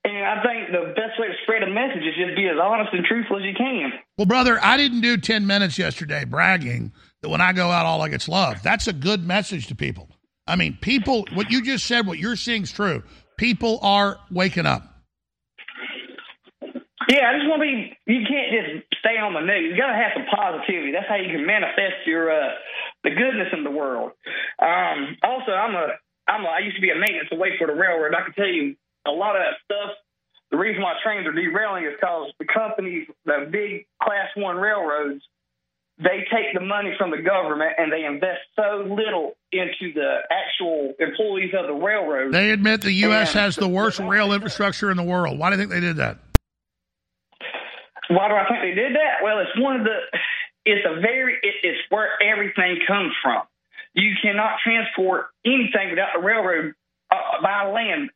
[0.05, 2.95] And I think the best way to spread a message is just be as honest
[2.95, 3.93] and truthful as you can.
[4.17, 6.93] Well, brother, I didn't do 10 minutes yesterday bragging
[7.23, 8.63] that when I go out, all I get's love.
[8.63, 10.09] That's a good message to people.
[10.49, 13.03] I mean, people, what you just said, what you're seeing is true.
[13.37, 14.83] People are waking up.
[17.09, 17.97] Yeah, I just want to be.
[18.05, 19.73] You can't just stay on the news.
[19.73, 20.93] You got to have some positivity.
[20.93, 22.53] That's how you can manifest your uh,
[23.05, 24.13] the goodness in the world.
[24.61, 25.97] Um, also, I'm a
[26.29, 28.13] I'm a, I used to be a maintenance away for the railroad.
[28.13, 28.77] I can tell you
[29.07, 29.97] a lot of that stuff.
[30.51, 35.25] The reason why trains are derailing is because the companies, the big class one railroads,
[35.99, 40.95] they take the money from the government and they invest so little into the actual
[41.01, 42.33] employees of the railroad.
[42.33, 43.33] They admit the U.S.
[43.33, 45.39] has the worst rail infrastructure in the world.
[45.39, 46.19] Why do you think they did that?
[48.09, 49.23] Why do I think they did that?
[49.23, 49.99] Well, it's one of the.
[50.65, 51.35] It's a very.
[51.43, 53.43] It, it's where everything comes from.
[53.95, 56.75] You cannot transport anything without the railroad
[57.11, 58.11] uh, by land,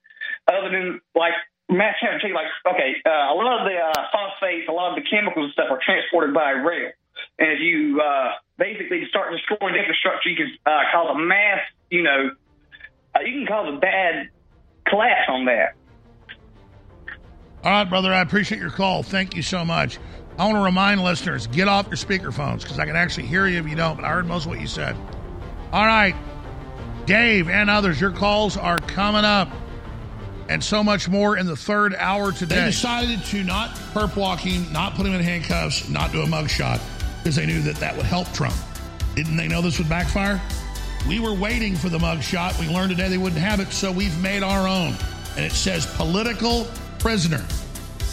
[0.46, 1.34] other than like
[1.68, 2.32] Matt Chatterjee.
[2.32, 5.52] Like, okay, uh, a lot of the uh, phosphates, a lot of the chemicals and
[5.52, 6.92] stuff are transported by rail.
[7.42, 11.58] And if you uh, basically start destroying infrastructure, you can uh, cause a mass,
[11.90, 12.30] you know,
[13.16, 14.28] uh, you can cause a bad
[14.86, 15.74] collapse on that.
[17.64, 19.02] All right, brother, I appreciate your call.
[19.02, 19.98] Thank you so much.
[20.38, 23.58] I want to remind listeners get off your speakerphones because I can actually hear you
[23.58, 24.94] if you don't, but I heard most of what you said.
[25.72, 26.14] All right,
[27.06, 29.48] Dave and others, your calls are coming up
[30.48, 32.54] and so much more in the third hour today.
[32.54, 36.80] They decided to not perp walking, not put him in handcuffs, not do a mugshot
[37.22, 38.54] because they knew that that would help Trump.
[39.14, 40.40] Didn't they know this would backfire?
[41.08, 42.58] We were waiting for the mugshot.
[42.58, 44.96] We learned today they wouldn't have it, so we've made our own.
[45.36, 46.66] And it says political
[46.98, 47.44] prisoner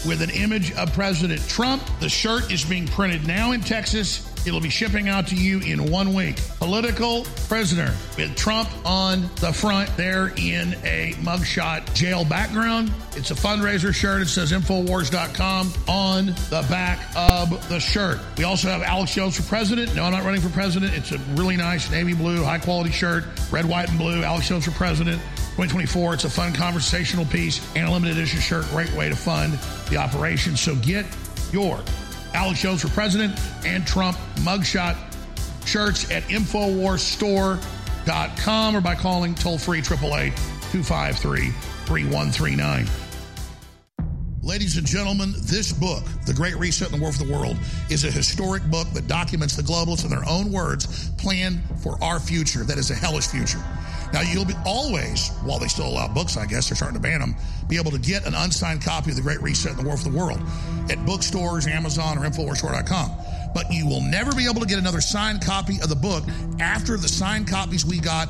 [0.07, 1.83] with an image of President Trump.
[1.99, 4.28] The shirt is being printed now in Texas.
[4.45, 6.37] It'll be shipping out to you in one week.
[6.59, 12.91] Political prisoner with Trump on the front there in a mugshot jail background.
[13.15, 14.21] It's a fundraiser shirt.
[14.21, 18.19] It says Infowars.com on the back of the shirt.
[18.37, 19.93] We also have Alex Jones for president.
[19.95, 20.93] No, I'm not running for president.
[20.95, 24.23] It's a really nice navy blue, high quality shirt, red, white, and blue.
[24.23, 25.21] Alex Jones for president.
[25.59, 26.13] 2024.
[26.13, 28.65] It's a fun conversational piece and a limited edition shirt.
[28.69, 29.53] Great way to fund
[29.89, 30.55] the operation.
[30.55, 31.05] So get
[31.51, 31.81] your
[32.33, 34.97] Alex Jones for president and Trump mugshot
[35.65, 40.35] shirts at InfoWarsStore.com or by calling toll free 888
[40.71, 41.51] 253
[41.85, 42.85] 3139.
[44.41, 47.55] Ladies and gentlemen, this book, The Great Reset and the War for the World,
[47.89, 52.19] is a historic book that documents the globalists in their own words plan for our
[52.19, 53.63] future that is a hellish future.
[54.11, 57.19] Now, you'll be always, while they still allow books, I guess they're starting to ban
[57.19, 57.35] them,
[57.67, 60.09] be able to get an unsigned copy of The Great Reset and the War for
[60.09, 60.41] the World
[60.89, 63.11] at bookstores, Amazon, or InfoWarsStore.com.
[63.53, 66.23] But you will never be able to get another signed copy of the book
[66.59, 68.29] after the signed copies we got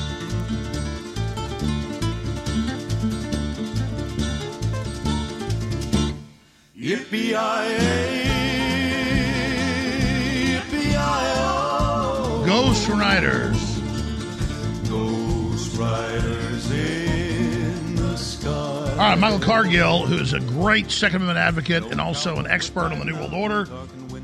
[6.81, 8.25] Yippee-yi-yi,
[12.43, 13.79] Ghost Riders.
[14.89, 18.49] Ghost Riders in the sky.
[18.49, 22.85] All right, Michael Cargill, who is a great Second Amendment advocate and also an expert
[22.85, 23.67] on the New World Order.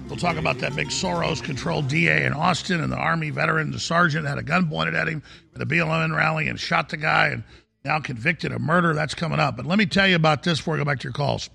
[0.08, 3.78] We'll talk about that big Soros controlled DA in Austin and the Army veteran, the
[3.80, 5.22] sergeant, had a gun pointed at him
[5.54, 7.44] at a BLM rally and shot the guy and
[7.86, 8.96] now convicted of murder.
[8.96, 9.58] That's coming up.
[9.58, 11.52] But let me tell you about this before we go back to your calls.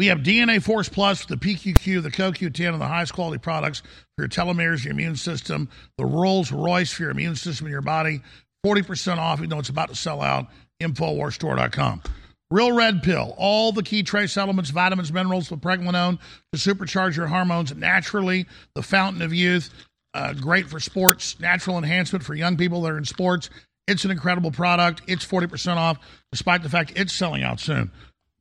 [0.00, 3.80] We have DNA Force Plus, the PQQ, the CoQ10, and the highest quality products
[4.16, 5.68] for your telomeres, your immune system,
[5.98, 8.22] the Rolls Royce for your immune system in your body.
[8.64, 10.46] 40% off, even though it's about to sell out.
[10.82, 12.02] Infowarstore.com.
[12.50, 16.18] Real Red Pill, all the key trace elements, vitamins, minerals, with pregnenolone
[16.54, 18.46] to supercharge your hormones naturally.
[18.74, 19.68] The fountain of youth,
[20.14, 23.50] uh, great for sports, natural enhancement for young people that are in sports.
[23.86, 25.02] It's an incredible product.
[25.06, 25.98] It's 40% off,
[26.32, 27.90] despite the fact it's selling out soon.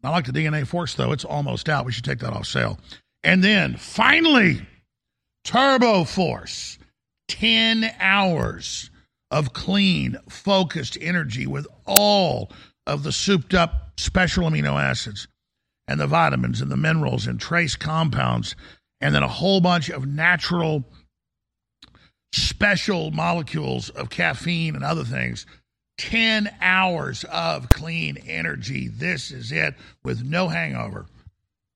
[0.01, 1.11] Not like the DNA Force, though.
[1.11, 1.85] It's almost out.
[1.85, 2.79] We should take that off sale.
[3.23, 4.65] And then finally,
[5.43, 6.77] Turbo Force
[7.27, 8.89] 10 hours
[9.31, 12.51] of clean, focused energy with all
[12.87, 15.27] of the souped up special amino acids
[15.87, 18.55] and the vitamins and the minerals and trace compounds,
[19.01, 20.83] and then a whole bunch of natural
[22.33, 25.45] special molecules of caffeine and other things
[25.99, 28.87] 10 hours of clean energy.
[28.87, 31.05] This is it with no hangover.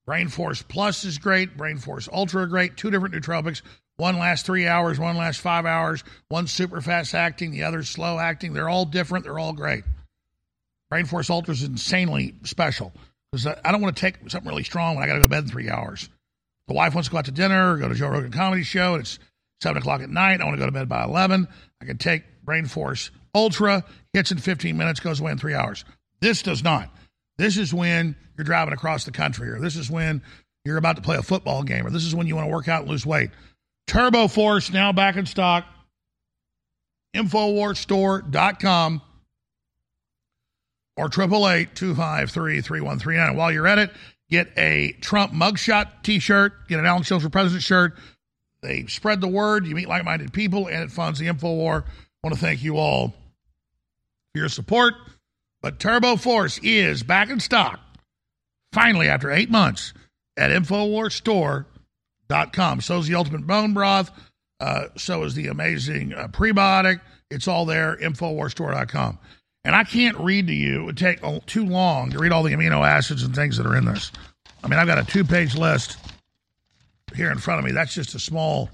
[0.05, 1.57] Brain Force Plus is great.
[1.57, 2.77] Brain Force Ultra great.
[2.77, 3.61] Two different nootropics.
[3.97, 6.03] One lasts three hours, one lasts five hours.
[6.29, 8.53] One super fast acting, the other slow acting.
[8.53, 9.25] They're all different.
[9.25, 9.83] They're all great.
[10.89, 12.93] Brain Force Ultra is insanely special
[13.31, 15.29] because I don't want to take something really strong when I got to go to
[15.29, 16.09] bed in three hours.
[16.67, 18.93] The wife wants to go out to dinner go to Joe Rogan Comedy Show.
[18.93, 19.19] And it's
[19.61, 20.39] seven o'clock at night.
[20.39, 21.47] I want to go to bed by 11.
[21.81, 23.83] I can take Brain Force Ultra,
[24.13, 25.85] hits in 15 minutes, goes away in three hours.
[26.21, 26.89] This does not.
[27.37, 30.21] This is when you're driving across the country, or this is when
[30.65, 32.67] you're about to play a football game, or this is when you want to work
[32.67, 33.31] out and lose weight.
[33.87, 35.65] Turbo Force now back in stock.
[37.15, 39.01] Infowarsstore.com
[40.95, 43.29] or 888-253-3139.
[43.29, 43.91] And while you're at it,
[44.29, 47.97] get a Trump mugshot t-shirt, get an Alex Jones for President shirt.
[48.61, 49.65] They spread the word.
[49.67, 51.83] You meet like-minded people, and it funds the InfoWar.
[51.83, 51.85] I
[52.23, 53.13] want to thank you all
[54.33, 54.95] for your support.
[55.61, 57.79] But Turbo Force is back in stock,
[58.73, 59.93] finally, after eight months
[60.35, 62.81] at InfoWarsStore.com.
[62.81, 64.11] So is the Ultimate Bone Broth.
[64.59, 66.99] Uh, so is the amazing uh, prebiotic.
[67.29, 69.19] It's all there, InfoWarsStore.com.
[69.65, 70.81] And I can't read to you.
[70.81, 73.77] It would take too long to read all the amino acids and things that are
[73.77, 74.11] in this.
[74.63, 75.95] I mean, I've got a two page list
[77.15, 77.71] here in front of me.
[77.71, 78.69] That's just a small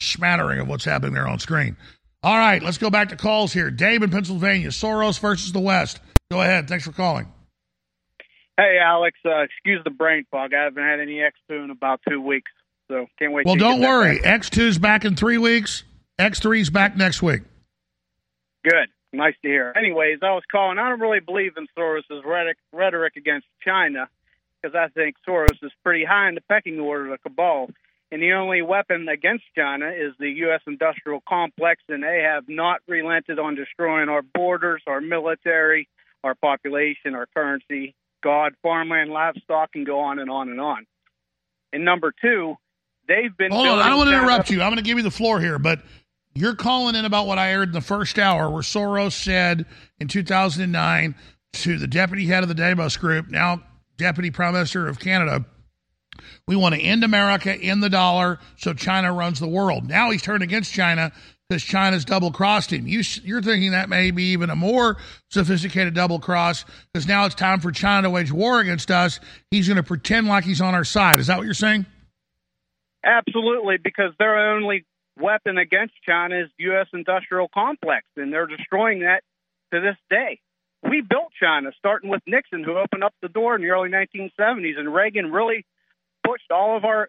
[0.00, 1.78] smattering of what's happening there on screen.
[2.24, 3.70] All right, let's go back to calls here.
[3.70, 6.00] Dave in Pennsylvania, Soros versus the West.
[6.30, 6.68] Go ahead.
[6.68, 7.30] Thanks for calling.
[8.56, 9.18] Hey, Alex.
[9.26, 10.54] Uh, excuse the brain fog.
[10.54, 12.50] I haven't had any X2 in about two weeks,
[12.88, 13.44] so can't wait.
[13.44, 14.20] Well, don't worry.
[14.20, 14.40] back.
[14.40, 15.82] X2's back in three weeks.
[16.18, 17.42] X3's back next week.
[18.64, 18.88] Good.
[19.12, 19.74] Nice to hear.
[19.76, 20.78] Anyways, I was calling.
[20.78, 24.08] I don't really believe in Soros's rhetoric, rhetoric against China
[24.62, 27.68] because I think Soros is pretty high in the pecking order of the cabal.
[28.14, 30.60] And the only weapon against China is the U.S.
[30.68, 35.88] industrial complex, and they have not relented on destroying our borders, our military,
[36.22, 37.92] our population, our currency,
[38.22, 40.86] God, farmland, livestock, and go on and on and on.
[41.72, 42.54] And number two,
[43.08, 43.50] they've been.
[43.50, 43.78] Hold on.
[43.80, 44.62] I don't want to interrupt you.
[44.62, 45.82] I'm going to give you the floor here, but
[46.36, 49.66] you're calling in about what I heard in the first hour where Soros said
[49.98, 51.16] in 2009
[51.54, 53.60] to the deputy head of the Davos Group, now
[53.96, 55.44] deputy prime minister of Canada,
[56.46, 59.88] we want to end America, end the dollar, so China runs the world.
[59.88, 61.12] Now he's turned against China
[61.48, 62.86] because China's double crossed him.
[62.86, 64.96] You, you're thinking that may be even a more
[65.30, 69.20] sophisticated double cross because now it's time for China to wage war against us.
[69.50, 71.18] He's going to pretend like he's on our side.
[71.18, 71.86] Is that what you're saying?
[73.04, 74.86] Absolutely, because they're only
[75.20, 76.86] weapon against China is U.S.
[76.92, 79.22] industrial complex, and they're destroying that
[79.72, 80.40] to this day.
[80.82, 84.78] We built China, starting with Nixon, who opened up the door in the early 1970s,
[84.78, 85.64] and Reagan really
[86.24, 87.08] pushed all of our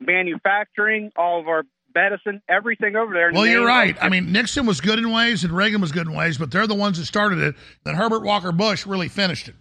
[0.00, 1.64] manufacturing, all of our
[1.94, 3.30] medicine, everything over there.
[3.32, 3.96] Well, you're right.
[4.00, 6.66] I mean, Nixon was good in ways and Reagan was good in ways, but they're
[6.66, 7.54] the ones that started it.
[7.84, 9.54] Then Herbert Walker Bush really finished it.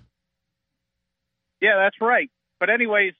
[1.62, 2.30] Yeah, that's right.
[2.60, 3.14] But anyways,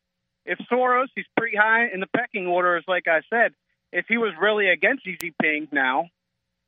[0.46, 3.54] if Soros, he's pretty high in the pecking order, as like I said.
[3.92, 6.08] If he was really against Xi Jinping now,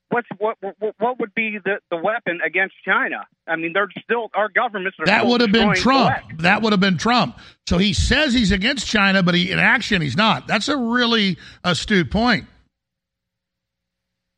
[0.09, 3.25] what's what what, what would be the, the weapon against China?
[3.47, 6.15] I mean, they're still our governments are That would have been Trump.
[6.39, 7.37] That would have been Trump.
[7.67, 10.47] So he says he's against China, but he in action he's not.
[10.47, 12.47] That's a really uh, astute point.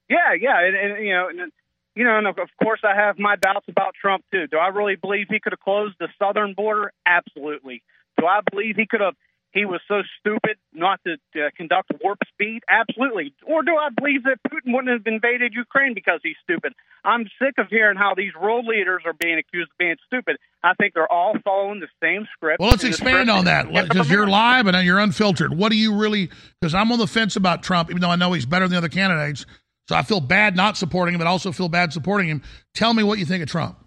[0.10, 1.52] Yeah, yeah, and, and you know, and,
[1.96, 4.48] you know, and of course, I have my doubts about Trump too.
[4.48, 6.92] Do I really believe he could have closed the southern border?
[7.06, 7.84] Absolutely.
[8.18, 9.16] Do I believe he could have?
[9.52, 12.62] He was so stupid not to uh, conduct warp speed?
[12.70, 13.34] Absolutely.
[13.46, 16.74] Or do I believe that Putin wouldn't have invaded Ukraine because he's stupid?
[17.04, 20.38] I'm sick of hearing how these world leaders are being accused of being stupid.
[20.64, 22.60] I think they're all following the same script.
[22.60, 25.58] Well, let's expand on that because you're live and you're unfiltered.
[25.58, 26.30] What do you really?
[26.60, 28.78] Because I'm on the fence about Trump, even though I know he's better than the
[28.78, 29.46] other candidates.
[29.88, 32.44] So I feel bad not supporting him, but also feel bad supporting him.
[32.74, 33.78] Tell me what you think of Trump.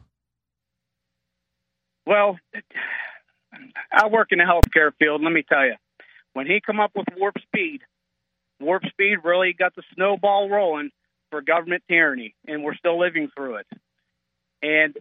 [2.07, 2.39] Well,
[3.93, 5.23] I work in the healthcare field.
[5.23, 5.75] Let me tell you,
[6.33, 7.81] when he come up with warp speed,
[8.61, 10.91] warp speed really got the snowball rolling
[11.31, 13.67] for government tyranny, and we're still living through it.
[14.63, 14.97] And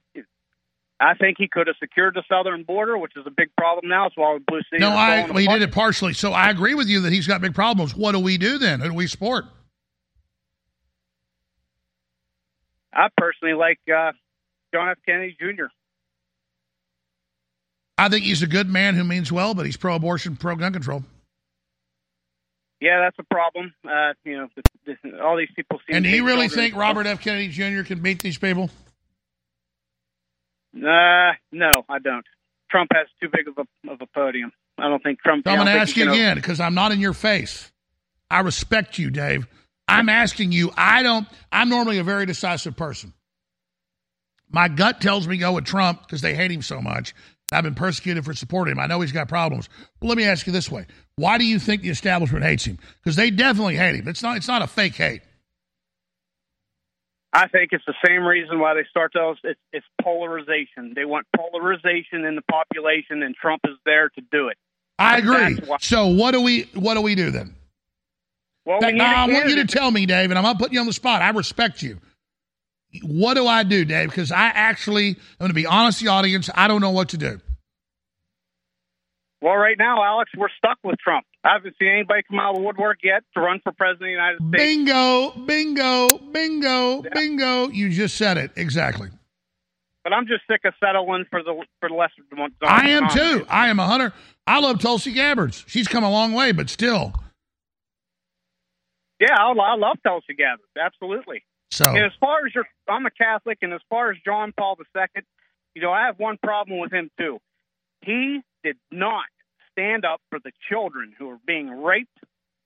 [1.00, 4.08] I think he could have secured the southern border, which is a big problem now.
[4.08, 4.82] It's why Blue City.
[4.82, 6.14] No, I well, he did it partially.
[6.14, 7.96] So I agree with you that he's got big problems.
[7.96, 8.80] What do we do then?
[8.82, 9.46] Who do we support?
[12.94, 14.12] I personally like uh,
[14.74, 14.98] John F.
[15.06, 15.66] Kennedy Jr.
[18.00, 21.04] I think he's a good man who means well, but he's pro-abortion, pro-gun control.
[22.80, 23.74] Yeah, that's a problem.
[23.86, 24.48] Uh, you know,
[25.22, 25.98] all these people seem.
[25.98, 27.20] And do you really think Robert F.
[27.20, 27.82] Kennedy Jr.
[27.84, 28.70] can beat these people?
[30.74, 32.26] Uh, no, I don't.
[32.72, 34.54] Trump has too big of a of a podium.
[34.78, 35.44] I don't think Trump.
[35.46, 37.70] So I'm going to ask you again because I'm not in your face.
[38.32, 39.46] I respect you, Dave.
[39.90, 40.72] I'm asking you.
[40.78, 41.28] I don't.
[41.52, 43.12] I'm normally a very decisive person.
[44.50, 47.14] My gut tells me go with Trump because they hate him so much.
[47.52, 48.80] I've been persecuted for supporting him.
[48.80, 49.70] I know he's got problems.
[50.00, 50.86] But let me ask you this way:
[51.16, 52.78] Why do you think the establishment hates him?
[53.04, 54.08] Because they definitely hate him.
[54.08, 54.38] It's not.
[54.38, 55.22] It's not a fake hate.
[57.32, 59.38] I think it's the same reason why they start those.
[59.44, 60.94] It's, it's polarization.
[60.96, 64.58] They want polarization in the population, and Trump is there to do it.
[64.98, 65.60] I agree.
[65.80, 66.64] So what do we?
[66.74, 67.56] What do we do then?
[68.66, 70.60] Well, we That- need now, I want you to tell me, Dave, and I'm not
[70.60, 71.22] putting you on the spot.
[71.22, 72.00] I respect you.
[73.04, 74.10] What do I do, Dave?
[74.10, 77.18] Because I actually, I'm going to be honest, the audience, I don't know what to
[77.18, 77.40] do.
[79.42, 81.26] Well, right now, Alex, we're stuck with Trump.
[81.46, 84.08] I haven't seen anybody come out of the woodwork yet to run for president of
[84.08, 84.52] the United States.
[84.52, 87.70] Bingo, bingo, bingo, bingo.
[87.70, 89.10] You just said it exactly.
[90.04, 92.24] But I'm just sick of settling for the for the lesser.
[92.62, 93.46] I am too.
[93.50, 94.12] I am a hunter.
[94.48, 95.54] I love Tulsi Gabbard.
[95.54, 97.14] She's come a long way, but still.
[99.20, 100.66] Yeah, I, I love Tulsi Gabbard.
[100.78, 101.44] Absolutely.
[101.72, 104.78] So And as far as your, I'm a Catholic, and as far as John Paul
[104.96, 105.24] II,
[105.76, 107.40] you know, I have one problem with him too.
[108.02, 109.26] He did not
[109.72, 112.18] stand up for the children who are being raped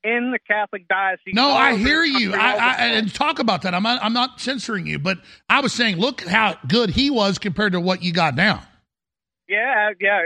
[0.03, 1.33] in the Catholic diocese.
[1.33, 2.33] No, I hear you.
[2.33, 3.73] I, I, and talk about that.
[3.73, 5.19] I'm not, I'm not censoring you, but
[5.49, 8.63] I was saying, look how good he was compared to what you got now.
[9.47, 10.21] Yeah, yeah,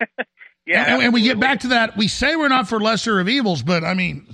[0.66, 0.94] yeah.
[0.94, 1.96] and, and we get back to that.
[1.96, 4.26] We say we're not for lesser of evils, but I mean,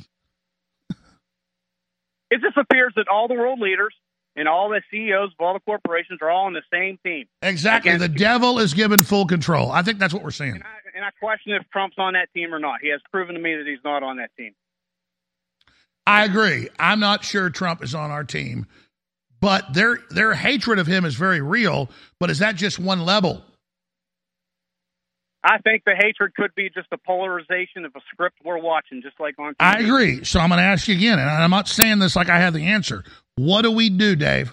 [2.36, 3.94] It just appears that all the world leaders
[4.36, 7.26] and all the CEOs of all the corporations are all on the same team.
[7.42, 7.96] exactly.
[7.96, 9.72] The devil is given full control.
[9.72, 10.62] I think that's what we're seeing.
[10.94, 12.80] And I question if Trump's on that team or not.
[12.82, 14.54] He has proven to me that he's not on that team.
[16.06, 16.68] I agree.
[16.78, 18.66] I'm not sure Trump is on our team,
[19.40, 21.90] but their their hatred of him is very real.
[22.20, 23.42] But is that just one level?
[25.48, 29.20] I think the hatred could be just a polarization of a script we're watching, just
[29.20, 29.56] like on TV.
[29.60, 30.24] I agree.
[30.24, 32.52] So I'm going to ask you again, and I'm not saying this like I have
[32.52, 33.04] the answer.
[33.36, 34.52] What do we do, Dave?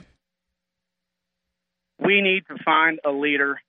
[1.97, 3.59] We need to find a leader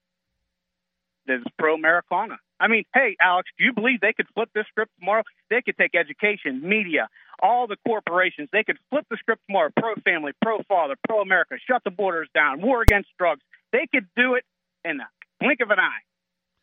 [1.26, 2.36] that is pro Americana.
[2.60, 5.22] I mean, hey, Alex, do you believe they could flip this script tomorrow?
[5.48, 7.09] They could take education, media,
[7.42, 8.51] all the corporations.
[8.52, 12.28] They could flip the script tomorrow pro family, pro father, pro America, shut the borders
[12.34, 13.40] down, war against drugs.
[13.72, 14.44] They could do it
[14.84, 15.05] in the
[15.40, 16.02] blink of an eye,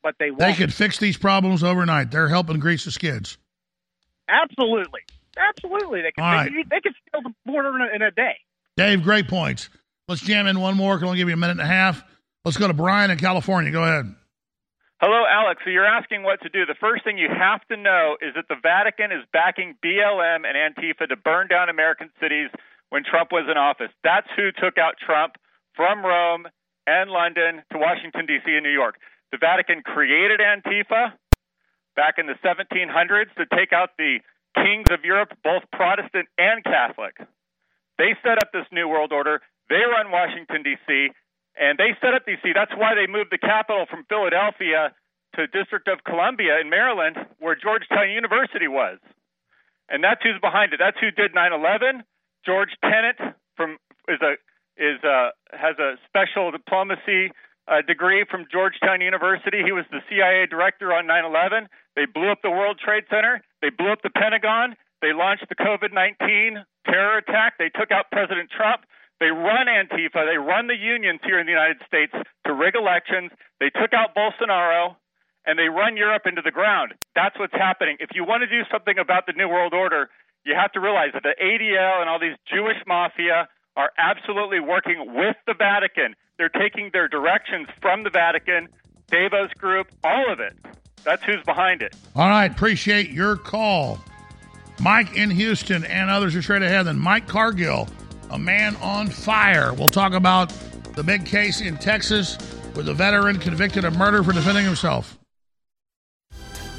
[0.03, 0.39] but they won't.
[0.39, 2.11] They could fix these problems overnight.
[2.11, 3.37] They're helping grease the skids.
[4.29, 5.01] Absolutely.
[5.37, 6.01] Absolutely.
[6.01, 6.51] They could, All they, right.
[6.51, 8.37] could, they could steal the border in a, in a day.
[8.77, 9.69] Dave, great points.
[10.07, 10.97] Let's jam in one more.
[10.97, 12.03] Can I only give you a minute and a half.
[12.43, 13.71] Let's go to Brian in California.
[13.71, 14.13] Go ahead.
[14.99, 15.61] Hello, Alex.
[15.63, 16.65] So you're asking what to do.
[16.65, 20.53] The first thing you have to know is that the Vatican is backing BLM and
[20.53, 22.49] Antifa to burn down American cities
[22.89, 23.89] when Trump was in office.
[24.03, 25.35] That's who took out Trump
[25.75, 26.45] from Rome
[26.85, 28.51] and London to Washington, D.C.
[28.53, 28.95] and New York.
[29.31, 31.13] The Vatican created Antifa
[31.95, 34.19] back in the 1700s to take out the
[34.55, 37.15] kings of Europe, both Protestant and Catholic.
[37.97, 39.41] They set up this New World Order.
[39.69, 41.09] They run Washington, D.C.,
[41.55, 42.51] and they set up D.C.
[42.53, 44.93] That's why they moved the capital from Philadelphia
[45.35, 48.99] to District of Columbia in Maryland, where Georgetown University was.
[49.87, 50.79] And that's who's behind it.
[50.79, 52.03] That's who did 9/11.
[52.45, 53.19] George Tenet
[53.55, 53.77] from
[54.07, 54.35] is a
[54.77, 57.31] is a has a special diplomacy
[57.72, 59.64] uh, degree from Georgetown University.
[59.64, 61.68] He was the CIA director on 9/11.
[61.95, 63.41] They blew up the World Trade Center.
[63.61, 64.76] They blew up the Pentagon.
[65.02, 67.57] They launched the COVID-19 terror attack.
[67.57, 68.84] They took out President Trump.
[69.19, 70.27] They run Antifa.
[70.27, 72.14] They run the unions here in the United States
[72.45, 73.31] to rig elections.
[73.60, 74.95] They took out Bolsonaro
[75.45, 76.93] and they run Europe into the ground.
[77.15, 77.98] That's what's happening.
[77.99, 80.10] If you want to do something about the New World Order,
[80.43, 85.14] you have to realize that the ADL and all these Jewish mafia are absolutely working
[85.15, 86.15] with the Vatican.
[86.41, 88.68] They're taking their directions from the Vatican,
[89.11, 90.57] Davos Group, all of it.
[91.03, 91.95] That's who's behind it.
[92.15, 94.03] All right, appreciate your call.
[94.80, 96.88] Mike in Houston and others are straight ahead.
[96.88, 97.88] Then Mike Cargill,
[98.31, 99.72] a man on fire.
[99.72, 100.49] We'll talk about
[100.95, 102.39] the big case in Texas
[102.76, 105.19] with a veteran convicted of murder for defending himself.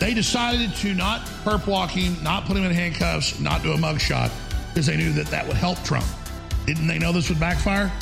[0.01, 3.77] They decided to not perp walk him, not put him in handcuffs, not do a
[3.77, 4.33] mugshot
[4.71, 6.07] because they knew that that would help Trump.
[6.67, 7.93] Didn't they know this would backfire?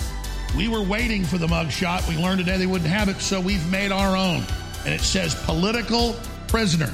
[0.56, 2.08] We were waiting for the mugshot.
[2.08, 4.44] We learned today they wouldn't have it, so we've made our own.
[4.84, 6.16] And it says political
[6.48, 6.92] prisoner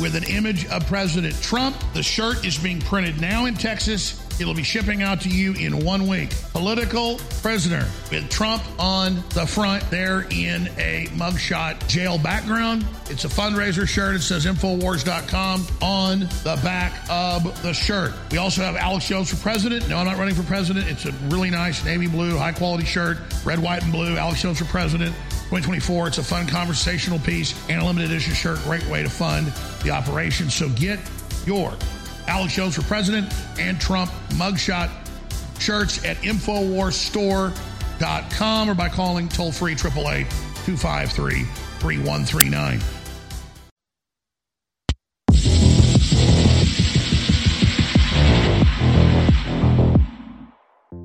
[0.00, 1.76] with an image of President Trump.
[1.94, 4.21] The shirt is being printed now in Texas.
[4.40, 6.34] It'll be shipping out to you in one week.
[6.52, 12.84] Political prisoner with Trump on the front there in a mugshot jail background.
[13.10, 14.16] It's a fundraiser shirt.
[14.16, 18.12] It says Infowars.com on the back of the shirt.
[18.30, 19.88] We also have Alex Jones for president.
[19.88, 20.88] No, I'm not running for president.
[20.88, 24.16] It's a really nice navy blue, high quality shirt, red, white, and blue.
[24.16, 25.14] Alex Jones for president.
[25.52, 26.08] 2024.
[26.08, 28.58] It's a fun conversational piece and a limited edition shirt.
[28.60, 29.48] Great way to fund
[29.84, 30.48] the operation.
[30.48, 30.98] So get
[31.44, 31.74] your
[32.28, 34.90] Alex Jones for president and Trump mugshot
[35.60, 40.30] shirts at InfoWarsStore.com or by calling toll free 888
[40.64, 42.80] 253 3139.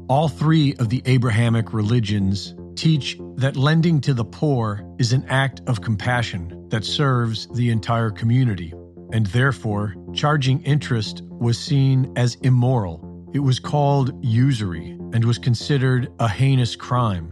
[0.10, 5.62] All three of the Abrahamic religions teach that lending to the poor is an act
[5.68, 8.74] of compassion that serves the entire community,
[9.12, 13.04] and therefore charging interest was seen as immoral.
[13.34, 17.32] It was called usury and was considered a heinous crime.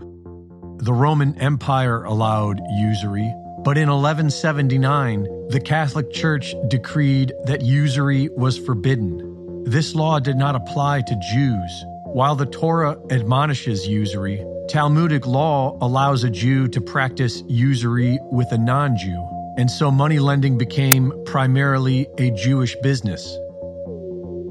[0.80, 3.34] The Roman Empire allowed usury,
[3.64, 9.64] but in 1179, the Catholic Church decreed that usury was forbidden.
[9.64, 11.86] This law did not apply to Jews.
[12.06, 18.58] While the Torah admonishes usury, Talmudic law allows a Jew to practice usury with a
[18.58, 19.28] non Jew,
[19.58, 23.38] and so money lending became primarily a Jewish business.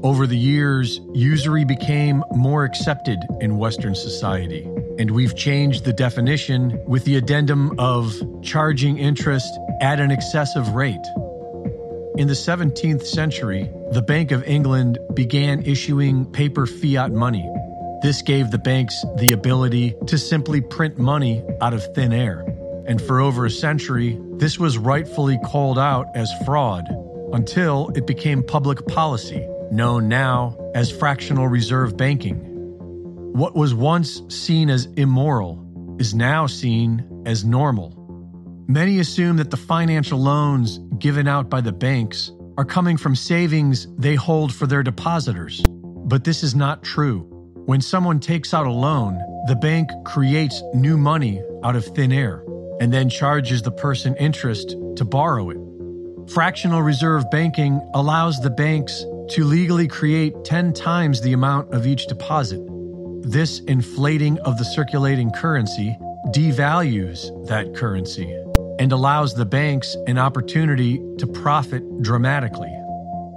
[0.03, 4.63] Over the years, usury became more accepted in Western society,
[4.99, 9.51] and we've changed the definition with the addendum of charging interest
[9.81, 11.05] at an excessive rate.
[12.17, 17.49] In the 17th century, the Bank of England began issuing paper fiat money.
[18.03, 22.45] This gave the banks the ability to simply print money out of thin air.
[22.85, 26.85] And for over a century, this was rightfully called out as fraud
[27.31, 32.41] until it became public policy, known now as fractional reserve banking.
[33.31, 37.93] What was once seen as immoral is now seen as normal.
[38.67, 43.87] Many assume that the financial loans given out by the banks are coming from savings
[43.97, 45.63] they hold for their depositors.
[45.67, 47.21] But this is not true.
[47.67, 49.17] When someone takes out a loan,
[49.47, 52.44] the bank creates new money out of thin air
[52.79, 55.57] and then charges the person interest to borrow it.
[56.31, 62.07] Fractional reserve banking allows the banks to legally create 10 times the amount of each
[62.07, 62.59] deposit.
[63.21, 65.97] This inflating of the circulating currency
[66.27, 68.31] devalues that currency
[68.79, 72.71] and allows the banks an opportunity to profit dramatically.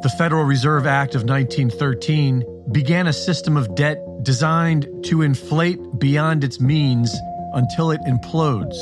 [0.02, 6.44] The Federal Reserve Act of 1913 began a system of debt designed to inflate beyond
[6.44, 7.14] its means
[7.54, 8.76] until it implodes,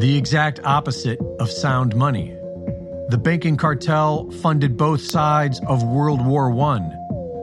[0.00, 2.34] the exact opposite of sound money.
[3.10, 6.78] The banking cartel funded both sides of World War I,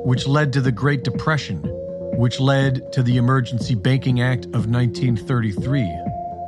[0.03, 1.61] which led to the Great Depression,
[2.17, 5.84] which led to the Emergency Banking Act of 1933,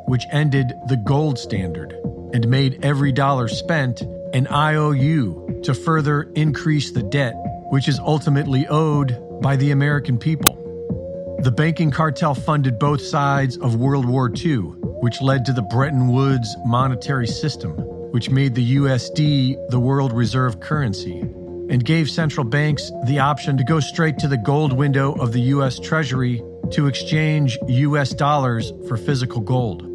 [0.08, 1.94] which ended the gold standard,
[2.34, 4.02] and made every dollar spent
[4.34, 7.36] an IOU to further increase the debt,
[7.70, 10.56] which is ultimately owed by the American people.
[11.44, 16.08] The banking cartel funded both sides of World War II, which led to the Bretton
[16.08, 17.72] Woods monetary system,
[18.12, 23.64] which made the USD the world reserve currency, and gave central banks the option to
[23.64, 28.98] go straight to the gold window of the US Treasury to exchange US dollars for
[28.98, 29.86] physical gold.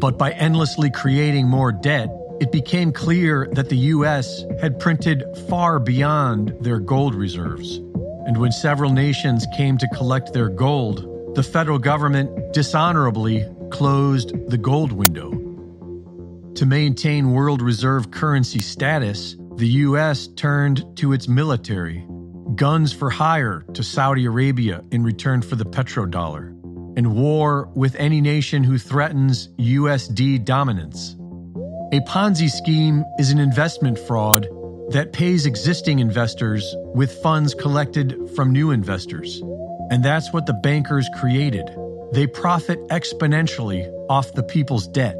[0.00, 2.08] But by endlessly creating more debt,
[2.40, 7.76] it became clear that the US had printed far beyond their gold reserves.
[8.26, 14.58] And when several nations came to collect their gold, the federal government dishonorably closed the
[14.58, 15.30] gold window.
[16.54, 20.26] To maintain world reserve currency status, the U.S.
[20.28, 22.06] turned to its military,
[22.54, 26.48] guns for hire to Saudi Arabia in return for the petrodollar,
[26.96, 31.16] and war with any nation who threatens USD dominance.
[31.92, 34.46] A Ponzi scheme is an investment fraud
[34.90, 39.40] that pays existing investors with funds collected from new investors.
[39.90, 41.68] And that's what the bankers created.
[42.12, 45.14] They profit exponentially off the people's debt.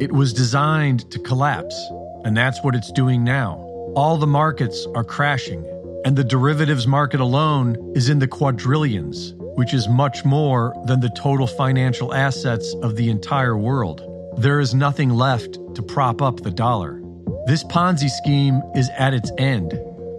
[0.00, 1.76] It was designed to collapse,
[2.24, 3.58] and that's what it's doing now.
[3.94, 5.64] All the markets are crashing,
[6.04, 11.10] and the derivatives market alone is in the quadrillions, which is much more than the
[11.10, 14.02] total financial assets of the entire world.
[14.36, 17.00] There is nothing left to prop up the dollar.
[17.46, 19.72] This Ponzi scheme is at its end.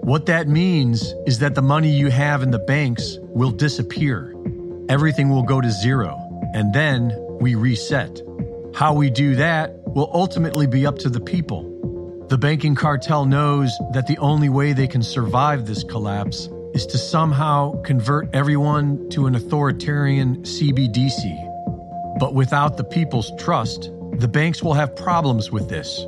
[0.03, 4.34] What that means is that the money you have in the banks will disappear.
[4.87, 6.15] Everything will go to zero,
[6.53, 8.21] and then we reset.
[8.75, 12.27] How we do that will ultimately be up to the people.
[12.29, 16.99] The banking cartel knows that the only way they can survive this collapse is to
[16.99, 22.19] somehow convert everyone to an authoritarian CBDC.
[22.19, 23.89] But without the people's trust,
[24.19, 26.05] the banks will have problems with this.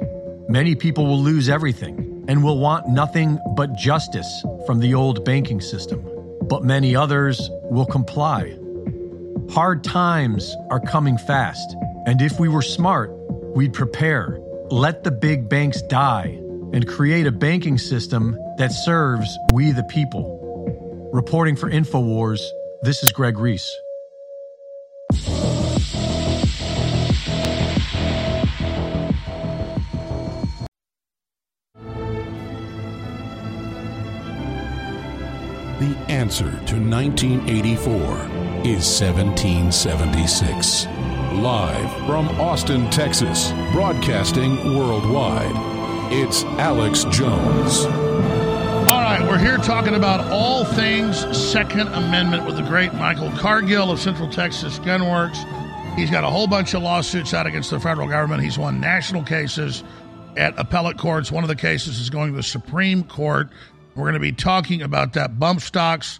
[0.47, 5.61] Many people will lose everything and will want nothing but justice from the old banking
[5.61, 6.07] system.
[6.43, 8.55] But many others will comply.
[9.49, 11.75] Hard times are coming fast,
[12.05, 13.09] and if we were smart,
[13.55, 16.37] we'd prepare, let the big banks die,
[16.73, 21.09] and create a banking system that serves we the people.
[21.13, 22.41] Reporting for InfoWars,
[22.83, 23.73] this is Greg Reese.
[35.79, 40.85] The answer to 1984 is 1776.
[41.33, 45.51] Live from Austin, Texas, broadcasting worldwide,
[46.11, 47.85] it's Alex Jones.
[48.91, 53.91] All right, we're here talking about all things Second Amendment with the great Michael Cargill
[53.91, 55.37] of Central Texas Gunworks.
[55.95, 58.43] He's got a whole bunch of lawsuits out against the federal government.
[58.43, 59.83] He's won national cases
[60.37, 61.31] at appellate courts.
[61.31, 63.49] One of the cases is going to the Supreme Court.
[63.95, 66.19] We're going to be talking about that bump stocks,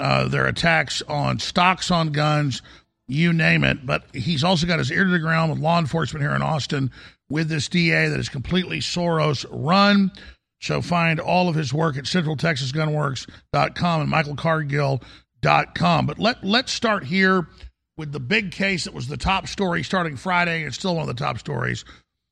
[0.00, 2.62] uh, their attacks on stocks on guns,
[3.06, 3.84] you name it.
[3.86, 6.90] But he's also got his ear to the ground with law enforcement here in Austin
[7.28, 10.12] with this DA that is completely Soros run.
[10.60, 16.06] So find all of his work at centraltexasgunworks.com and michaelcargill.com.
[16.06, 17.48] But let, let's start here
[17.96, 20.62] with the big case that was the top story starting Friday.
[20.64, 21.84] It's still one of the top stories.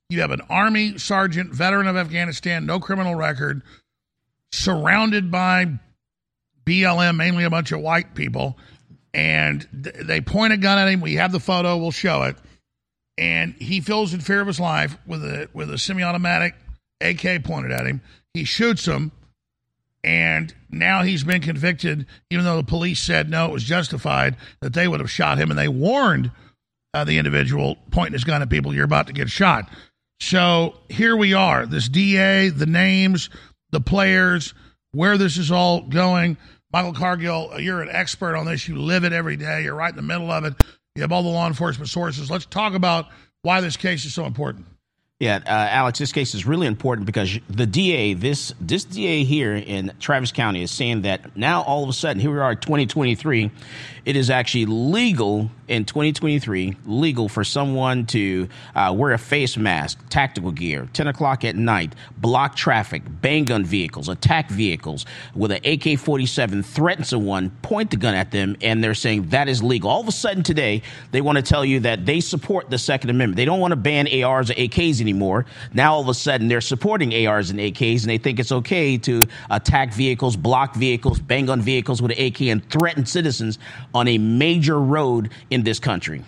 [0.09, 3.63] You have an Army sergeant, veteran of Afghanistan, no criminal record,
[4.51, 5.79] surrounded by
[6.65, 8.57] BLM, mainly a bunch of white people,
[9.15, 11.01] and th- they point a gun at him.
[11.01, 11.77] We have the photo.
[11.77, 12.37] We'll show it.
[13.19, 16.55] And he feels in fear of his life with a with a semi-automatic
[17.01, 18.01] AK pointed at him.
[18.33, 19.13] He shoots him,
[20.03, 24.73] and now he's been convicted, even though the police said no, it was justified that
[24.73, 26.31] they would have shot him, and they warned
[26.95, 29.69] uh, the individual pointing his gun at people, "You're about to get shot."
[30.21, 31.67] So here we are.
[31.67, 33.29] This DA, the names,
[33.71, 34.55] the players,
[34.93, 36.36] where this is all going.
[36.73, 38.66] Michael Cargill, you're an expert on this.
[38.66, 39.64] You live it every day.
[39.64, 40.55] You're right in the middle of it.
[40.94, 42.31] You have all the law enforcement sources.
[42.31, 43.09] Let's talk about
[43.43, 44.66] why this case is so important.
[45.23, 49.55] Yeah, uh, Alex, this case is really important because the DA, this this DA here
[49.55, 53.48] in Travis County, is saying that now all of a sudden, here we are, 2023,
[54.05, 59.99] it is actually legal in 2023, legal for someone to uh, wear a face mask,
[60.11, 65.61] tactical gear, 10 o'clock at night, block traffic, bang gun vehicles, attack vehicles with an
[65.65, 69.89] AK 47, threaten someone, point the gun at them, and they're saying that is legal.
[69.89, 73.11] All of a sudden today, they want to tell you that they support the Second
[73.11, 73.37] Amendment.
[73.37, 75.47] They don't want to ban ARs or AKs anymore.
[75.73, 78.99] Now all of a sudden, they're supporting ARs and AKs, and they think it's okay
[78.99, 83.59] to attack vehicles, block vehicles, bang on vehicles with an AK, and threaten citizens
[83.94, 86.24] on a major road in this country.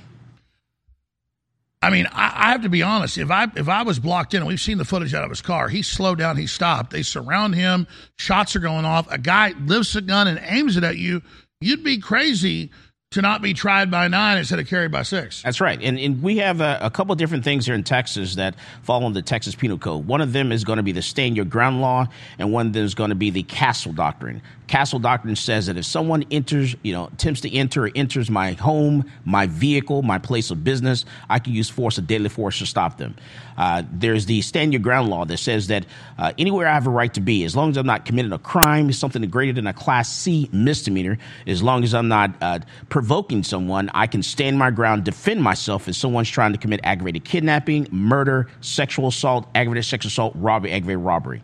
[1.84, 3.18] I mean, I, I have to be honest.
[3.18, 5.42] If I if I was blocked in, and we've seen the footage out of his
[5.42, 6.90] car, he slowed down, he stopped.
[6.90, 7.86] They surround him,
[8.16, 9.10] shots are going off.
[9.10, 11.20] A guy lifts a gun and aims it at you.
[11.60, 12.70] You'd be crazy
[13.14, 15.40] to not be tried by nine instead of carried by six.
[15.42, 15.80] That's right.
[15.80, 19.20] And, and we have a, a couple different things here in Texas that fall under
[19.20, 20.04] the Texas Penal Code.
[20.04, 22.08] One of them is going to be the stand your ground law,
[22.40, 24.42] and one of them is going to be the castle doctrine.
[24.66, 28.52] Castle doctrine says that if someone enters, you know, attempts to enter or enters my
[28.52, 32.66] home, my vehicle, my place of business, I can use force or deadly force to
[32.66, 33.14] stop them.
[33.56, 35.86] Uh, there's the stand your ground law that says that
[36.18, 38.38] uh, anywhere I have a right to be, as long as I'm not committing a
[38.38, 43.42] crime, something greater than a Class C misdemeanor, as long as I'm not uh, provoking
[43.42, 47.88] someone, I can stand my ground, defend myself if someone's trying to commit aggravated kidnapping,
[47.90, 51.42] murder, sexual assault, aggravated sexual assault, robbery, aggravated robbery.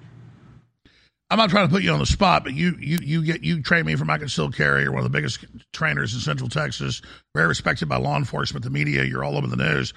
[1.31, 3.63] I'm not trying to put you on the spot, but you you you get you
[3.63, 4.83] train me I Can Still Carry.
[4.83, 7.03] You're one of the biggest trainers in Central Texas,
[7.37, 9.05] very respected by law enforcement, the media.
[9.05, 9.95] You're all over the news.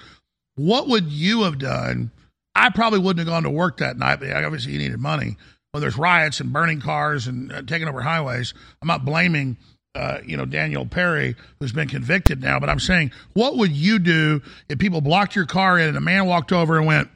[0.56, 2.10] What would you have done?
[2.54, 4.20] I probably wouldn't have gone to work that night.
[4.20, 5.36] But obviously, you needed money.
[5.72, 9.56] When there's riots and burning cars and uh, taking over highways, I'm not blaming
[9.94, 13.98] uh, you know Daniel Perry, who's been convicted now, but I'm saying, what would you
[13.98, 17.08] do if people blocked your car in and a man walked over and went,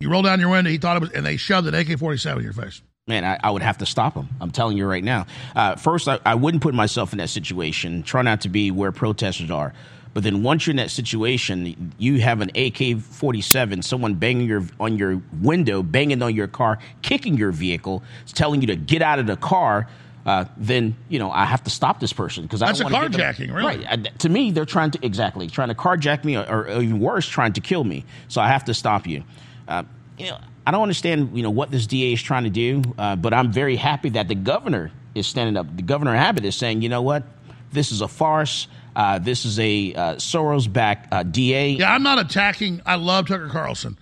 [0.00, 2.42] you rolled down your window, he thought it was, and they shoved an AK-47 in
[2.42, 2.82] your face?
[3.08, 4.28] Man, I, I, would have to stop him.
[4.40, 5.26] I'm telling you right now.
[5.54, 8.02] Uh, first, I, I, wouldn't put myself in that situation.
[8.02, 9.72] Try not to be where protesters are.
[10.16, 14.96] But then once you're in that situation, you have an AK-47, someone banging your on
[14.96, 19.26] your window, banging on your car, kicking your vehicle, telling you to get out of
[19.26, 19.86] the car.
[20.24, 23.54] Uh, then you know I have to stop this person because I that's a carjacking,
[23.54, 23.84] really.
[23.84, 23.86] Right.
[23.86, 27.28] I, to me, they're trying to exactly trying to carjack me, or, or, even worse,
[27.28, 28.06] trying to kill me.
[28.28, 29.22] So I have to stop you.
[29.68, 29.82] Uh,
[30.16, 33.16] you know, I don't understand, you know, what this DA is trying to do, uh,
[33.16, 35.76] but I'm very happy that the governor is standing up.
[35.76, 37.22] The governor Abbott is saying, you know what,
[37.70, 38.66] this is a farce.
[38.96, 41.72] Uh, this is a uh, Soros-backed uh, DA.
[41.72, 42.80] Yeah, I'm not attacking.
[42.86, 43.98] I love Tucker Carlson,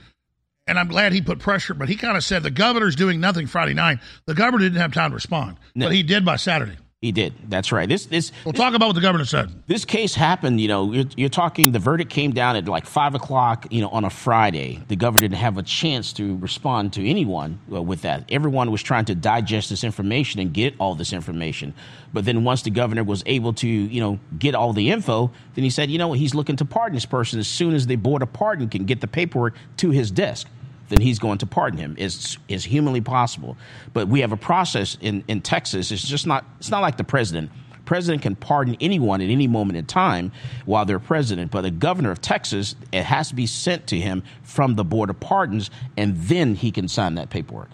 [0.69, 1.75] and I'm glad he put pressure.
[1.75, 3.99] But he kind of said the governor's doing nothing Friday night.
[4.27, 5.87] The governor didn't have time to respond, no.
[5.87, 6.77] but he did by Saturday.
[7.05, 7.35] He did.
[7.51, 7.87] That's right.
[7.87, 9.53] This this we'll this, talk about what the governor said.
[9.67, 10.59] This case happened.
[10.59, 11.71] You know, you're, you're, talking.
[11.71, 13.67] The verdict came down at like five o'clock.
[13.71, 14.83] You know, on a Friday.
[14.89, 18.25] The governor didn't have a chance to respond to anyone uh, with that.
[18.31, 21.75] Everyone was trying to digest this information and get all this information.
[22.15, 25.63] But then once the governor was able to, you know, get all the info, then
[25.63, 28.23] he said, you know, he's looking to pardon this person as soon as the board
[28.23, 30.49] of pardon can get the paperwork to his desk
[30.89, 33.57] then he's going to pardon him as, as humanly possible.
[33.93, 35.91] But we have a process in, in Texas.
[35.91, 37.51] It's just not it's not like the president.
[37.85, 40.33] President can pardon anyone at any moment in time
[40.65, 44.23] while they're president, but the governor of Texas, it has to be sent to him
[44.43, 47.69] from the board of pardons, and then he can sign that paperwork.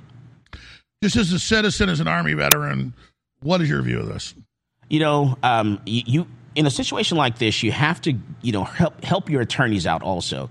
[1.03, 2.93] Just as a citizen, as an army veteran,
[3.41, 4.35] what is your view of this?
[4.89, 6.27] You know, um, you, you
[6.57, 10.03] in a situation like this, you have to you know help help your attorneys out
[10.03, 10.51] also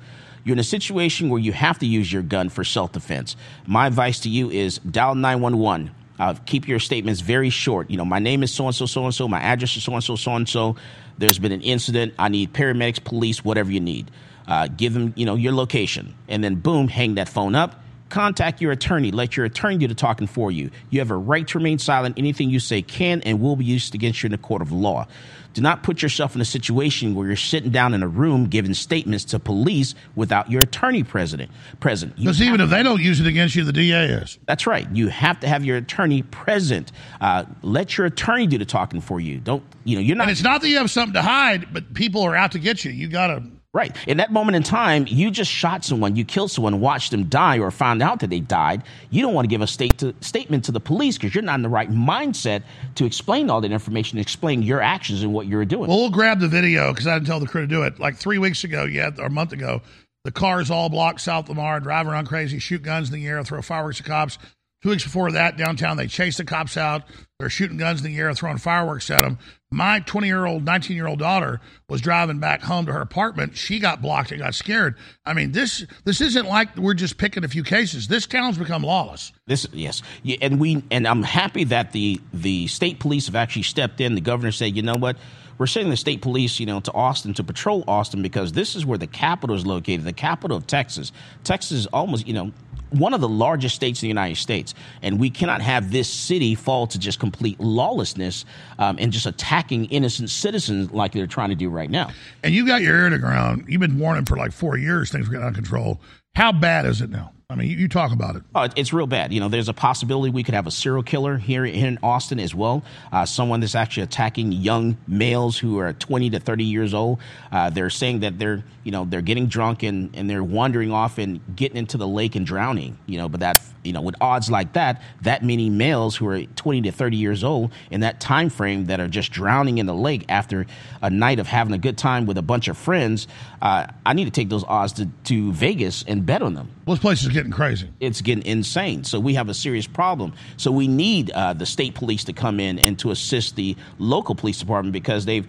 [0.49, 3.35] you're in a situation where you have to use your gun for self defense.
[3.67, 5.91] My advice to you is dial 911.
[6.17, 7.88] Uh, keep your statements very short.
[7.91, 9.27] You know, my name is so and so, so and so.
[9.27, 10.76] My address is so and so, so and so.
[11.19, 12.15] There's been an incident.
[12.17, 14.09] I need paramedics, police, whatever you need.
[14.47, 17.80] Uh, give them, you know, your location, and then boom, hang that phone up.
[18.09, 19.11] Contact your attorney.
[19.11, 20.71] Let your attorney do the talking for you.
[20.89, 22.17] You have a right to remain silent.
[22.17, 25.07] Anything you say can and will be used against you in a court of law.
[25.53, 28.73] Do not put yourself in a situation where you're sitting down in a room giving
[28.73, 31.49] statements to police without your attorney present.
[31.80, 32.15] Present.
[32.15, 34.38] Because even if they don't use it against you, the DA is.
[34.45, 34.88] That's right.
[34.91, 36.91] You have to have your attorney present.
[37.19, 39.39] Uh, let your attorney do the talking for you.
[39.39, 40.01] Don't you know?
[40.01, 40.23] You're not.
[40.23, 42.85] And it's not that you have something to hide, but people are out to get
[42.85, 42.91] you.
[42.91, 43.95] You got to Right.
[44.07, 47.59] In that moment in time, you just shot someone, you killed someone, watched them die,
[47.59, 48.81] or found out that they died.
[49.11, 51.53] You don't want to give a state to, statement to the police because you're not
[51.53, 52.63] in the right mindset
[52.95, 55.87] to explain all that information, explain your actions and what you're doing.
[55.87, 57.99] Well, we'll grab the video because I didn't tell the crew to do it.
[57.99, 59.83] Like three weeks ago, yeah, or a month ago,
[60.23, 63.61] the cars all blocked South Lamar, drive around crazy, shoot guns in the air, throw
[63.61, 64.39] fireworks at cops.
[64.81, 67.03] Two weeks before that, downtown, they chased the cops out.
[67.39, 69.37] They're shooting guns in the air, throwing fireworks at them.
[69.71, 73.55] My 20 year old, 19 year old daughter was driving back home to her apartment.
[73.55, 74.97] She got blocked and got scared.
[75.25, 78.09] I mean, this this isn't like we're just picking a few cases.
[78.09, 79.31] This town's become lawless.
[79.47, 83.63] This yes, yeah, and we and I'm happy that the the state police have actually
[83.63, 84.15] stepped in.
[84.15, 85.15] The governor said, you know what,
[85.59, 88.85] we're sending the state police, you know, to Austin to patrol Austin because this is
[88.85, 91.13] where the capital is located, the capital of Texas.
[91.45, 92.51] Texas is almost, you know,
[92.91, 96.55] one of the largest states in the United States, and we cannot have this city
[96.55, 98.45] fall to just complete lawlessness
[98.77, 102.09] um, and just attacking innocent citizens like they're trying to do right now.
[102.43, 103.65] And you got your ear to ground.
[103.67, 106.01] You've been warning for like four years things are getting out of control.
[106.35, 107.31] How bad is it now?
[107.51, 108.43] I mean, you, you talk about it.
[108.53, 109.34] Oh, it's real bad.
[109.34, 112.53] You know, there's a possibility we could have a serial killer here in Austin as
[112.53, 112.84] well.
[113.11, 117.17] Uh, someone that's actually attacking young males who are 20 to 30 years old.
[117.51, 121.17] Uh, they're saying that they're, you know, they're getting drunk and, and they're wandering off
[121.17, 122.99] and getting into the lake and drowning.
[123.07, 123.59] You know, but that,
[123.89, 127.43] you know, with odds like that, that many males who are 20 to 30 years
[127.43, 130.67] old in that time frame that are just drowning in the lake after
[131.01, 133.27] a night of having a good time with a bunch of friends,
[133.63, 136.69] uh, I need to take those odds to, to Vegas and bet on them.
[136.85, 137.89] Well, this place is getting crazy.
[137.99, 139.05] It's getting insane.
[139.05, 140.33] So we have a serious problem.
[140.57, 144.35] So we need uh, the state police to come in and to assist the local
[144.35, 145.47] police department because they've.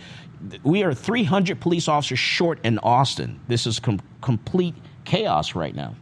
[0.62, 3.38] We are 300 police officers short in Austin.
[3.48, 5.96] This is com- complete chaos right now.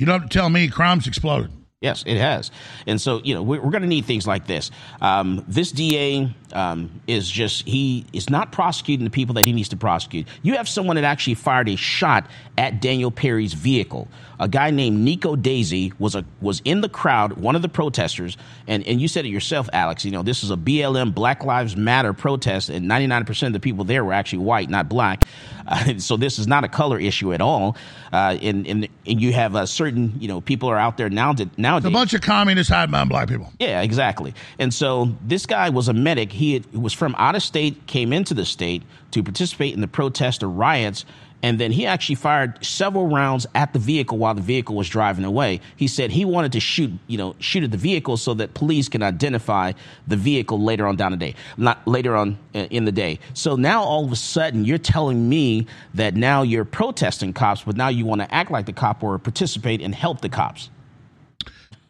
[0.00, 1.52] You don't have to tell me crime's exploded.
[1.82, 2.50] Yes, it has.
[2.86, 4.70] And so, you know, we're, we're going to need things like this.
[5.02, 9.68] Um, this DA um, is just, he is not prosecuting the people that he needs
[9.70, 10.26] to prosecute.
[10.42, 12.26] You have someone that actually fired a shot
[12.58, 14.08] at Daniel Perry's vehicle.
[14.38, 18.38] A guy named Nico Daisy was a was in the crowd, one of the protesters,
[18.66, 20.02] and, and you said it yourself, Alex.
[20.02, 23.84] You know, this is a BLM Black Lives Matter protest, and 99% of the people
[23.84, 25.24] there were actually white, not black.
[25.70, 27.76] Uh, so this is not a color issue at all.
[28.12, 31.32] Uh, and, and and you have a certain, you know, people are out there now
[31.76, 33.52] It's a bunch of communists hiding behind black people.
[33.60, 34.34] Yeah, exactly.
[34.58, 36.32] And so this guy was a medic.
[36.40, 39.86] He had, was from out of state, came into the state to participate in the
[39.86, 41.04] protest or riots,
[41.42, 45.26] and then he actually fired several rounds at the vehicle while the vehicle was driving
[45.26, 45.60] away.
[45.76, 48.88] He said he wanted to shoot, you know, shoot at the vehicle so that police
[48.88, 49.72] can identify
[50.06, 53.18] the vehicle later on down the day, not later on uh, in the day.
[53.34, 57.76] So now all of a sudden you're telling me that now you're protesting cops, but
[57.76, 60.70] now you want to act like the cop or participate and help the cops.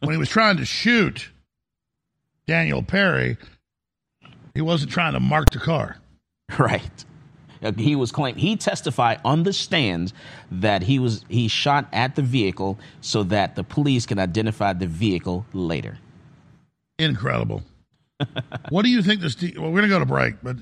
[0.00, 1.28] When he was trying to shoot
[2.48, 3.36] Daniel Perry,
[4.54, 5.96] he wasn't trying to mark the car.
[6.58, 7.04] Right.
[7.76, 10.12] He was claimed he testified on the stands
[10.50, 14.86] that he was he shot at the vehicle so that the police can identify the
[14.86, 15.98] vehicle later.
[16.98, 17.62] Incredible.
[18.70, 19.34] what do you think this?
[19.34, 20.56] D- well, we're going to go to break, but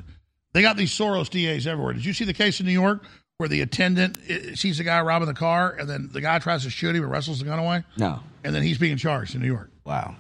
[0.52, 1.92] they got these Soros DAs everywhere.
[1.94, 3.02] Did you see the case in New York
[3.38, 6.64] where the attendant uh, sees the guy robbing the car, and then the guy tries
[6.64, 8.20] to shoot him and wrestles the gun away, No.
[8.44, 9.70] and then he's being charged in New York?
[9.84, 10.16] Wow.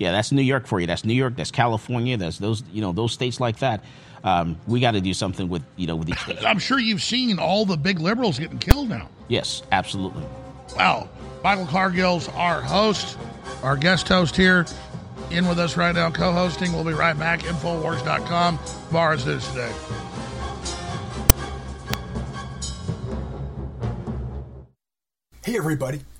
[0.00, 0.86] Yeah, that's New York for you.
[0.86, 1.36] That's New York.
[1.36, 2.16] That's California.
[2.16, 3.84] That's those you know those states like that.
[4.24, 6.42] Um, we got to do something with you know with these states.
[6.42, 9.10] I'm sure you've seen all the big liberals getting killed now.
[9.28, 10.24] Yes, absolutely.
[10.74, 11.10] Wow.
[11.44, 13.18] Michael Cargill's our host,
[13.62, 14.64] our guest host here,
[15.30, 16.72] in with us right now, co hosting.
[16.72, 17.40] We'll be right back.
[17.40, 18.58] Infowars.com.
[18.90, 19.72] Mars News Today.
[25.44, 26.00] Hey everybody.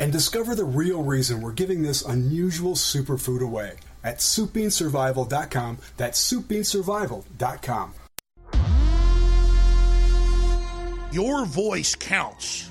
[0.00, 7.94] and discover the real reason we're giving this unusual superfood away at soupbeansurvival.com, that's soupbeansurvival.com.
[11.12, 12.70] Your voice counts.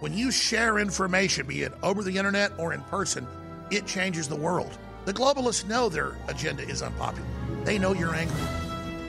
[0.00, 3.26] When you share information, be it over the internet or in person,
[3.70, 4.76] it changes the world.
[5.06, 7.26] The globalists know their agenda is unpopular.
[7.64, 8.42] They know you're angry.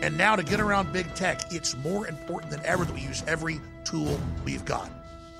[0.02, 3.22] And now to get around big tech, it's more important than ever that we use
[3.28, 4.90] every tool we've got.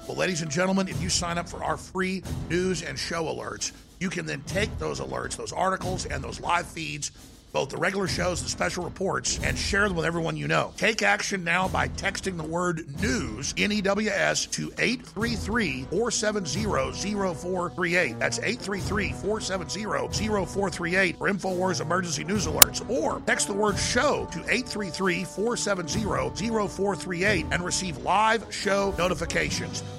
[0.10, 3.74] Well, ladies and gentlemen, if you sign up for our free news and show alerts,
[4.00, 7.12] you can then take those alerts, those articles, and those live feeds,
[7.54, 10.74] both the regular shows, the special reports, and share them with everyone you know.
[10.78, 16.64] Take action now by texting the word news, N E W S, to 833 470
[16.64, 18.18] 0438.
[18.18, 22.88] That's 833 470 0438 for InfoWars emergency news alerts.
[22.90, 29.84] Or text the word show to 833 470 0438 and receive live show notifications.